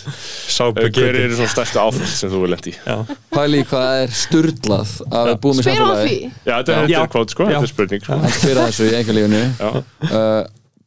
[0.49, 3.17] Sápu hver eru svona stærstu áföll sem þú vil lendi í?
[3.35, 6.21] Pæli hvað er sturlað að við búum í spyr samfélagi því.
[6.49, 8.19] Já, þetta er, kvót, sko, þetta er spurning sko.
[8.19, 9.43] en fyrir þessu í einhver lífinu.
[9.59, 9.83] Já.
[10.09, 10.39] uh,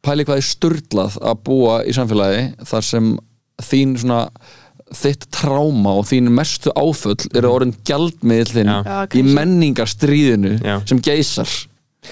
[0.02, 3.12] Pæli hvað er sturlað að búa í samfélagi þar sem
[3.62, 4.24] þín svona
[4.96, 8.78] þitt tráma og þín mestu áföll eru orðin gjaldmiðl þinn Já.
[8.86, 10.78] Já, í menningarstríðinu Já.
[10.90, 11.50] sem geysar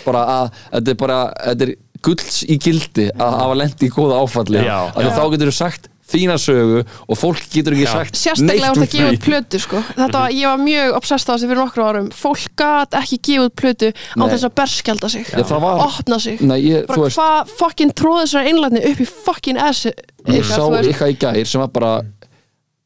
[0.05, 1.75] bara að þetta er bara þetta er
[2.05, 4.77] gulls í gildi að hafa lendi í góða áfalli Já.
[4.95, 5.15] að Já.
[5.17, 7.91] þá getur þú sagt þína sögu og fólk getur ekki Já.
[7.99, 9.81] sagt sérstaklega neitt átt úr að gefa út plötu sko.
[9.93, 13.55] þetta, ég var mjög obsessed á þessu fyrir nokkru árum fólk gat ekki gefa út
[13.61, 17.93] plötu á þess að berskjalda sig var- opna sig Nei, ég, þú bara hvað fucking
[17.93, 19.93] tróð þessar einlætni upp í fucking essi
[20.33, 21.93] ég sá eitthvað í gær sem var bara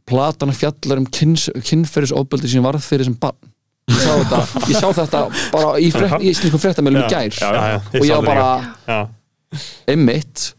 [0.09, 3.39] platan fjallar um kynferðisofbeldi sem varð fyrir sem barn.
[3.91, 4.37] Ég sá þetta,
[4.69, 6.31] ég sá þetta bara í, frétt, í
[7.11, 7.35] gær.
[7.35, 8.47] Já, Já, já, og ég var bara
[8.87, 9.01] já.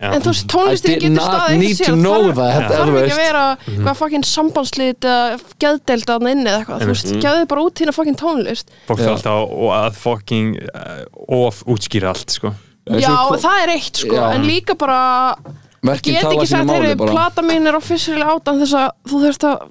[0.04, 2.98] en þú veist, I tónlistin did getur not staðið need to know that, það þarf
[3.00, 7.48] ekki að vera hvað fucking sambandslít eða geðdeild að inni eða eitthvað, þú veist, gefðu
[7.54, 8.70] bara út hérna fucking tónlist.
[8.90, 11.02] Fólk er alltaf að fucking uh,
[11.40, 12.54] of útskýra allt sko.
[13.00, 14.26] Já, það er eitt sko, Já.
[14.36, 15.00] en líka bara
[15.90, 17.16] verkin get tala ekki sínu sagt, máli heyrðu, bara.
[17.18, 19.64] plata mín er officially out en þess að þú þurft að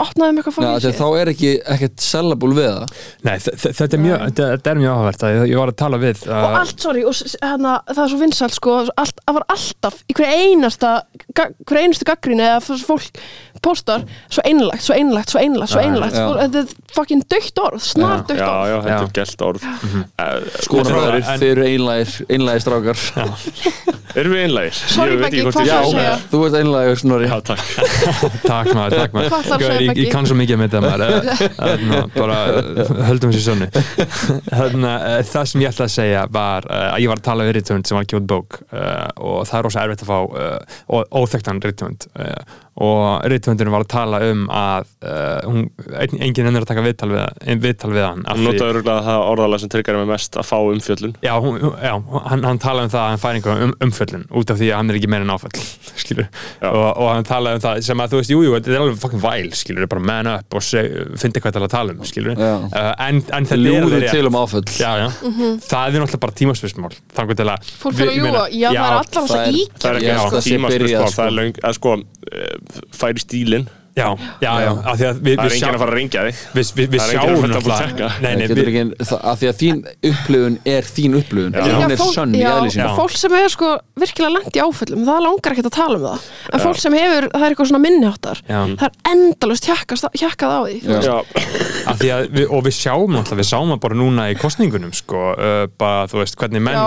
[0.00, 0.98] opna þeim eitthvað þegar shit.
[1.00, 2.92] þá er ekki ekkert sellable við það.
[3.26, 5.98] Nei, þe- þe- þetta er mjög, þetta, er mjög áhverð ég, ég var að tala
[6.04, 9.46] við uh, og allt, sorry, og hérna, það er svo vinsælt sko, allt, það var
[9.56, 10.92] alltaf í hver einasta
[11.34, 13.20] ga- hver einustu gaggrínu eða að fólk
[13.62, 15.80] póstar svo einlægt, svo einlægt, svo einlægt, svo.
[16.30, 18.68] Fólk- þetta er fucking dögt orð, snar dögt orð.
[18.70, 19.02] já, þetta Já.
[19.02, 19.66] er gælt orð
[20.20, 22.98] Eh, Skoðanabræður, En- þeir eru einlægir, einlægir strákar.
[24.16, 24.74] Erum við einlægir?
[24.90, 26.10] Sorry, Beggi, hvað sé að segja?
[26.10, 26.24] það.
[26.32, 27.26] Þú ert einlægur, Snorri.
[27.30, 27.62] Já, takk.
[28.50, 29.76] Takk maður, takk maður.
[29.96, 30.98] Ég, kann svo mikið með þetta maður.
[31.60, 33.68] Eh, hérna, bara eh, höldum þessu sönnu
[34.60, 37.46] hérna, eh, það sem ég ætla að segja var eh, að ég var að tala
[37.48, 38.58] við Rittvönd sem var að gefa út bók
[39.20, 40.18] og það er rosa erfitt að fá
[41.20, 45.66] óþekktan Rittvönd uh, og Rittvöndurinn var að tala um að uh, hún,
[46.00, 47.24] enginn ennur að taka viðtal við,
[47.64, 51.12] viðtal við hann því- notaði örgulega það orðalega sem tryggar mig mest að fá umfjöllun.
[51.24, 51.92] Já, hún, já
[52.30, 54.78] hann, hann talaði um það að hann fær einhverjum um, umföllun út af því að
[54.80, 55.34] hann er ekki meira en
[56.60, 56.68] Já.
[56.70, 58.98] og, og hann talaði um það sem að þú veist, jú, jú, þetta er alveg
[59.04, 60.88] fucking væl skilur, bara man up og seg,
[61.20, 62.64] fyndi hvað það er að tala um skilur, uh,
[63.06, 64.64] en, en þetta er Ljúðu alveg til um áföll.
[64.80, 65.08] Já, já,
[65.68, 68.96] það er náttúrulega bara tímaspismál þannig til að Fólk fyrir að meina- já, það er
[68.96, 69.04] allar
[72.92, 74.06] færi stílinn Já,
[74.40, 76.40] já, já, af því að við, Það er enginn að fara að ringja þig.
[76.54, 78.06] við, við, við það enginn að sjáum náttúrulega
[79.30, 79.80] af því að þín
[80.10, 81.62] upplifun er þín upplifun Já.
[81.74, 82.70] hún er sönn í sínu.
[82.70, 82.88] Já.
[83.00, 83.70] fólk sem er sko
[84.00, 86.28] virkilega lent í áföllum það langar ekkert að tala um það.
[86.54, 90.76] En fólk sem hefur, það er eitthvað svona minniháttar það er endalust hjakkað á því
[90.84, 90.94] þú Já.
[90.94, 91.10] veist.
[91.10, 91.18] Já,
[91.90, 94.92] Af því að við, og við sjáum náttúrulega, við sáum það bara núna í kostningunum
[94.94, 96.84] sko, uh, bara þú veist hvernig menn já,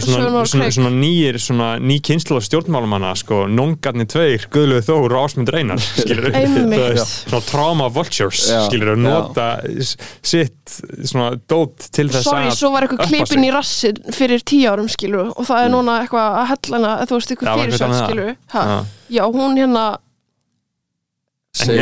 [0.00, 2.38] svona, svona, svona nýjir, svona ný kynslu
[5.76, 8.98] stjórnmálumanna, sko, nongarnir tveir, Guðluð Þór og Ásmund Reinar, skilur svona trauma vultures, skilur að
[9.04, 9.46] nota
[10.22, 10.76] sitt
[11.08, 13.54] svona dót til þess Sorry, að svo var eitthvað klipin í sig.
[13.54, 17.48] rassin fyrir tíu árum skilur og það er núna eitthvað að hellana þú veist, eitthvað
[17.48, 18.08] var fyrir eitthvað sér með það?
[18.08, 18.62] skilur ha?
[18.68, 18.84] Já.
[19.18, 19.86] já, hún hérna
[21.58, 21.76] Say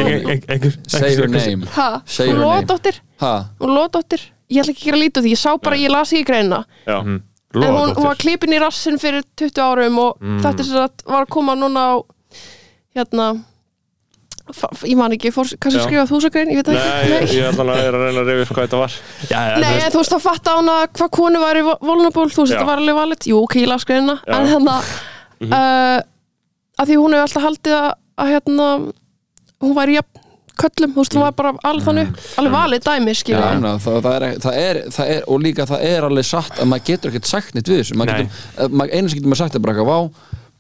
[1.16, 1.66] her name?
[1.74, 3.32] Ha, hún Ha?
[3.61, 4.20] hún lóðdóttir,
[4.53, 7.01] ég ætla ekki að gera lítið því ég sá bara, ég las ekki greina já,
[7.03, 7.22] Mhm.
[7.57, 10.41] en hún, hún var klipin í rassin fyrir 20 árum og Mm.
[10.43, 12.05] þetta sem sagt var að koma núna á
[12.95, 13.45] hérna
[14.86, 17.72] ég man ekki, fór, kannski skrifa þúsagrein, ég veit það Nei, ekki ég er allan
[17.72, 18.99] að er að reyna að reyna upp hvað þetta var.
[19.26, 20.68] Já, já, Nei, þú veist, þá fatta að
[20.99, 22.61] hvað konu væri vulnerable, þú veist, Já.
[22.61, 23.26] þetta var alveg valið.
[23.32, 24.76] Jú, ok, ég las greinina, en hérna
[25.47, 25.99] uh,
[26.78, 27.90] að því hún hefur alltaf haldið að,
[28.22, 28.70] að hérna
[29.66, 30.24] hún væri jafn
[30.57, 34.14] köllum, þú veist, hún var bara alveg þannig, alveg valið dæmi, skilja ná, það, það,
[34.14, 37.28] er, það, er, það er og líka það er alveg satt að maður getur ekkert
[37.28, 37.99] sagt neitt við þessu.
[38.01, 39.66] Getur, eh, maður, einu sem getur maður sagt er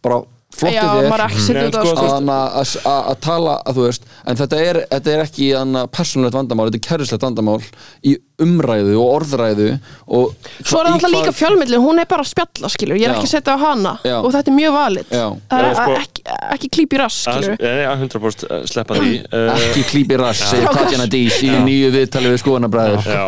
[0.04, 0.18] bara
[0.54, 1.96] þér út á sko, sko.
[1.96, 5.24] þú veist- að, að, að, að tala að þú veist en þetta er, þetta er
[5.26, 5.50] ekki
[5.92, 7.60] persónulegt vandamál, þetta er kærislegt vandamál
[8.06, 9.66] í umræðu og orðræðu
[10.12, 13.06] og Svo er það í alltaf líka fjölmillin, hún er bara að spjalla, skilju, ég
[13.06, 13.16] er Já.
[13.16, 14.16] ekki að setja á hana Já.
[14.20, 15.06] og þetta er mjög valið.
[15.16, 15.26] Já.
[15.50, 16.24] Það er Já, sko- ekki,
[16.56, 19.14] ekki klíp í rass, skilju Nei, að 100% sleppa því.
[19.36, 20.68] Eh, ekki klípi rass, segir.
[20.76, 23.24] Tatjana Dís í nýju viðtali við skoðanabræður Já,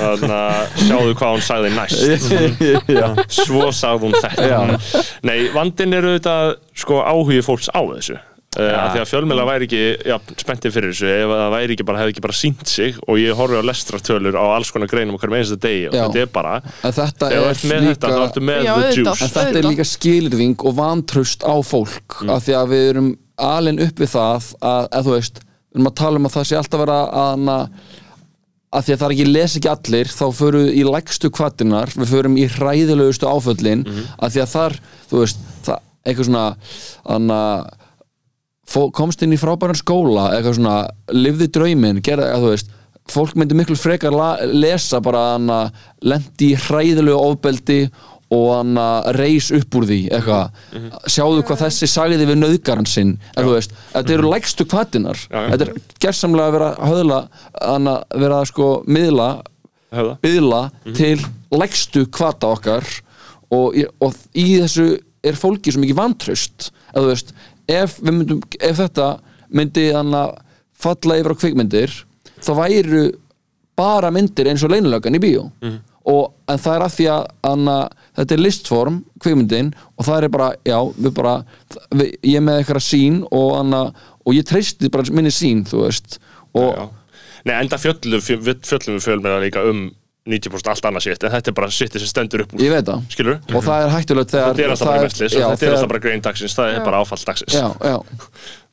[0.00, 2.74] þannig að sjáðu hvað hún sagði næst.
[3.40, 4.48] Svo sagði hún þetta.
[4.50, 5.06] Já.
[5.26, 8.18] Nei, vandinn er auðvitað sko áhugi fólks á þessu
[8.58, 9.80] Uh, að því að fjölmjöla væri ekki
[10.10, 13.20] ja, spenntið fyrir þessu ef það væri ekki bara, hefði ekki bara sínt sig og
[13.20, 16.00] ég horfi á lestratölur á alls konar greinum okkur með einsta degi og Já.
[16.00, 18.90] þetta er bara þetta ef þú er með líka þetta þá ertu með Já, the
[18.96, 19.12] juice.
[19.12, 23.10] En þetta er líka skilirðing og vantrust á fólk af því að við erum
[23.46, 26.48] alin upp við það að, að þú veist, við erum að tala um að það
[26.50, 27.98] sé alltaf vera að, að,
[28.74, 31.94] að því að það er ekki les ekki allir þá förum við í lægstu kvartinar
[31.94, 33.86] við förum í hræðilegustu áföllin
[34.18, 36.44] af því að þar, þú veist það, eitthvað svona
[37.14, 37.79] anna, fó,
[38.94, 40.76] komst inn í frábæran skóla eitthvað svona,
[41.16, 42.70] lifði drauminn gerði, að þú veist,
[43.10, 44.14] fólk myndi miklu frekar
[44.54, 45.72] lesa bara hann að
[46.06, 47.80] lendi í hræðilegu ofbeldi
[48.30, 50.52] og hann að reis upp úr því eitthvað,
[51.10, 55.34] sjáðu hvað þessi sagði við nöðgaran sinn, en þú veist þetta eru lægstu kvatinar Já,
[55.34, 55.48] já.
[55.56, 55.72] þetta er
[56.06, 57.20] gersamlega að vera höðla
[57.74, 57.90] að
[58.22, 59.28] vera sko miðla
[59.90, 60.14] Höfða.
[60.22, 60.60] byðla
[60.94, 61.16] til
[61.58, 62.86] lægstu kvata okkar
[63.50, 64.92] og, og í þessu
[65.26, 67.34] er fólki svo mikið vantraust að þú veist,
[67.70, 69.10] ef, við myndum, ef þetta
[69.50, 70.34] myndi hann að
[70.80, 71.94] falla yfir á kvikmyndir
[72.40, 73.04] þá væru
[73.80, 75.46] bara myndir eins og leinilögan í bíó.
[76.10, 77.74] Og, en það er að því að hana,
[78.16, 81.34] þetta er listform, kvikmyndin og það er bara, já, við bara
[81.92, 83.82] við, ég með eitthvað sín og, hana,
[84.24, 86.18] og ég treysti bara minni sín þú veist.
[86.56, 86.88] Og Já.
[87.46, 89.86] Nei, enda fjöllum, fjöllum við fjölmjöla líka um
[90.28, 92.60] 90% allt annað sitt en þetta er bara sitt sem stendur upp úr.
[92.60, 93.04] Ég veit það.
[93.14, 95.88] Skilur og það er hættulegt þegar þetta er alltaf bara það mestlis þetta er alltaf
[95.94, 97.54] bara grein dagsins það er bara áfall dagsins.
[97.56, 97.96] Já, já,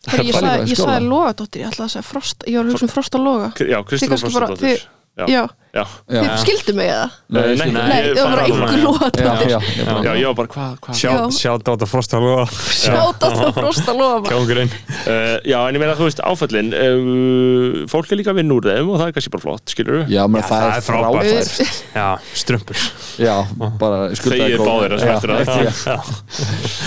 [0.08, 2.88] Herri, ég sagði, ég sagði logadóttir, ég ætlaði að segja frost, ég var að hugsa
[2.88, 3.48] um frost og loga.
[3.64, 4.86] Já, Kristján kannski bara- Frostadóttir
[5.18, 5.44] Já, Já,
[5.76, 7.08] Já, Þið skildu mig eða?
[7.28, 10.78] Nei, Nei, Nei, ég það var einhver lót já, já, ég já, var bara, hvað,
[10.86, 11.02] hvað?
[11.04, 11.14] Já.
[11.38, 12.46] Sjátt á frosta lofa.
[12.72, 14.32] Sjáta það frosta lofa.
[14.32, 14.72] Kjóngurinn
[15.08, 18.66] Uh, já, en ég meina, þú veist, áföllin uh, fólk er líka að vinna úr
[18.68, 21.62] þeim og það er kannski bara flott, skilur Já, menn, það, það er frábært.
[21.96, 22.08] Já,
[22.42, 22.82] strumpur.
[23.24, 23.36] Já,
[23.80, 25.96] bara skuldaði Já, að- já.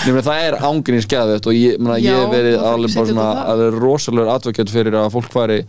[0.05, 4.31] Nei, menn, Það er ángurinn skæðið og ég, menna, ég Já, hef verið alveg rosalegur
[4.35, 5.59] advokat fyrir að fólk fari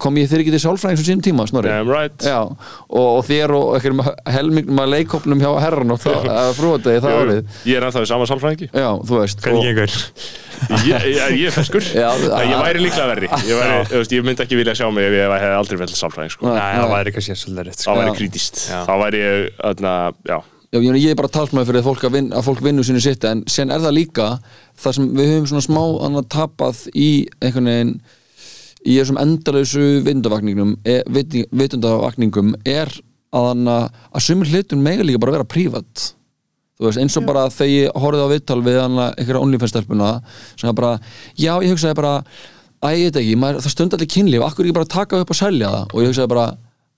[0.00, 1.70] kom ég þér ekki til sálfræðings á sínum tíma, Snorri?
[2.20, 4.02] Right Já, og, og þér og einhverjum
[4.36, 7.40] helmingnum að leikopnum hjá herran og frúadegi það árið.
[7.70, 8.70] Ég er ennþá í sama sálfræðingi.
[8.76, 9.98] Já, þú veist Hvernig og- gengur?
[10.84, 13.28] Ég, ég, ég er feskur Já, Ég væri líklega verri.
[13.48, 16.50] Ég, væri, ég myndi ekki vilja sjá mig ef ég hef aldrei vel sálfræðing sko.
[16.52, 17.94] Nei, það væri kannski svolítið rétt sko.
[17.96, 18.16] væri Já.
[18.18, 19.94] krítist þá væri ég, öðna,
[20.28, 20.36] já.
[20.70, 23.00] Já, ég, ég er bara talsmaður fyrir að fólk, að vin, að fólk vinnu sínu
[23.02, 24.26] sitt en sen er það líka
[24.78, 27.08] það sem við höfum svona smá annað tapað í
[27.40, 27.94] einhvern veginn
[28.86, 31.00] í þessum endalausu vindavakningum e,
[31.52, 32.88] vitundavakningum er
[33.30, 33.76] að, hana,
[34.14, 36.06] að sumir hlutun mega líka bara vera prívat.
[36.80, 40.08] Þú veist, eins og bara þegar ég horfði á viðtal við hana einhverja OnlyFans-stelpuna
[40.56, 40.94] sem bara,
[41.36, 42.14] já, ég hugsaði bara
[42.80, 45.36] að ég veit ekki, maður, það stund allir kynlíf akkur ekki bara taka upp og
[45.36, 45.84] selja það?
[45.92, 46.46] Og ég hugsaði bara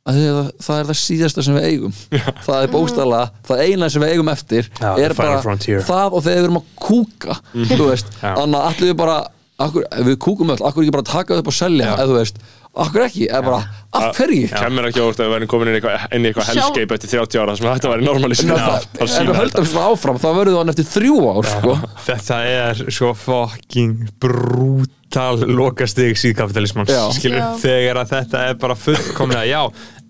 [0.07, 1.99] að það, það er það síðasta sem við eigum.
[2.47, 5.83] Það er bóstala, það eina sem við eigum eftir Já, er bara frontier.
[5.87, 7.37] það og þegar við erum að kúka
[7.75, 8.33] þú veist, Já.
[8.39, 9.19] þannig að allir við bara
[9.67, 12.41] akkur, ef við kúkum öll, akkur ekki bara taka upp og selja eða þú veist,
[12.85, 13.61] akkur ekki eða bara,
[13.99, 16.47] af hverju kemur ekki óvart að við verðum komin inn í eitthvað, inn í eitthvað
[16.49, 20.21] Sjá- hellscape eftir 30 ára sem þetta væri normalist það, ef við höldum svona áfram
[20.23, 21.75] þá verður það eftir þrjú ár sko.
[22.09, 27.03] Þetta er svo fucking brútal lokastig síðkapitalismans Já.
[27.17, 27.51] skilur, Já.
[27.63, 29.63] þegar að þetta er bara fullkomlega, já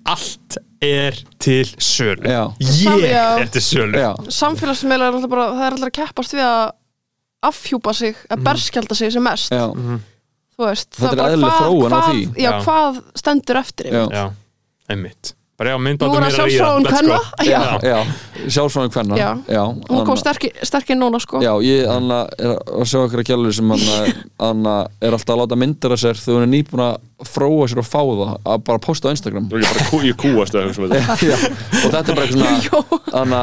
[0.02, 2.42] allt er til sölu Já.
[2.58, 4.12] ég er til sölu Já.
[4.34, 6.64] Samfélagsmiðlar er alltaf bara Það er alltaf að keppast við að
[7.42, 9.52] afhjúpa sig að berskjalda sig sem mest.
[9.52, 9.68] Já.
[10.52, 12.24] Þú veist Þetta það er bara eðlileg þróun á hvað- því.
[12.36, 12.58] Já, Já.
[12.66, 14.12] hvað stendur eftir einmitt?
[14.12, 14.26] já,
[14.92, 15.32] einmitt.
[15.62, 17.18] Bara já, Nú myndbandum er það sjálfsfráin kvenna.
[17.44, 17.98] Já, Já, já,
[18.50, 19.28] sjálfsvæðan hvenna Já.
[19.46, 21.40] já, hún kom sterk, sterkir núna sko.
[21.44, 25.42] Já, ég anna, er að sjá okkur að gælur sem anna, anna, er alltaf að
[25.42, 28.64] láta myndir að sér þegar hún er nýbúin að fróa sér og fá það að
[28.64, 29.48] bara posta á Instagram.
[29.52, 31.16] Ég bara kú, ég kúast að hugsa um þetta.
[31.30, 31.36] Já,
[31.84, 33.42] og þetta er bara eitthvað svona anna,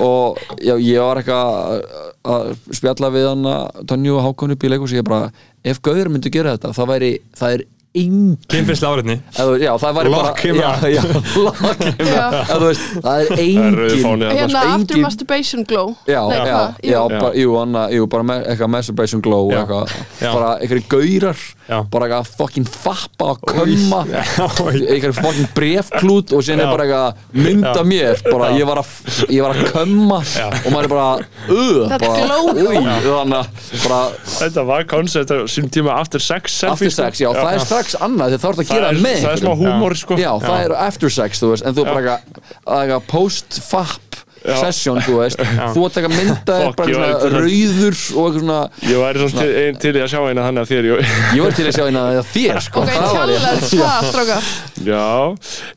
[0.00, 4.92] og já, ég var eitthvað að- spjalla við hann Tonju og Hákon upp í leikus
[4.96, 5.30] ég bara,
[5.64, 7.64] ef Gauður myndi gera þetta það væri, það er
[7.96, 9.16] engin kynfyrslega áriðni
[9.62, 10.84] já, það Lock bara him já, up.
[10.86, 11.02] já,
[11.46, 12.26] lock him Já.
[12.26, 14.72] up eða, þú veist, það er Það er rauði engin fáni þarna, Hérna sko.
[14.76, 16.80] after engin- masturbation glow Já, Nei, já, hvað?
[16.82, 17.08] já, Jú.
[17.16, 19.60] bara, jú, anna, jú, bara með, eitthvað masturbation glow Já.
[19.62, 20.30] eitthvað, Já.
[20.36, 21.78] bara einhverju gaurar Já.
[21.90, 26.72] bara eitthvað fucking fappa og kömma Já, einhverju fucking brefklút og síðan er Já.
[26.76, 27.86] bara eitthvað mynda Já.
[27.92, 28.92] mér bara ég var að,
[29.32, 30.46] ég var að kömma Já.
[30.52, 32.62] og maður er bara uh, Þetta bara, glóð.
[32.66, 34.00] új, þannig að bara
[34.36, 37.85] þetta var koncept á sínum tíma after sex selfie, after sex, já, það er strax
[38.00, 40.16] annað þegar þá er að gera er, með það er smá húmor sko.
[40.20, 42.18] Já, það er after sex, þú veist, en þú er bara
[42.66, 44.02] eitthvað- post-fap
[44.46, 44.56] Já.
[44.62, 45.40] session, þú veist,
[45.74, 49.42] þú ert eitthvað mynda Fuck, bara svona væri rauður og eitthvað svona ég væri svona
[49.42, 51.76] til, ein, til í að sjá eina þannig að þér ég, Ég var til að
[51.78, 52.84] sjá eina að þér sko.
[52.84, 54.50] Ok, kjærlega það, strákar?
[54.86, 55.04] Já,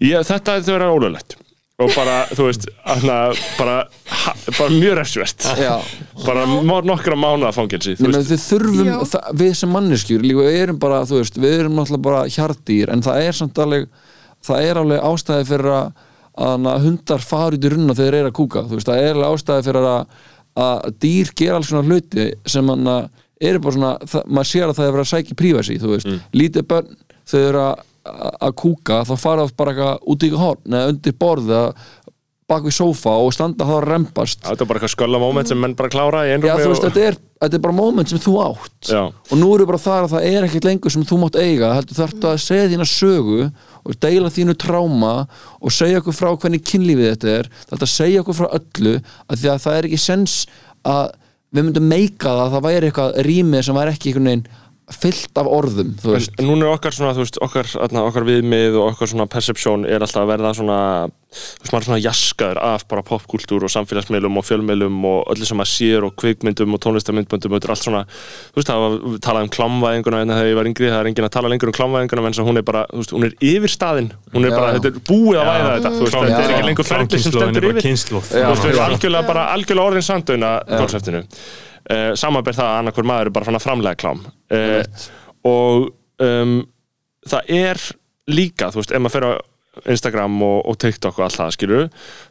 [0.05, 1.37] ég, þetta er þau vera ólöglegt
[1.79, 3.17] og bara, þú veist, hana,
[3.55, 3.75] bara,
[4.11, 5.77] ha, bara mjög refsvert Já,
[6.25, 6.43] bara
[6.83, 10.81] nokkra mánuða fangelsi þú Nei, menn, við þurfum, það, við sem manneskjur líka, við erum
[10.81, 13.87] bara, þú veist, við erum náttúrulega bara hjartýr, en það er samt alveg
[14.45, 16.03] það er alveg ástæði fyrir að,
[16.43, 19.15] að hundar fara út í runna þegar þeir eru að kúka, þú veist, það er
[19.15, 20.21] alveg ástæði fyrir að,
[20.65, 22.93] að dýr gera alls svona hluti sem hann
[23.39, 26.09] eru bara svona, það, maður sér að það er verið að sækja prífæsi, þú veist,
[26.35, 26.97] lítið börn
[27.29, 27.83] þau eru að,
[28.39, 31.73] að kúka þá fara það bara eitthvað út í horn eða undir borð eða
[32.49, 35.59] bak við sófa og standa þá að rempast þetta er bara eitthvað skölla moment sem
[35.61, 38.09] menn bara klára í Já, einrúmi þú veist, og, þetta er, þetta er bara moment
[38.09, 38.89] sem þú átt.
[38.89, 39.01] Já.
[39.05, 41.99] og nú eru bara þar að það er ekkert lengur sem þú mátt eiga heldur
[41.99, 45.13] þarftu að segja þína sögu og deila þínu tráma
[45.61, 47.51] og segja okkur frá hvernig kynlífið þetta er.
[47.69, 50.39] Þetta að segja okkur frá öllu að því að það er ekki sens
[50.89, 51.05] að
[51.53, 54.43] við myndum meika það að það væri eitthvað rýmið sem væri ekki einhvern veginn
[54.93, 55.93] fyllt af orðum
[56.39, 59.85] En núna er okkar svona, þú veist, okkar, atna, okkar viðmið og okkar svona perception
[59.85, 60.79] er alltaf að verða svona,
[61.29, 65.45] þú veist, maður er svona jaskaður af bara popkultúr og samfélagsmiðlum og fjölmiðlum og öllu
[65.47, 68.03] sem maður sér og kvikmyndum og tónlistamindböndum og allt svona,
[68.49, 68.91] þú veist, það var
[69.27, 71.77] talað um klamvæðinguna en þegar ég var yngri, það er enginn að tala lengur um
[71.79, 74.57] klamvæðinguna en hún er bara, þú veist, hún er yfir staðin hún er Já.
[74.57, 77.33] bara, þetta er búið að væða þetta, þú veist, þetta er ekki lengur ferli sem
[77.35, 77.83] stendur yfir
[81.93, 85.05] uh, samanber það að annarkur maður er bara fann að framlega klám uh,
[85.47, 85.89] og
[86.23, 86.57] um,
[87.29, 87.83] það er
[88.29, 89.31] líka, þú veist, ef maður fer á
[89.93, 91.85] Instagram og, og TikTok og allt það, skilur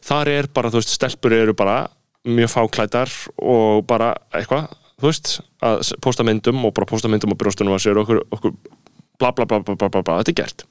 [0.05, 1.79] þar er bara, þú veist, stelpur eru bara
[2.29, 4.69] mjög fáklætar og bara eitthvað,
[4.99, 8.25] þú veist að posta myndum og bara posta myndum á brjóstunum að sér og okkur,
[8.37, 8.57] okkur
[9.19, 10.67] bla bla bla bla bla, bla þetta er gert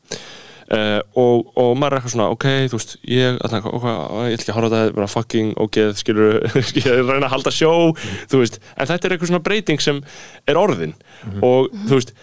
[0.75, 4.43] uh, og, og maður er eitthvað svona ok, þú veist, ég, þarna, ok, ég ætla
[4.43, 6.39] ekki að horfa þetta bara fucking ógeð, skilur
[6.83, 7.73] ég reyna að halda sjó,
[8.31, 8.59] þú veist.
[8.75, 10.01] En þetta er eitthvað svona breyting sem
[10.47, 10.95] er orðin.
[11.41, 12.15] Og þú veist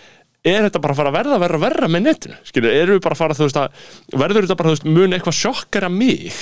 [0.45, 2.39] er þetta bara að fara að verða verra og verra með netinu?
[2.45, 5.17] Skilur, erum við bara að fara, þú veist, að verður þetta bara, þú veist, mun
[5.17, 6.41] eitthvað sjokkara mig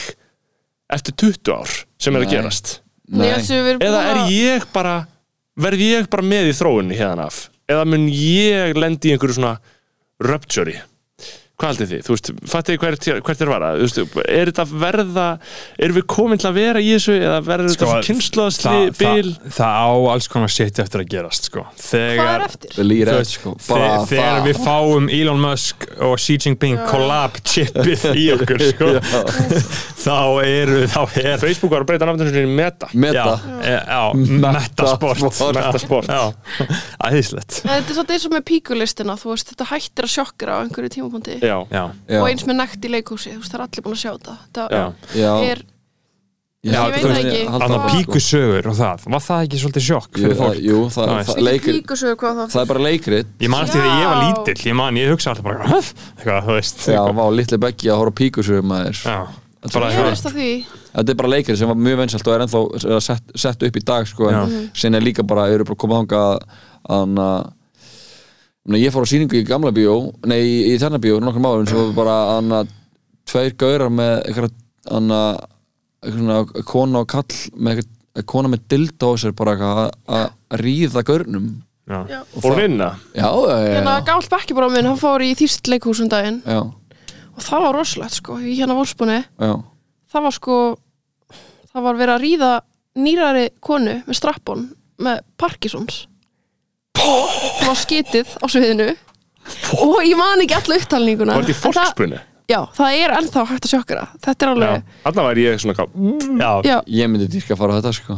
[0.93, 2.33] eftir 20 ár sem er að Nei.
[2.35, 2.73] gerast?
[3.13, 4.95] Nei, erum eða er að- ég bara
[5.61, 7.49] verð ég bara með í þróunni hérna af?
[7.69, 9.59] Eða mun ég lendi í einhverju svona
[10.23, 10.83] rupture
[11.61, 14.65] hvað haldið þið, þú veist, fattið þið hvert, hvert er vara þú veist, er þetta
[14.83, 15.27] verða
[15.85, 18.89] erum við komin til að vera í þessu eða verður þetta Sko, svona kynnslóðsli það,
[18.99, 19.31] bil?
[19.37, 21.65] það, það á alls konar shit eftir að gerast sko.
[21.69, 23.55] Hvað er þegar, eitt veist, sko.
[23.69, 28.91] Bara þegar það við fáum Elon Musk og Xi Jinping collab chipið í okkur sko.
[30.07, 32.91] þá eru þá er Facebook var að breyta náttúrulega meta.
[32.97, 33.37] Meta.
[33.63, 35.23] Já, e, metasport.
[35.55, 36.11] Metasport.
[37.07, 37.63] Æðislegt.
[37.63, 40.95] Þetta er svolítið eins og með píkulistina þú veist, þetta hættir að sjokkra á einhverju
[40.97, 41.39] tímapunkti
[41.73, 44.03] já, já, og eins með nekt í leikhúsi, þú veist, það er allir búin að
[44.03, 44.35] sjá þetta.
[44.47, 44.83] Þetta já,
[45.21, 45.63] já, er,
[46.63, 47.43] já, ég veit það ekki.
[47.53, 47.93] að sko.
[47.93, 50.57] píkusögur og það, var það ekki svolítið sjokk fyrir fólk?
[50.57, 52.45] það- Jú, það, það, það, leikrit, píkusögur hvað þá?
[52.57, 53.33] Það er bara leikrit.
[53.43, 55.71] Ég man eftir því að ég var lítill, ég man, ég hugsa alltaf bara,
[56.19, 56.85] eitthvað, þú veist.
[56.89, 59.03] Já, vá, litli beggi að horfa píkusögum er
[60.27, 60.53] að því.
[60.93, 63.83] Þetta er bara leikrit sem var mjög vinsælt og er ennþá sett, sett upp í
[63.87, 66.41] dag sko, en sinni er líka bara, eru bara komað að
[66.93, 67.53] að
[68.71, 71.97] ég fór á sýningu í gamla bíó nei, í, þennan bíó, nokkur márum sem var
[71.97, 72.69] bara að
[73.27, 74.53] tveir gaurar með eitthvað
[74.93, 75.43] að
[76.03, 79.57] eitthvað kona og kall með eitthvað kona með dildo á sér bara
[80.07, 81.63] að- ríða gaurnum.
[81.89, 82.99] Og vinna?
[83.15, 86.43] Já, já, já, Hérna já, gamalt bekkjabróð minn, hann fór í þýst leikhús um daginn.
[86.47, 86.61] Já,
[87.37, 89.53] og það var rosalegt sko, í hérna vorspunni já.
[90.13, 90.57] það var sko
[91.73, 92.51] það var verið að ríða
[93.01, 94.67] nýrari konu með strappon
[95.03, 96.07] með Parkinsons
[97.07, 97.31] og
[97.61, 98.91] það var skitið á sviðinu.
[99.83, 101.35] Og ég man ekki alla upptalninguna.
[101.35, 102.21] Var þetta í En það- fólksbrunni?
[102.51, 105.89] Já, það er ennþá hægt að sjokkara þetta er alveg, þarna væri ég svona ká-
[106.43, 108.17] já, já, Ég myndi dýrka að fara á þetta sko.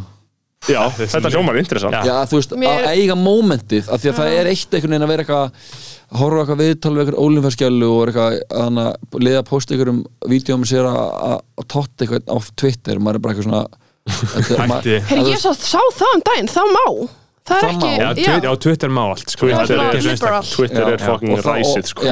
[0.65, 1.93] Já, þetta hljómar interessant.
[2.09, 2.25] Já.
[2.25, 5.13] Þú veist, Mér- að eiga mómentið af því að það er eitt einhvern veginn að
[5.13, 8.33] vera eitthvað að horfa á eitthvað viðtal við eitthvað ólinfærskjölu og er eitthvað
[8.65, 10.01] að liða að posta ykkur um
[10.33, 10.97] vídjóum sér að
[11.29, 12.97] að- að totta eitthvað á Twitter.
[12.99, 13.67] Maður er bara eitthvað svona
[14.09, 15.01] þetta er- maður- hætti.
[15.13, 17.09] Herri ég sá, sá það um daginn það má,
[17.45, 17.91] það er Það ekki.
[17.91, 19.41] Já, já, Twitter, á Twitter má allt sko.
[19.45, 22.03] Twitter er er- svona liberal Twitter er fucking og ræsið sko.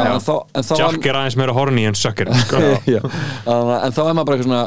[0.76, 2.56] Jack er aðeins meira horny en sucker sko.
[2.86, 3.10] Þannig
[3.48, 4.62] að- en þá er maður bara eitthvað svona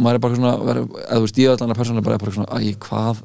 [0.00, 0.82] maður er bara eitthvað svona eða,
[1.12, 3.18] þú veist, ég er allan að persónulega bara, bara eitthvað svona æ, hvað,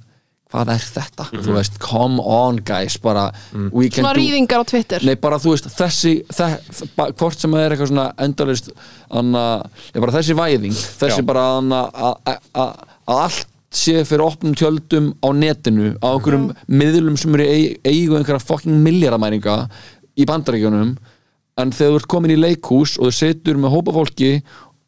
[0.50, 3.28] hvað er þetta þú veist, come on guys bara,
[3.72, 6.14] we can svona do rýðingar á Twitter Nei, bara þú veist, þessi
[7.16, 8.72] hvort sem það er eitthvað svona endalist
[9.22, 9.46] anna,
[9.94, 11.28] ég bara þessi væðing þessi Já.
[11.32, 17.18] bara anna, að að- að allt sé fyrir opnum tjöldum á netinu, á einhverjum miðlum
[17.20, 17.46] sem eru
[17.86, 19.58] eigu einhverja fucking miljardamæringa
[20.18, 20.96] í bandaríkjunum
[21.60, 24.32] en þegar þú ert komin í leikhús og þú setur með hópa fólki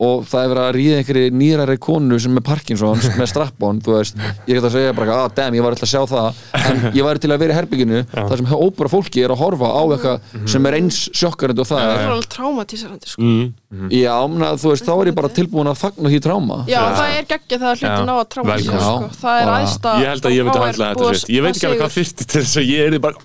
[0.02, 3.98] og það er verið að ríða einhverju nýrari konu sem er Parkinsons með strappon þú
[3.98, 4.18] veist,
[4.50, 6.42] ég get að segja bara ah, damn, ég var alltaf að sjá það.
[6.62, 9.70] En ég væri til að vera í herbygginu þar sem óbúra fólki er að horfa
[9.72, 10.18] á eitthvað
[10.50, 12.02] sem er eins sjokkarandi og það það er.
[12.02, 13.22] er alveg traumatíserandi sko.
[13.22, 13.88] mm.
[13.96, 17.16] já, mena, þú veist, þá er ég bara tilbúin að fagna því tráma já, það
[17.18, 18.06] er geggjað það að hluti Já.
[18.08, 18.82] ná að Velkomin.
[18.82, 19.10] sko.
[19.22, 21.56] það er Bara- aðsta ég held að ég myndi er handla þetta svitt ég veit
[21.56, 23.16] ekki alveg hvað þyrfti til þess að ég er bara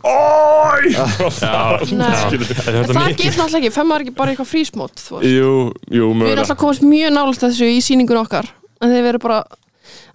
[0.76, 0.86] er
[1.86, 4.96] En þetta það getur náttúrulega ekki, fem maður ekki bara eitthvað frísmót
[5.26, 5.50] jú,
[5.92, 8.50] jú, alltaf komast mjög nálægt að þessu í sýningun okkar
[8.82, 9.38] en þið verður bara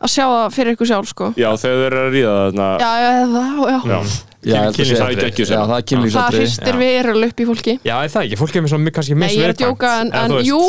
[0.02, 1.28] að sjá það fyrir ykkur sjálf sko.
[1.40, 2.68] já, þegar þeir eru að ríða þarna.
[2.82, 3.80] Já, já, það, já.
[3.92, 4.00] já.
[4.42, 7.48] já, að kynlífs- sé- það geggjur já, sem það er það hristir verulega upp í
[7.52, 7.76] fólki.
[7.86, 10.12] Já, er það ekki, fólk er með svona kannski nei, ég er að djóka en,
[10.22, 10.62] en jú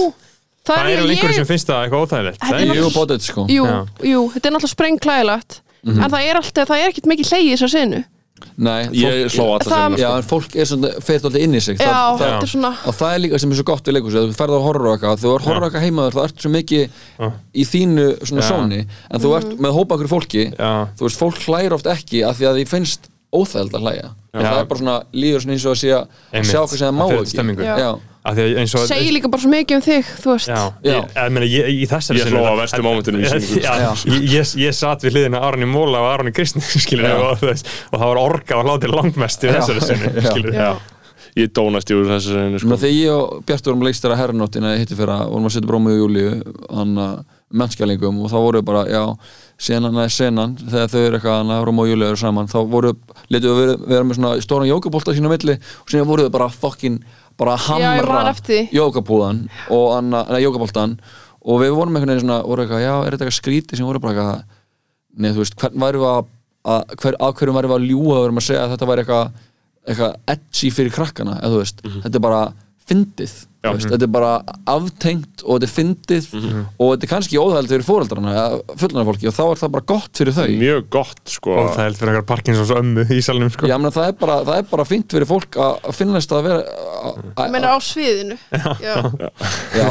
[0.63, 2.43] það Það er eru einhverju ég sem finnst það eitthvað óþægilegt.
[2.47, 3.47] Er er- jú, bótið sko.
[3.51, 3.79] Jú, Já.
[4.13, 7.73] jú, þetta er náttúrulega sprengklægilegt en það er alltaf, það er ekkert mikið í þessar
[7.73, 8.05] sinu
[8.57, 11.61] Nei, ég sló alltaf Það- sem já, en fólk er svona, fer alltaf inn í
[11.63, 11.79] sig.
[11.79, 13.97] Já, það, það, þetta er svona og það er líka sem er svo gott við
[13.97, 16.23] leikhúsi að þú ferð á horror og eitthvað, þú er horror og eitthvað heimaður þá
[16.27, 17.01] ertu svo mikið
[17.55, 21.73] í þínu svona sóni, en þú ert með hópa okkur fólki, þú veist, fólk hlægir
[21.79, 24.09] oft ekki af því að því finnst óþægild að hlæja.
[24.33, 24.49] Og Já.
[24.49, 26.97] það er bara svona, líður svona eins og að sé að sjá hvað sem það
[26.97, 28.39] má Það ekki að
[28.87, 30.51] segir líka bara svo mikið um þig þú veist.
[30.53, 30.93] Já, Já.
[30.93, 33.61] Ég, ég, meina, ég, í þessari Ég hló á verstu mómentunum í sýningu.
[33.65, 33.75] Já,
[34.07, 36.63] ég, ég, ég satt við hliðina Arni Móla og Arni Kristni
[37.11, 40.73] og, það var orga og hlátir langmest í þessari sinni
[41.33, 42.77] ég dónast í úr þessu sinni Sko.
[42.77, 46.27] Þegar ég og Bjartur vorum leikstæra herranóttina hitti fyrir að vorum að setja brómið í
[46.77, 47.15] hann að
[47.53, 49.03] mennskælingum og þá voru við bara, já,
[49.61, 52.93] senan eða senan þegar þau eru eitthvað, að Róma og Júliu eru saman þá voru,
[53.33, 56.49] letum við vera, vera með svona stóran jókabólta sína milli og síðan voru við bara
[56.53, 57.01] fucking,
[57.43, 58.23] bara að hamra
[58.79, 59.45] jókabúðan
[59.75, 60.97] og hann, neða, jókabóltan
[61.43, 64.03] og við vorum einhvern veginn svona, voru eitthvað, já, er þetta eitthvað skríti sem voru
[64.03, 64.61] bara eitthvað,
[65.19, 66.29] neð, þú veist, hvern væri við að,
[66.73, 69.05] að hver, að hverjum væri við að ljúga og verum að segja að þetta væri
[69.05, 69.41] eitthvað
[69.83, 72.43] eitthvað edgy fyrir krakkana eða þú veist, þetta er bara
[72.87, 73.33] fyndið
[73.63, 73.69] Já.
[73.71, 74.31] Þú veist, þetta er bara
[74.73, 79.29] aftengt og þetta er fyndið og þetta er kannski óþægild fyrir fóreldrarna eða fullana fólki
[79.31, 80.47] og þá er það bara gott fyrir þau.
[80.63, 81.55] Mjög gott sko.
[81.63, 83.71] Og það er fyrir einhver Parkinsons ömmu í salnum sko.
[83.71, 86.83] Já, meni, það, er bara, það er bara fínt fyrir fólk að finnast að vera
[87.39, 88.37] Ég meina á sviðinu.
[88.83, 88.97] Já,
[89.79, 89.87] Já,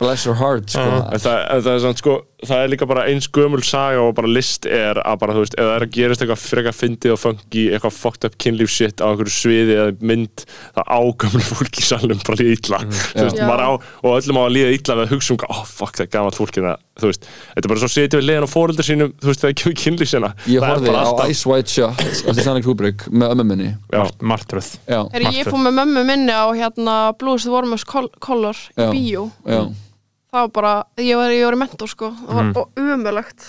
[0.00, 0.84] bless your heart sko.
[1.16, 2.18] Það, það er svona sko
[2.48, 5.56] það er líka bara eins gömul saga og bara list er að bara þú veist,
[5.58, 9.02] ef það er að gerast eitthvað frekar fyndið og funky, eitthvað fucked up kynlíf shit
[9.02, 10.44] á einhverju sviði eða mynd
[10.76, 12.80] það ágömlu fólk í salnum bara líða illa.
[13.14, 13.70] Þú veist, maður á,
[14.04, 16.38] og öllum á að líða illa við að hugsa um, oh fuck það er gamalt
[16.40, 19.40] fólkina þú veist, þetta er bara svo setið við leiðan á fóreldur sínum þú veist,
[19.42, 22.62] það er ekki kynlíf sinna Ég er bara á alltaf Ice White Shot eftir Stanley
[22.62, 23.70] Kubrick með ömmu minni.
[24.22, 24.68] Martröð.
[24.86, 28.86] Já, Herri, ég fór með mömmu minni á hérna Blues the Warmest Col- Color í
[28.94, 29.26] bíó.
[29.42, 29.64] Já
[30.34, 32.08] Það var bara, ég var, ég var í mentor sko.
[32.18, 32.64] Það var mm.
[32.82, 33.44] umöðlegt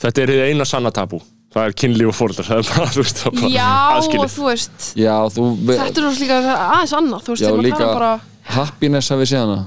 [0.00, 1.20] þetta er þið eina sanna tabú.
[1.54, 4.32] Það er kynlíf og fóreldrar það er bara, þú veist, bara Já, og aðskilið.
[4.34, 4.86] þú veist.
[4.98, 7.92] Já, þú Þetta er svo líka aðeins annað Þú veist, Já, þegar maður líka tala
[7.98, 8.12] bara
[8.54, 9.60] Happiness hafið séð hana.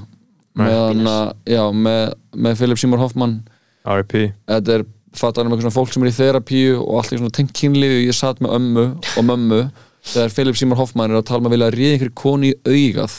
[0.58, 1.16] Með, hana,
[1.48, 2.04] já, með,
[2.44, 3.34] með Philip Seymour Hoffman.
[3.88, 4.22] R.I.P.
[4.50, 4.84] Þetta er
[5.16, 8.04] fattar um eitthvað svona fólk sem er í þerapíu og allt svona tengt kynlífi.
[8.04, 9.60] Ég satt með ömmu og mömmu
[10.12, 13.16] þegar Philip Seymour Hoffman er að tala með að vilja ríða einhverju konu í augað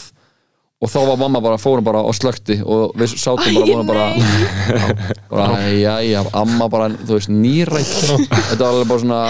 [0.80, 3.57] og þá var mamma bara, fórum bara og slökti og við sátum
[3.88, 7.91] bara, vorum bara jæja, amma bara, þú veist, nýrætt.
[8.30, 9.23] Þetta var alveg bara svona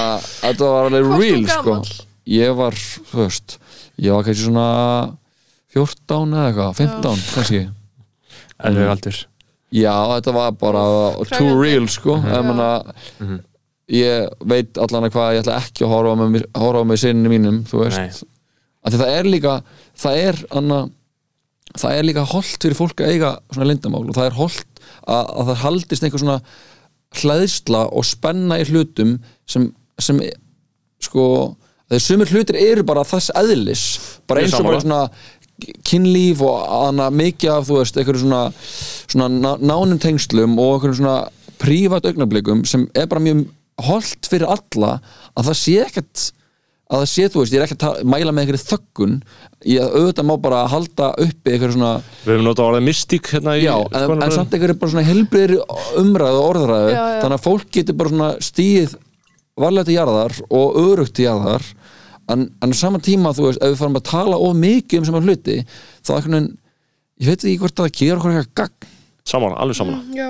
[0.44, 1.80] þetta var alveg real, sko.
[2.30, 2.78] ég var,
[3.10, 3.58] þú veist
[4.00, 4.68] ég var kannski svona
[5.74, 7.64] 14 eða eitthvað, 15 kannski.
[8.70, 9.20] Elveg aldur.
[9.74, 10.84] Já, þetta var bara
[11.30, 12.18] too real, sko.
[12.26, 12.70] Ég, meina,
[13.94, 17.84] ég veit allan að hvað ég ætla ekki að horfa á mig, sinni mínum, þú
[17.84, 18.00] veist.
[18.02, 18.36] Nei.
[18.86, 19.54] af því það er líka
[20.00, 20.80] það er, anna,
[21.80, 25.24] það er líka holdt fyrir fólk að eiga svona lindamál og það er holdt að,
[25.40, 26.40] að það haldist einhver svona
[27.20, 29.16] hlæðsla og spenna í hlutum
[29.50, 29.70] sem,
[30.02, 30.20] sem
[31.02, 31.26] sko,
[31.90, 33.84] þegar sumir hlutir eru bara þess eðlis
[34.30, 35.02] bara eins og bara svona
[35.90, 38.44] kynlíf og hana, mikið af þú veist, einhverju svona,
[39.12, 41.18] svona ná- nánum tengslum og einhverju svona
[41.60, 43.42] prívat augnablikum sem er bara mjög
[43.84, 44.94] holdt fyrir alla
[45.36, 46.30] að það sé ekkert
[46.90, 49.16] að það sé, þú veist, ég er ekki að mæla með einhverju þöggun.
[49.70, 51.92] Ég auðvitað má bara halda uppi einhverju svona
[52.26, 55.60] við hefum notað orðið mystík hérna í Já, en, en samt einhverju bara svona helbriðri
[56.02, 57.20] umræðu og orðræðu, Já, já.
[57.22, 58.96] þannig að fólk getur bara svona stíð
[59.60, 61.68] varlega til jarðar og örugt til jarðar.
[62.30, 65.08] En, en á sama tíma, þú veist, ef við farum að tala of mikið um
[65.10, 65.56] sem hluti,
[66.06, 66.50] þá einhvern veginn
[67.20, 68.92] ég veit ekki hvort það gerir okkur eitthvað gagn.
[69.30, 70.28] Saman, alveg saman Já,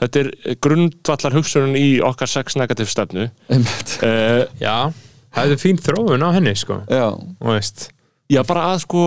[0.00, 0.30] þetta er
[0.64, 3.28] grundvallar hugsunum í okkar sex negativ stefnu.
[3.52, 3.94] Einmitt.
[4.04, 4.76] uh, Já,
[5.34, 6.80] það er fín þróun á henni sko.
[6.88, 7.90] Já, og veist.
[8.32, 9.04] Já, bara að sko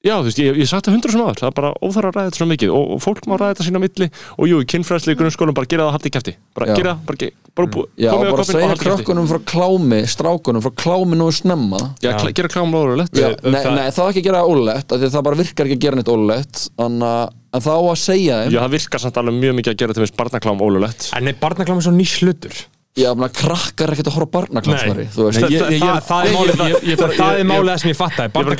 [0.00, 2.14] já, þú veist, ég, ég sagt það hundra sem aður það er bara óþar að
[2.16, 2.70] ræða þetta svona mikið.
[2.72, 4.06] Og, og fólk má ræða þetta sína á milli.
[4.40, 6.74] Og jú, kynfræðsli í grunnskólum bara gera það að halda í kæfti bara Já.
[6.80, 7.28] gera bara,
[7.60, 9.04] bara bú, já komið á bara koppinn og segja haldið í kjafti.
[9.04, 11.80] krökkunum frá klámi, strákunum frá klámi nú snemma.
[12.00, 14.42] Já, kla- gera klám lóðurlegt Já, um nei, það- nei, það er ekki að gera
[14.48, 17.72] ólegt af því að það bara virkar ekki að gera neitt ólegt en, en þá
[17.76, 18.52] að segja þeim.
[18.56, 21.36] Já, það virkar samt alveg mjög mikið að gera til minnst barnaklám ólulegt En er
[21.44, 22.56] barnaklám svo nýs hlutur?
[23.00, 26.98] Já, menn að krakkar er ekkert að horfa barnaklansmari Þú veist, það, ég- það, ég-
[27.00, 27.98] það, það er málið er sem ég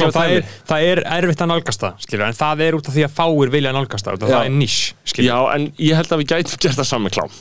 [0.07, 3.05] að það, er, það er erfitt að nálgast það en það er út af því
[3.07, 4.77] að fáir vilja nálgast það það er nýs
[5.27, 7.35] já, en ég held að við gætum gert það saman klám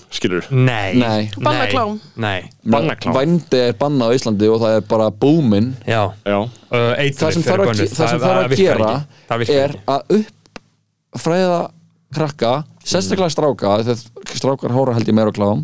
[0.52, 0.90] Nei,
[2.20, 2.40] Nei.
[2.70, 3.16] Bannaklám.
[3.20, 5.08] Vændi er bannað á Íslandi og það er bara
[6.26, 8.92] já, uh, Það sem þarf að, að gera
[9.60, 10.20] er að
[11.14, 11.62] uppfræða
[12.16, 12.52] krakka
[12.90, 15.64] sérstaklega stráka þegar strákar hóra held ég meira klám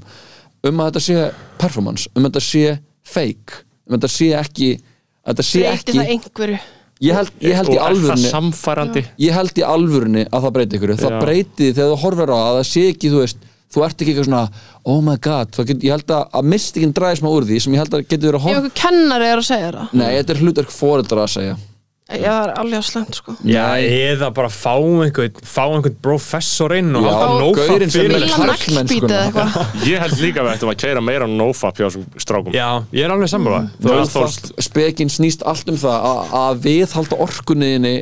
[0.69, 1.25] um að þetta sé
[1.61, 2.77] performance um að þetta sé
[3.15, 6.61] fake um að þetta sé ekki að þetta sé breyti ekki það einhverju?
[7.03, 10.77] Ég held, ég held í og það alvörni ég held í alvörni að það breyti
[10.79, 13.83] ykkur það breyti þegar þú horfir á það að það sé ekki þú veist þú
[13.83, 14.43] ert ekki eitthvað svona
[14.87, 17.83] oh my god get, ég held að, að mystikinn dræðis maður úr því sem ég
[17.83, 19.95] held að getur verið að horfa einhver kennari er að segja það.
[19.99, 21.57] Nei, þetta er hlutverk fóreldra að segja
[22.05, 23.33] Já, það er alveg slemt sko.
[23.49, 28.05] Já, eða bara fá einhvern fá einhvern professor inn og Já, halda nófa gaurinn sem
[28.05, 29.55] fyrir eitthvað.
[29.89, 32.53] Ég held líka að við ættum að keira meira nofap hjá þessum strákum.
[32.53, 33.63] Já, ég er alveg sammála.
[33.79, 37.95] Þú Þú veist, veist, fólk- spekin snýst allt um það að, að viðhalda orkunniðinni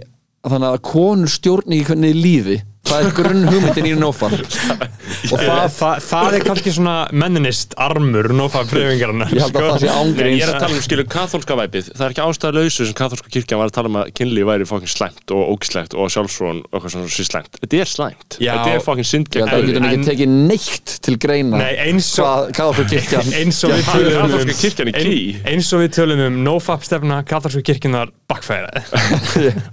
[0.51, 5.61] þannig að konur stjórni í hvernig líði það er grunn hugmyndin í nófan og það,
[5.77, 9.93] það, það er kannski svona menninist armur nófa pröfingarna ég held að það sé Nei,
[9.93, 11.87] ég ángríns er að tala um skilu katholska væpið.
[11.95, 14.67] Það er ekki ástæða lausu sem katholska kirkjan var að tala um að kynlíf væri
[14.67, 17.53] fokkin slæmt og ógislegt og sjálfsfrón og eitthvað svona sér slæmt.
[17.63, 20.29] Þetta er slæmt, þetta er fokkin synd ég held að við getum En- ekki tekið
[20.51, 24.13] neitt til greina Nei, eins og hvað, hvað okkur kirkjan eins og við það tölum
[24.13, 28.11] um katholska kirkjan í ký ein, eins og við tölum um nofap stefna katholsku kirkjunar
[28.33, 28.71] bakfæra.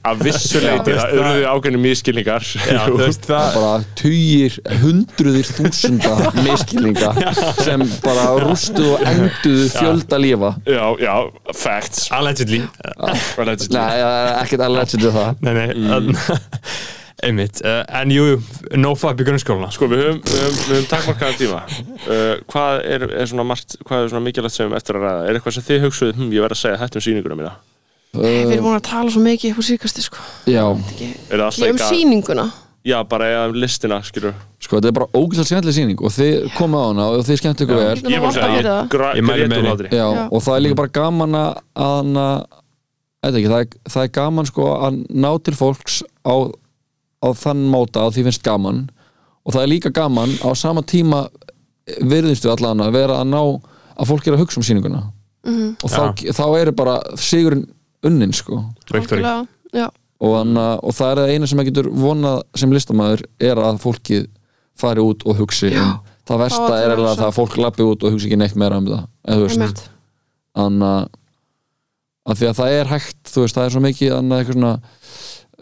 [0.05, 1.17] Að vissuleiti það
[3.03, 7.11] veist, það, bara tugir, hundruðir þúsunda miskilninga
[7.61, 10.55] sem bara rústuðu og enduðu fjölda lífa.
[10.69, 11.15] Já, já,
[11.57, 12.07] facts.
[12.15, 12.63] Allegedly.
[12.97, 13.77] Allegedly.
[13.77, 14.01] Nei,
[14.41, 15.45] ekkert allegedly það.
[15.47, 16.11] Nei, nei, mm.
[17.27, 17.61] einmitt.
[17.65, 18.39] Uh, En jú,
[18.81, 21.61] no fuck í grunnskóluna Sko, við höfum, við höfum, höfum takmarkaðan tíma.
[22.07, 25.27] Uh, Hvað er, er svona margt Hvað er svona mikilvægt sem við eftir að ræða?
[25.27, 27.53] Er eitthvað sem þið hugsuðu, hm, ég verð að segja þetta um sýninguna mína
[28.11, 30.25] Við erum búin að tala svo mikið upp á síðkasti sko.
[30.51, 32.47] Já, alltaf Ég um sýninguna
[32.87, 36.47] Já, bara eða um listina, skilur sko, þetta er bara ógæslega skemmtileg sýning og þið
[36.57, 37.99] komið á hana og þið skemmt ykkur vel.
[38.09, 39.91] Ég var að segja, ég, grét með henni.
[39.93, 41.51] Já, og það er líka bara gaman að
[41.85, 42.25] að hana,
[43.21, 46.35] eitthvað ekki, það, er, það er gaman sko að ná til fólks á,
[47.21, 48.83] á þann móta að því finnst gaman.
[49.45, 51.27] Og það er líka gaman á sama tíma
[52.01, 55.05] virðinstu allan að vera að ná að fólk er að hugsa um sýninguna.
[55.41, 55.69] Mhm.
[55.81, 56.03] og þá,
[56.37, 57.65] þá er bara sigurinn
[58.05, 58.65] unnin sko.
[58.93, 59.87] Algjörlega, Já,
[60.21, 63.81] og, hana, og það er það eina sem maður getur vonað sem listamæður er að
[63.85, 64.27] fólkið
[64.81, 65.95] fari út og hugsi um
[66.29, 68.59] það versta er alveg að að það að fólk lappi út og hugsi ekki neitt
[68.61, 69.07] meira um það
[70.61, 71.09] þannig að
[72.31, 74.73] að því að það er hægt, þú veist, það er svo mikið annað eitthvað svona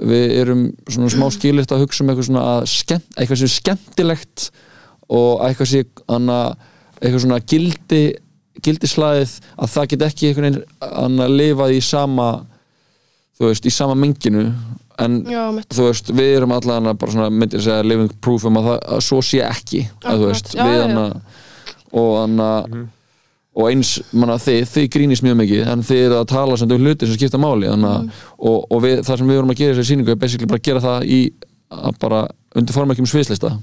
[0.08, 3.54] við erum svona smá skilirt að hugsa um eitthvað svona að skemmt, eitthvað sem er
[3.54, 4.48] skemmtilegt
[5.18, 6.58] og eitthvað sem annað,
[7.00, 8.02] eitthvað svona gildi
[8.66, 12.28] gildislæðið að það get ekki einhvern veginn annað lifað í sama
[13.38, 14.48] þú veist, í sama menginu
[14.98, 18.64] en Já, þú veist, við erum allan bara svona, myndir segja, living proof um að,
[18.72, 20.86] það, að svo sé ekki að, þú veist, já, við já, já.
[20.88, 21.04] hana
[21.92, 22.48] og hana
[23.58, 26.76] og eins, manna, þið, þið grínist mjög mikið en þið eru að tala sem þau
[26.78, 28.10] hluti sem skipta máli hana, Mhm.
[28.38, 30.58] og, og við, það sem við vorum að gera í þessari sýningu er basically bara
[30.60, 31.20] að gera það í
[31.70, 32.20] að bara
[32.58, 33.54] undir formakjum sviðslista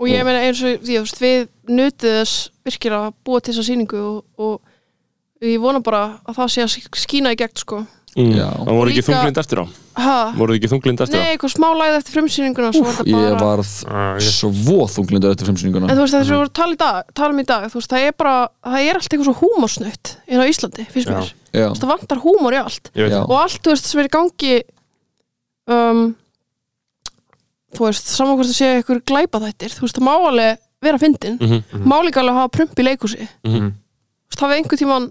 [0.00, 3.52] Og ég meina eins og því, þú veist, við nutið þess virkilega að búa til
[3.52, 7.82] þessa sýningu og, og ég vona bara að það sé að skína í gegn sko.
[8.10, 9.64] Það voru ekki Líka- þunglind eftir á?
[10.00, 10.32] Ha?
[10.34, 11.22] Voru ekki þunglind eftir á?
[11.22, 14.50] Nei, eitthvað smá læð eftir frumsýninguna svo var þetta ég bara varð Ah, svo
[14.90, 17.30] þunglindur eftir fremsýninguna En þú veist, þess að við vorum að tala, í dag, tala
[17.30, 18.34] um í dag þú veist, það er bara,
[18.66, 21.30] það er allt eitthvað svo húmorsnöytt inn á Íslandi, finnst mér.
[21.54, 22.90] Þú það vantar húmor í allt.
[22.94, 23.20] Ég veit Já.
[23.22, 23.30] það.
[23.30, 24.54] Og allt, þú veist, sem er í gangi
[25.70, 26.02] um,
[27.76, 30.98] þú veist, saman hvort það sé eitthvað glæpa þættir, þú veist, það má alveg vera
[30.98, 31.86] fyndin, Mhm.
[31.86, 33.72] má líka alveg hafa prump í leikhúsi, þú Mhm.
[34.30, 35.10] veist, hafið einhver tíman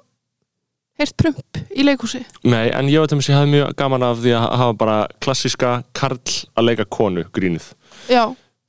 [1.00, 2.22] heyrt prump í leikhúsi?
[2.44, 5.72] Nei, en ég veit að ég hafði mjög gaman af því að hafa bara klassíska
[5.98, 6.20] karl
[6.60, 7.72] að leika konu grínið.
[8.12, 8.24] Já,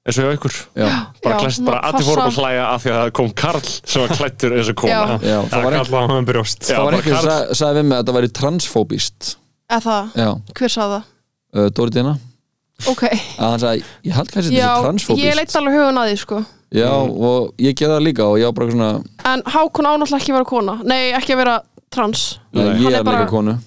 [0.07, 0.55] eins og hjá ykkur.
[0.81, 0.87] Já,
[1.25, 2.31] bara, svona bara allir fóru farsa.
[2.31, 4.95] að hlæja af því að það kom karl sem var klættur eins og kona.
[4.95, 5.29] Já.
[5.35, 6.63] já, það var er ekki kallað á hann brjóst.
[6.71, 9.35] það var ekki sem karl- sagði, við mig að þetta væri transfóbist
[9.71, 11.11] eða það, já, hver sagði það?
[11.61, 12.17] uh, Dóri Dina
[12.89, 16.09] Ok, að hann sagði, ég held kannski þetta sé transfóbist ég leitt alveg hugun að
[16.11, 16.39] því, sko.
[16.71, 18.91] Já, og ég gerði það líka og ég var bara svona
[19.27, 20.75] En Hákon ánáttúrulega ekki að vera kona.
[20.87, 21.57] Nei, ekki að vera
[21.91, 22.39] trans.
[22.53, 22.75] Nei, Nei.
[22.79, 23.59] ég Hann er er bara- leika konu.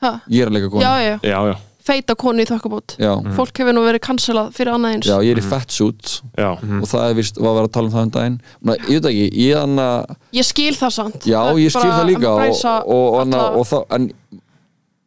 [0.00, 0.20] Ha?
[0.30, 2.94] Ég er að leika konu Já, já, Já, já, feita konu í þokkabót.
[2.98, 5.06] Já, Fólk hefur nú verið cancelað fyrir annað eins.
[5.10, 6.20] Já, ég er í fatsuit.
[6.38, 6.50] Já.
[6.52, 8.40] Og það er vist, var að vera að tala um það um daginn.
[8.64, 11.26] Ná, Ég veit ekki, ég er hann að Ég skil það samt.
[11.26, 14.08] Já, ég skil það líka og, embracea og, og, alla- og, og það, en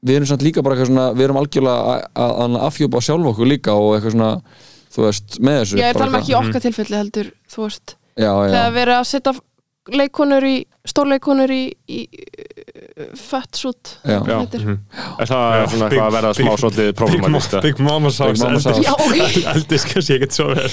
[0.03, 3.25] við erum samt líka bara eitthvað svona við erum algjörlega að- að að afhjúpa sjálf
[3.33, 4.41] okkur líka og eitthvað svona
[4.93, 7.31] þú veist, með þessu Ég er bara talað með ekki í eitthvað- okkar tilfelli heldur
[7.49, 9.33] Þú veist, Já, já, þegar verið að setja
[9.91, 10.55] leikonur í,
[10.87, 11.97] stórleikonur í, í
[14.07, 14.19] Já.
[14.27, 14.37] Já.
[14.39, 14.63] heitir.
[15.19, 18.11] Er það svona eitthvað að verða smá svolítið Big, problematist Ma Big Mama
[18.95, 19.19] ok.
[19.53, 20.69] Eldis kannski ekkert svo vel.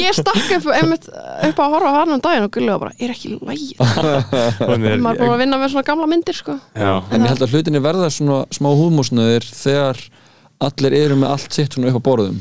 [0.00, 1.08] Ég stakk upp, einmitt,
[1.50, 3.34] upp að horfa á hann um daginn og gullu var bara, er ekki
[4.94, 6.58] er- Maður er búin að vinna með svona gamla myndir sko.
[6.74, 10.04] En ég held að hlutinni verða svona smá húmúsnöður þegar
[10.64, 12.40] allir eru með allt sitt svona upp á borðum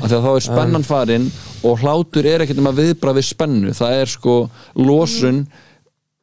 [0.00, 1.26] af því að þá er spennan farin
[1.66, 3.74] og hlátur er ekkert um að viðbra við spennu.
[3.76, 4.36] Það er sko
[4.80, 5.44] losun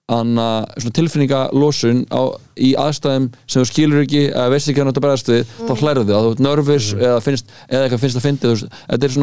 [0.07, 4.99] anna, svona tilfinninga losun á, í aðstæðum sem þú skilur ekki eða veist ekki átt
[5.01, 8.27] að bregðast við þá hlærðu að þú ert nervus eða, finnst, eða eitthvað finnst að
[8.27, 9.17] fyndi þú þetta er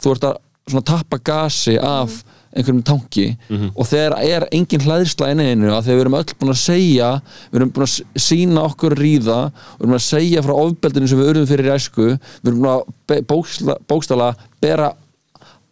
[0.00, 0.38] þú ert að
[0.70, 3.26] svona tappa gasi af einhverjum tanki
[3.76, 6.62] og þegar er engin hlæðsla inn í einu að þegar við erum öll búin að
[6.64, 7.10] segja
[7.52, 11.30] við erum búin að sína okkur ríða við erum að segja frá ofbeldinu sem við
[11.34, 14.90] urðum fyrir í æsku við erum búin að bókstala, bókstala bera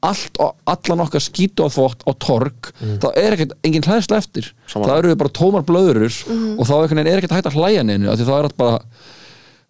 [0.07, 2.69] allt, og- allan okkar skítu á þvott á torg,
[3.03, 4.93] þá er ekkert engin hlæðsla eftir, Sammála.
[4.93, 4.99] það.
[5.03, 6.15] eru við bara tómar blöðurur
[6.61, 8.79] og þá er ekkert hægt að hlæja neinu, af því þá er allt bara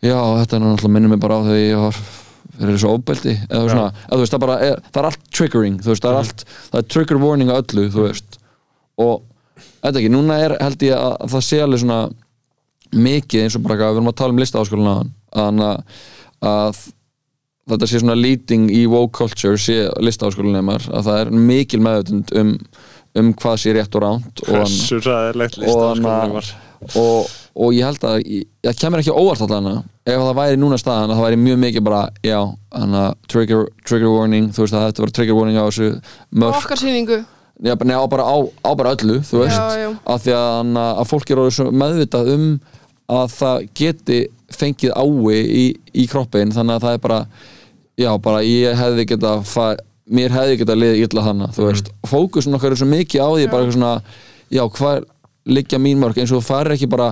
[0.04, 1.96] já, þetta er náttúrulega minnum mig bara á þegar ég var
[2.58, 6.04] fyrir þessu ofbeldi eða svona, eða veist, það bara er, það er allt triggering, veist,
[6.04, 8.38] það er allt það er trigger warning á öllu, þú veist.
[8.98, 9.24] Og,
[9.84, 12.00] þetta ekki, núna er held ég að, að það sé alveg svona
[13.08, 15.10] mikið eins og bara við erum að tala um listaháskólan að,
[15.44, 15.98] að,
[16.50, 16.84] að
[17.72, 22.32] þetta sé svona leading í woke culture sé listaháskólan neymar, að það er mikil meðutund
[22.40, 22.54] um,
[23.18, 24.56] um hvað sé rétt og ránt og,
[25.68, 26.50] og,
[27.02, 28.20] og, og ég held að
[28.64, 31.84] það kemur ekki óvart allan ef það væri núna staðan að það væri mjög mikið
[31.88, 32.38] bara já,
[32.74, 35.88] hana, trigger, trigger warning þú veist að þetta var trigger warning á þessu
[36.32, 37.18] mörk, okkar sýningu.
[37.58, 39.88] Já, nei, á, bara, á, á bara öllu þú veist, Já, já.
[40.06, 42.46] að því að, hana, að fólk er svo meðvitað um
[43.18, 44.18] að það geti
[44.54, 47.20] fengið ái í, í kroppin þannig að það er bara
[47.98, 52.56] já, bara ég hefði geta far, mér hefði geta liðið illa þannig þú veist, fókusun
[52.56, 53.92] okkar er svo mikið á því bara eitthvað svona,
[54.54, 55.08] já, hvað
[55.48, 57.10] liggja mín mörg, eins og þú farir ekki bara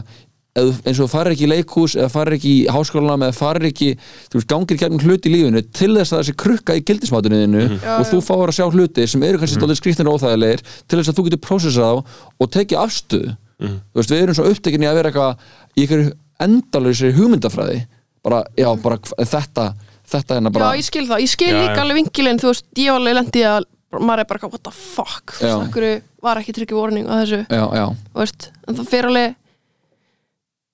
[0.57, 4.39] eins og farir ekki í leikhús eða farir ekki í háskólanum eða farir ekki þú
[4.39, 8.07] veist, gangir gegnum hluti í lífinu til þess að þessi krukka í gildismátuninnu Já, og
[8.11, 11.19] þú fáir að sjá hluti sem eru kannski mm skrýtnir og óþægilegir til þess að
[11.19, 11.95] þú getur prósessað á
[12.41, 13.35] og tekið afstöðu.
[13.61, 16.11] Þú veist, við erum svo upptekinni að vera eitthvað í einhverju
[16.47, 17.79] endalausri hugmyndafræði.
[18.27, 19.71] Bara, já, bara þetta
[20.11, 21.83] þetta hérna bara Já, ég skil það, ég skil Já, líka já.
[21.85, 23.67] alveg vinkilinn, þú veist, ég var alveg lendið að
[23.97, 25.35] maður er bara, what the fuck?
[25.39, 25.89] Þú veist, akkur
[26.27, 29.37] var ekki tryggja warning á þessu, já, já, þú veist en það fer alveg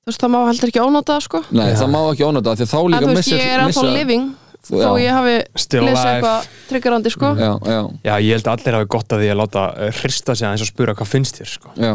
[0.02, 2.64] þú veist, það má heldur ekki ónóta það, sko nei, það má ekki ónæta því
[2.66, 4.30] að þá en líka þú veist, missir ég er ennþá living
[4.62, 5.02] Þú- þó já.
[5.02, 5.34] ég hafi
[5.82, 6.02] alive.
[6.06, 9.38] eitthvað triggerandi, sko já, já, Já, ég held að allir hafi gott að því að
[9.40, 11.72] láta uh, hrista sig aðeins og spura hvað finnst þér sko.
[11.82, 11.92] já,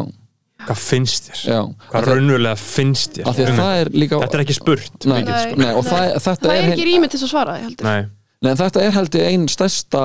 [0.67, 1.39] Hvað finnst þér?
[1.47, 3.29] já Hvað því- raunverulega finnst þér?
[3.37, 5.55] því Um- það er líka Þetta er ekki spurt nei, mikið, sko.
[5.63, 7.87] nei, og það, þetta það er, er ekki rými til þess að svara, ég heldur
[7.87, 8.01] Nei,
[8.41, 10.03] Nei, en þetta er held ég einn stærsta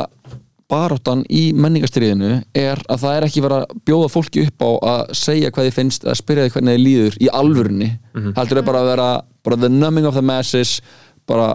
[0.72, 5.14] baróttan í menningastriðinu er að það er ekki verið að bjóða fólki upp á að
[5.20, 7.90] segja hvað þið finnst eða spyrja þið hvernig þið líður í alvörunni.
[8.38, 9.08] Heldur þið bara að vera
[9.42, 10.78] bara the numbing of the masses
[11.28, 11.52] bara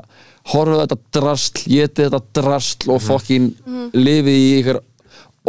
[0.48, 3.50] horfa á þetta drastl, geti þetta drastl og fokkin
[3.94, 4.80] lifi í ykkur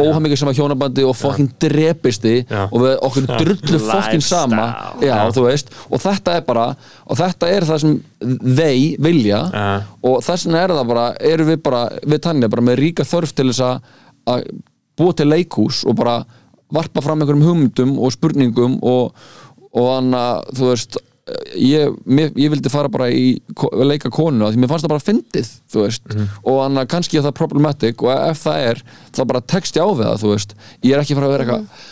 [0.05, 2.65] óhammingi sama hjónabandi og fokkin drepisti Já.
[2.71, 4.67] og við okkur drullu fokkin sama.
[5.03, 6.67] Já, þú veist, og þetta er bara
[7.07, 7.95] og þetta er það sem
[8.59, 9.67] þeir vilja Ja.
[10.03, 13.35] og þess vegna er það bara erum við bara, við tannja bara með ríka þörf
[13.35, 13.65] til þess
[14.29, 14.45] að-
[14.99, 16.25] búa til leikhús og bara
[16.75, 19.13] varpa fram einhverjum hugmyndum og spurningum og,
[19.73, 20.99] og þannig að þú veist
[21.59, 23.39] ég, mér, ég vildi fara bara í
[23.85, 26.09] leika konu af því mér fannst það bara fyndið þú veist,
[26.43, 28.83] og þannig að kannski er það problematic og ef það er,
[29.17, 31.87] þá bara ég á við það þú veist, ég er ekki fara að vera eitthvað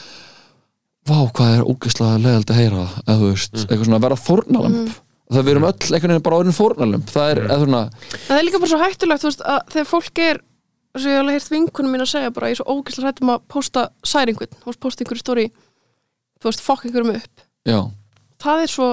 [1.07, 4.97] vá, hvað er ógeðslega leðald að heyra, eða þú veist eitthvað svona að vera fórnalamb
[5.27, 8.41] það við erum öll einhvern veginn bara orðin fórnalamb það er, eða svona, En það
[8.41, 10.43] er líka bara svo hættulegt, þú veist, að þegar fólk er
[10.97, 13.11] þess að ég hef alveg heyrt vinkunum mín að segja bara ég er svo ógæslega
[13.11, 15.47] hrættum að posta særi einhvern, þú veist, posta einhverju stóri
[16.41, 17.45] þú veist, fokk einhverjum upp.
[17.67, 17.81] Já.
[18.43, 18.89] Það er svo,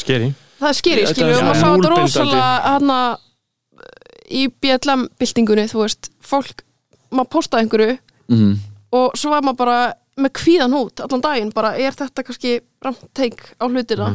[0.00, 0.32] skeri.
[0.62, 2.98] Það er skýri, Þetta skilju er og maður svo sá þetta rosalega hana
[4.32, 6.62] í BLM-byltingunni, þú veist fólk,
[7.10, 7.96] maður postaði einhverju
[8.32, 8.52] mm
[8.92, 9.78] og svo var maður bara
[10.20, 14.10] með kvíðan út allan daginn, bara er þetta kannski ramt teik á hlutina?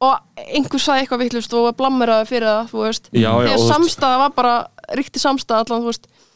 [0.00, 3.10] Og einhver sagði eitthvað vittlust og blammeraði fyrir það, þú veist.
[3.12, 4.54] Já, já, þegar samstæða var bara
[4.96, 6.08] ríkti samstæða allan, þú veist.
[6.08, 6.29] að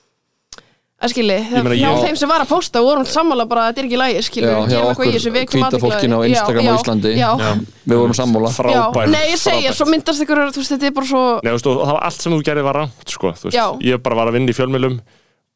[1.10, 4.22] skilji, hjá þeim sem var að posta vorum sammála bara að þetta er ekki lægi
[4.28, 5.10] skilji, Já, hjá okkur
[5.50, 7.12] hvíta fólkinu á Instagram á Íslandi.
[7.18, 7.50] já, Já.
[7.84, 10.94] við vorum sammála já, frábær nei ég segja, svo myndast ykkur þú veist, þetta er
[10.94, 13.34] bara svo Nei, þú veist, og það var allt sem þú gerði var rangt sko,
[13.50, 13.66] Já.
[13.82, 15.00] ég bara var að vinna í fjölmjölum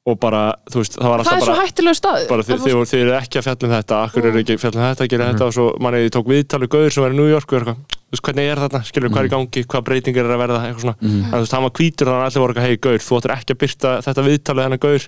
[0.09, 2.64] og bara, þú veist, það var það alltaf er svo bara hættulegu stað bara þið,
[2.64, 5.09] þið, þið eru ekki að fjalla um þetta akkur eru ekki að fjalla um þetta,
[5.12, 7.48] gera þetta og svo manni ég tók viðtal við Gauður sem var í New York
[7.52, 9.62] og er eitthvað, þú veist, hvernig er þetta, skilur hvað er í gangi?
[9.68, 10.97] Hvað breytingar er að verða, eitthvað svona.
[11.05, 13.35] En þú veist, hann var hvítur þannig að allir voru eitthvað, hei Gauður, þú ættir
[13.35, 15.06] ekki að byrta þetta viðtal við hennar Gauður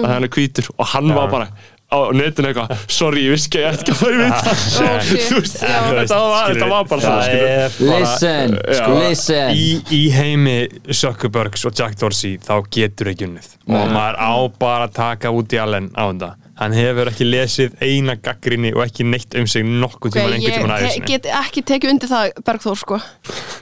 [0.00, 0.70] að hann er hvítur.
[0.80, 1.50] Og hann var bara
[1.90, 4.54] á netinu eitthvað, sorry, ég vissi ekki að ég ætti ekki að fara í viðtal.
[4.60, 5.24] Shit.
[5.26, 5.80] Þú veist, Já.
[5.90, 8.84] þetta var, bara Það er listen, Já.
[8.94, 9.50] listen.
[9.58, 10.56] Í, í heimi
[10.86, 13.50] Zuckerbergs og Jack Dorsey þá getur ekki unnið.
[13.70, 16.32] Og maður á bara að taka út í allen á þetta.
[16.60, 20.44] Hann hefur ekki lesið eina gaggrinni og ekki neitt um sig nokkuð tíma Ok, einhvern
[20.44, 22.98] ég tíma te aðeins get ekki tekið undir það Bergþór sko.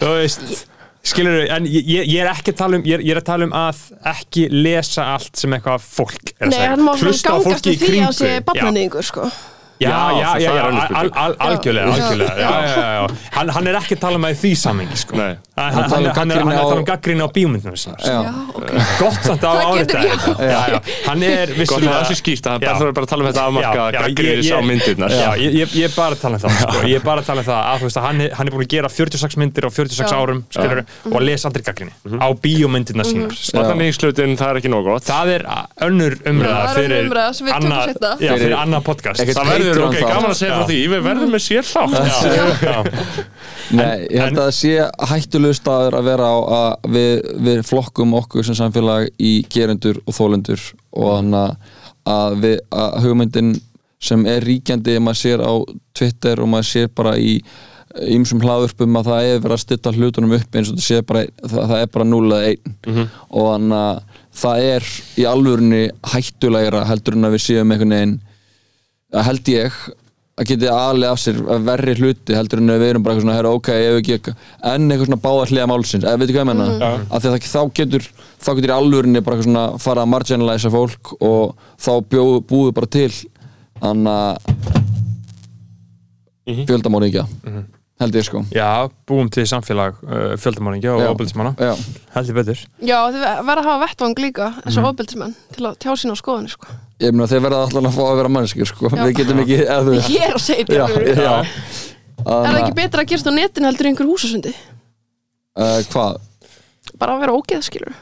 [0.00, 0.66] Þú veist
[1.08, 3.48] skilur en ég, ég er ekki að tala um ég er, ég er að tala
[3.48, 7.12] um að ekki lesa allt sem eitthvað fólk er að Nei, segja hann má svona
[7.12, 8.34] Hlusta á gangast fólki í því að sé kringu.
[8.38, 8.44] Já.
[8.50, 9.30] barnaníðingur sko
[9.78, 10.64] Já, Já, já, það já, er
[10.98, 11.92] al, al, algjörlega, Já.
[11.94, 13.06] algjörlega já, já, já, já.
[13.36, 15.14] Hann, hann er ekki að tala með því samingi sko.
[15.20, 15.28] Nei.
[15.58, 18.18] hann, Hann hann, um er, er að tala um á- gaggrinni á bíómyndunum sinna já,
[18.98, 20.00] gott samt á Það árið þetta.
[20.42, 20.78] Já, já.
[21.06, 23.70] hann er vissulega með þessu skýrt að það er bara að tala um þetta afmarka
[23.70, 24.58] ég- á
[25.08, 26.82] Já, ég, ég, ég er bara að tala um það sko.
[26.88, 28.52] Ég er bara að tala um það að, þú veist, að hann, er, hann er
[28.54, 30.18] búin að gera 46 myndir á 46 Já.
[30.18, 33.32] árum skilur, og að lesa aldrei gaggrinni á bíómyndirna sínar.
[33.38, 35.04] Spartaníkslutin, það er ekki nóg gott.
[35.08, 35.42] Það er
[35.86, 39.20] önnur umræða það er fyrir annað- podcast.
[39.20, 40.78] Það verður, Patreon ok, gaman að segja frá því.
[40.92, 41.94] Við verðum með sér þátt.
[43.78, 44.74] Nei, ég held að það sé
[45.10, 47.10] hættulegu staður að vera á að við,
[47.48, 50.62] við flokkum okkur sem samfélag í gerendur og þólendur
[50.96, 51.72] og þannig
[52.08, 53.50] að, við, að hugmyndin
[54.08, 55.52] sem er ríkjandi maður sér á
[55.96, 57.40] Twitter og maður sér bara í
[58.14, 61.24] ýmsum hlaðurpum að það er verið að stilla hlutunum upp eins og það sé bara
[61.40, 62.72] það, það er bara 0 eða 1
[63.02, 64.00] og þannig að
[64.42, 64.88] það er
[65.18, 65.82] í alvörunni
[66.12, 68.16] hættulegra heldur en að við séum einhvern veginn
[69.28, 69.72] held ég
[70.38, 73.54] að geti alið af sér verri hluti heldur en við erum bara eitthvað svona herra,
[73.58, 74.34] ok, ef við ekki
[74.70, 76.68] enn eitthvað svona báða hliða málsins eða veitu hvað ég menna
[77.10, 78.06] af því að það, þá getur
[78.38, 82.74] þá getur í alvörinni bara eitthvað svona fara að marginalisa fólk og þá bjó, búið
[82.78, 83.10] bara til
[83.80, 84.36] þannig að
[86.48, 86.64] Mhm.
[86.64, 87.26] fjöldamóringja
[87.98, 88.42] held ég sko.
[88.54, 91.08] Já, búum til samfélag uh, fjöldamálingja og Já.
[91.12, 91.52] ofbeldismanna.
[91.58, 91.72] Já,
[92.14, 92.62] heldur betur.
[92.80, 96.78] Já, þið verða að hafa vettvang líka þessar ofbeldismenn til að tjá sína skoðanir sko.
[97.02, 99.02] ég meina þeir verða allan að fá að vera manneskir sko, Já.
[99.04, 101.36] við getum ekki Ég er að segja Já, þetta
[102.18, 104.52] Er það ekki betra að gerast á netinu heldur einhver húsasundi?
[105.58, 106.18] Uh, hvað?
[106.98, 107.94] Bara að vera ógeð, skilur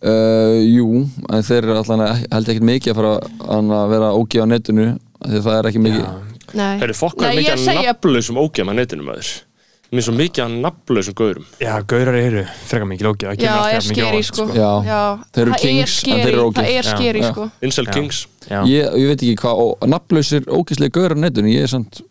[0.00, 4.40] Uh, jú, en þeir eru allan að held ekkert mikið að fara að vera ógið
[4.40, 6.06] á netinu af því að það er ekki mikið
[6.54, 9.30] Nei, Heyrðu, fokkar Nei, mikið ég að segja- nafnlausum ógjum að netinu maður.
[9.90, 11.46] Mér er svo mikið að nafnlausum gaurum.
[11.58, 14.44] Já, gaurar eru frekar mikið ógið það Já, kemur er skeri sko.
[14.46, 16.60] Þeir eru það kings, er en þeir eru ógeð.
[16.60, 17.50] Það er skeri sko.
[17.66, 17.92] Incel Já.
[17.96, 18.20] Kings.
[18.50, 22.02] Ég, ég veit ekki hvað, og nafnlausir ógæslega gauður á netinu, ég er samt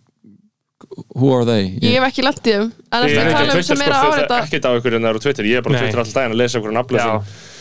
[1.16, 1.70] who are they?
[1.84, 3.94] Ég hef ekki lendið um En Ég eftir er að ekki tala um sem er
[3.94, 5.48] að það áreita ekkert á ykkur en það eru Twitter.
[5.50, 5.80] Ég er bara.
[5.84, 7.18] Twitter alltaf daginn að lesa ykkur Já, nafnlausum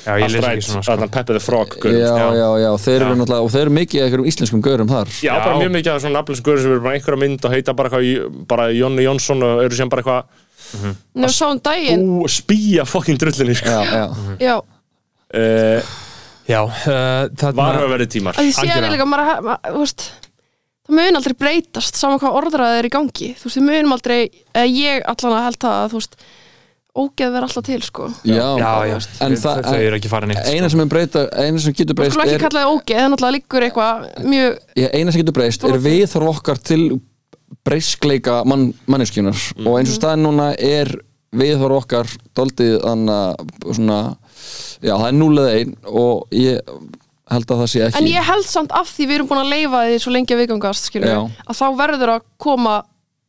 [0.08, 0.92] já, ég les ekki svona sko.
[0.94, 1.78] Allan Peppe the Frog já,
[2.08, 2.28] sko.
[2.38, 5.12] já, já, þeir eru náttúrulega og þeir eru mikið einhverjum íslenskum gaurum þar.
[5.20, 7.74] Já, bara mjög mikið af svona nafnlausum gaurum sem eru bara einhverja mynd og heita
[7.76, 10.22] bara eitthvað bara Jónni Jónsson og eru sem bara eitthvað
[11.96, 13.68] Ú, spýja fokkin drullinni sko.
[13.68, 14.06] Já, já,
[14.40, 15.80] Já, uh,
[16.48, 18.88] Já, uh, þarna Varu að verið tímar að því séðan
[20.88, 23.30] það mun aldrei breytast saman hvað orðraðið er í gangi.
[23.38, 24.20] Þú veist, við munum aldrei,
[24.54, 26.16] eða ég allan að held það að þú veist,
[26.98, 28.06] ógeð verður alltaf til sko.
[28.26, 31.58] Já, Já, já, En það- þau eru ekki farin eitt eina sem er breyta, eina
[31.62, 34.24] sem getur Þú breyst skulum ekki er, kalla það ógeð, það er náttúrulega liggur eitthvað
[34.32, 36.82] mjög, já, eina sem getur breyst er viðþorf okkar til
[37.68, 39.36] breyskleika mann, manneskjunar
[39.66, 40.90] og eins og staðin núna er
[41.38, 43.98] viðþorf okkar doldið þannig svona
[44.82, 46.60] já, það er núlega einn og ég
[47.34, 49.52] held að það sé ekki en ég held samt af því við erum búin að
[49.52, 52.74] leifa því svo lengi að viðgangast að þá verður að koma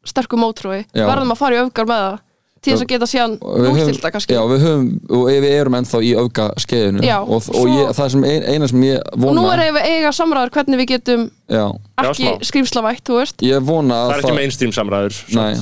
[0.10, 1.06] sterkum mótrúi, Já.
[1.10, 2.20] verðum að fara í öfgar með það
[2.60, 4.34] til þess að geta síðan Og núttilda kannski.
[4.36, 7.92] Já, við höfum, og við erum ennþá í öfga skeiðinu Já, og, og svo- ég,
[7.96, 10.90] það sem ein, eina sem ég og vona nú er eiga, eiga samræður hvernig við
[10.92, 11.64] getum já,
[12.04, 12.48] ekki smá.
[12.50, 13.46] skrýmslavætt, þú veist.
[13.48, 15.54] Ég vona Það að er ekki mainstream samræður nei,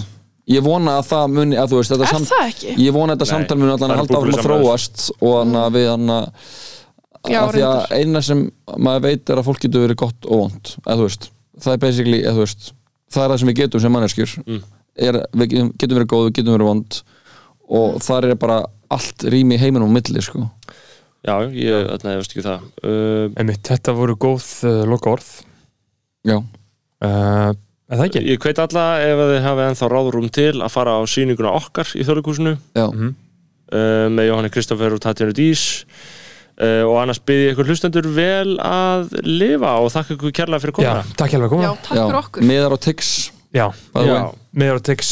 [0.58, 2.76] ég vona að það muni að þú veist, þetta Er samt, það ekki?
[2.88, 6.16] ég vona að þetta samtal muni að halda áfram að þróast og að við hann
[6.18, 6.32] að
[7.34, 8.42] Já, að því að eina sem
[8.78, 10.74] maður veit er að fólk getur verið gott og vond
[11.64, 12.72] það er basically eða veist,
[13.14, 14.34] það er það sem við getum sem manneskjur.
[14.48, 14.64] Mm.
[15.08, 17.00] er, við getum, verið góð, við getum verið vond
[17.78, 18.60] og þar er bara
[18.94, 20.46] allt rými í heiminum á milli sko.
[21.28, 21.88] Já, ég,
[22.22, 22.68] veist ekki það.
[22.86, 25.32] Uh, Einmitt, þetta voru góð uh, loka orð
[26.28, 27.54] já, uh,
[27.88, 28.22] Er það ekki?
[28.28, 31.88] Ég hveit alla ef að þið hafi ennþá ráðrúm til að fara á sýninguna okkar
[31.96, 32.04] í
[32.76, 33.14] já, Mhm.
[33.72, 35.86] uh, með Jóhanni Kristoffer og Tatjana Dís
[36.58, 40.94] uh, og annars byrði ykkur hlustendur vel að lifa og þakka ykkur kærlega fyrir Já,
[41.18, 42.48] takk að Já, takk fyrir okkur.
[42.52, 43.16] miðar á Tix
[43.58, 45.12] meður og tix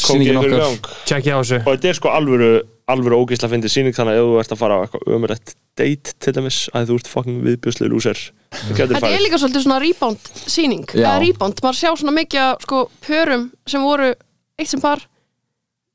[1.06, 1.60] Tjekkja á þessu.
[1.62, 2.50] Og þetta er sko alvöru
[2.86, 6.12] alvöru ógeðsla fyndið sýning þannig að ef þú ert að fara á eitthvað ömurlegt date
[6.22, 8.20] til dæmis að þú ert fucking viðbjörslega lúser
[8.52, 10.84] Þetta er líka svolítið svona rebound sýning.
[10.94, 11.08] Já.
[11.08, 14.12] eða rebound, maður sjá svona mikið af, sko, pörum sem voru
[14.56, 15.02] eitt sem par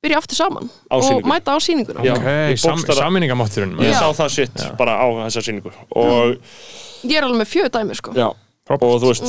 [0.02, 1.28] byrja aftur saman Á og sýningu.
[1.30, 2.02] mæta á sýninguna.
[2.06, 2.14] Já.
[2.18, 6.38] Ok, ég sam, saminningamátturinn ég sá það sitt bara á þessa sýningu og,
[7.06, 8.12] Ég er alveg með fjöðu dæmi sko.
[8.18, 9.28] já, og þú veist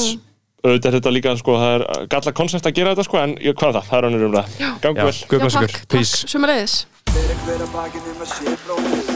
[0.63, 3.55] auðvitað er þetta líka sko, það er galla koncept að gera þetta sko, en ég,
[3.59, 4.47] hvað er það, það er önnur um það
[4.85, 5.17] gangu vel.
[5.29, 6.15] guð Já, bless takk, ykkur, takk, peace.
[6.33, 6.75] sömuleiðis.
[7.13, 9.07] Fyrir hver að bakið um að sé bróðir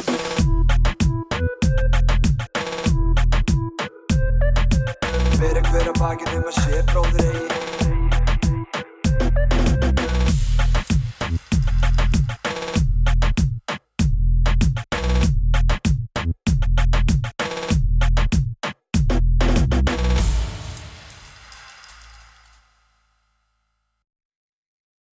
[5.36, 7.75] Fyrir hver að bakið um að sé bróðir eigi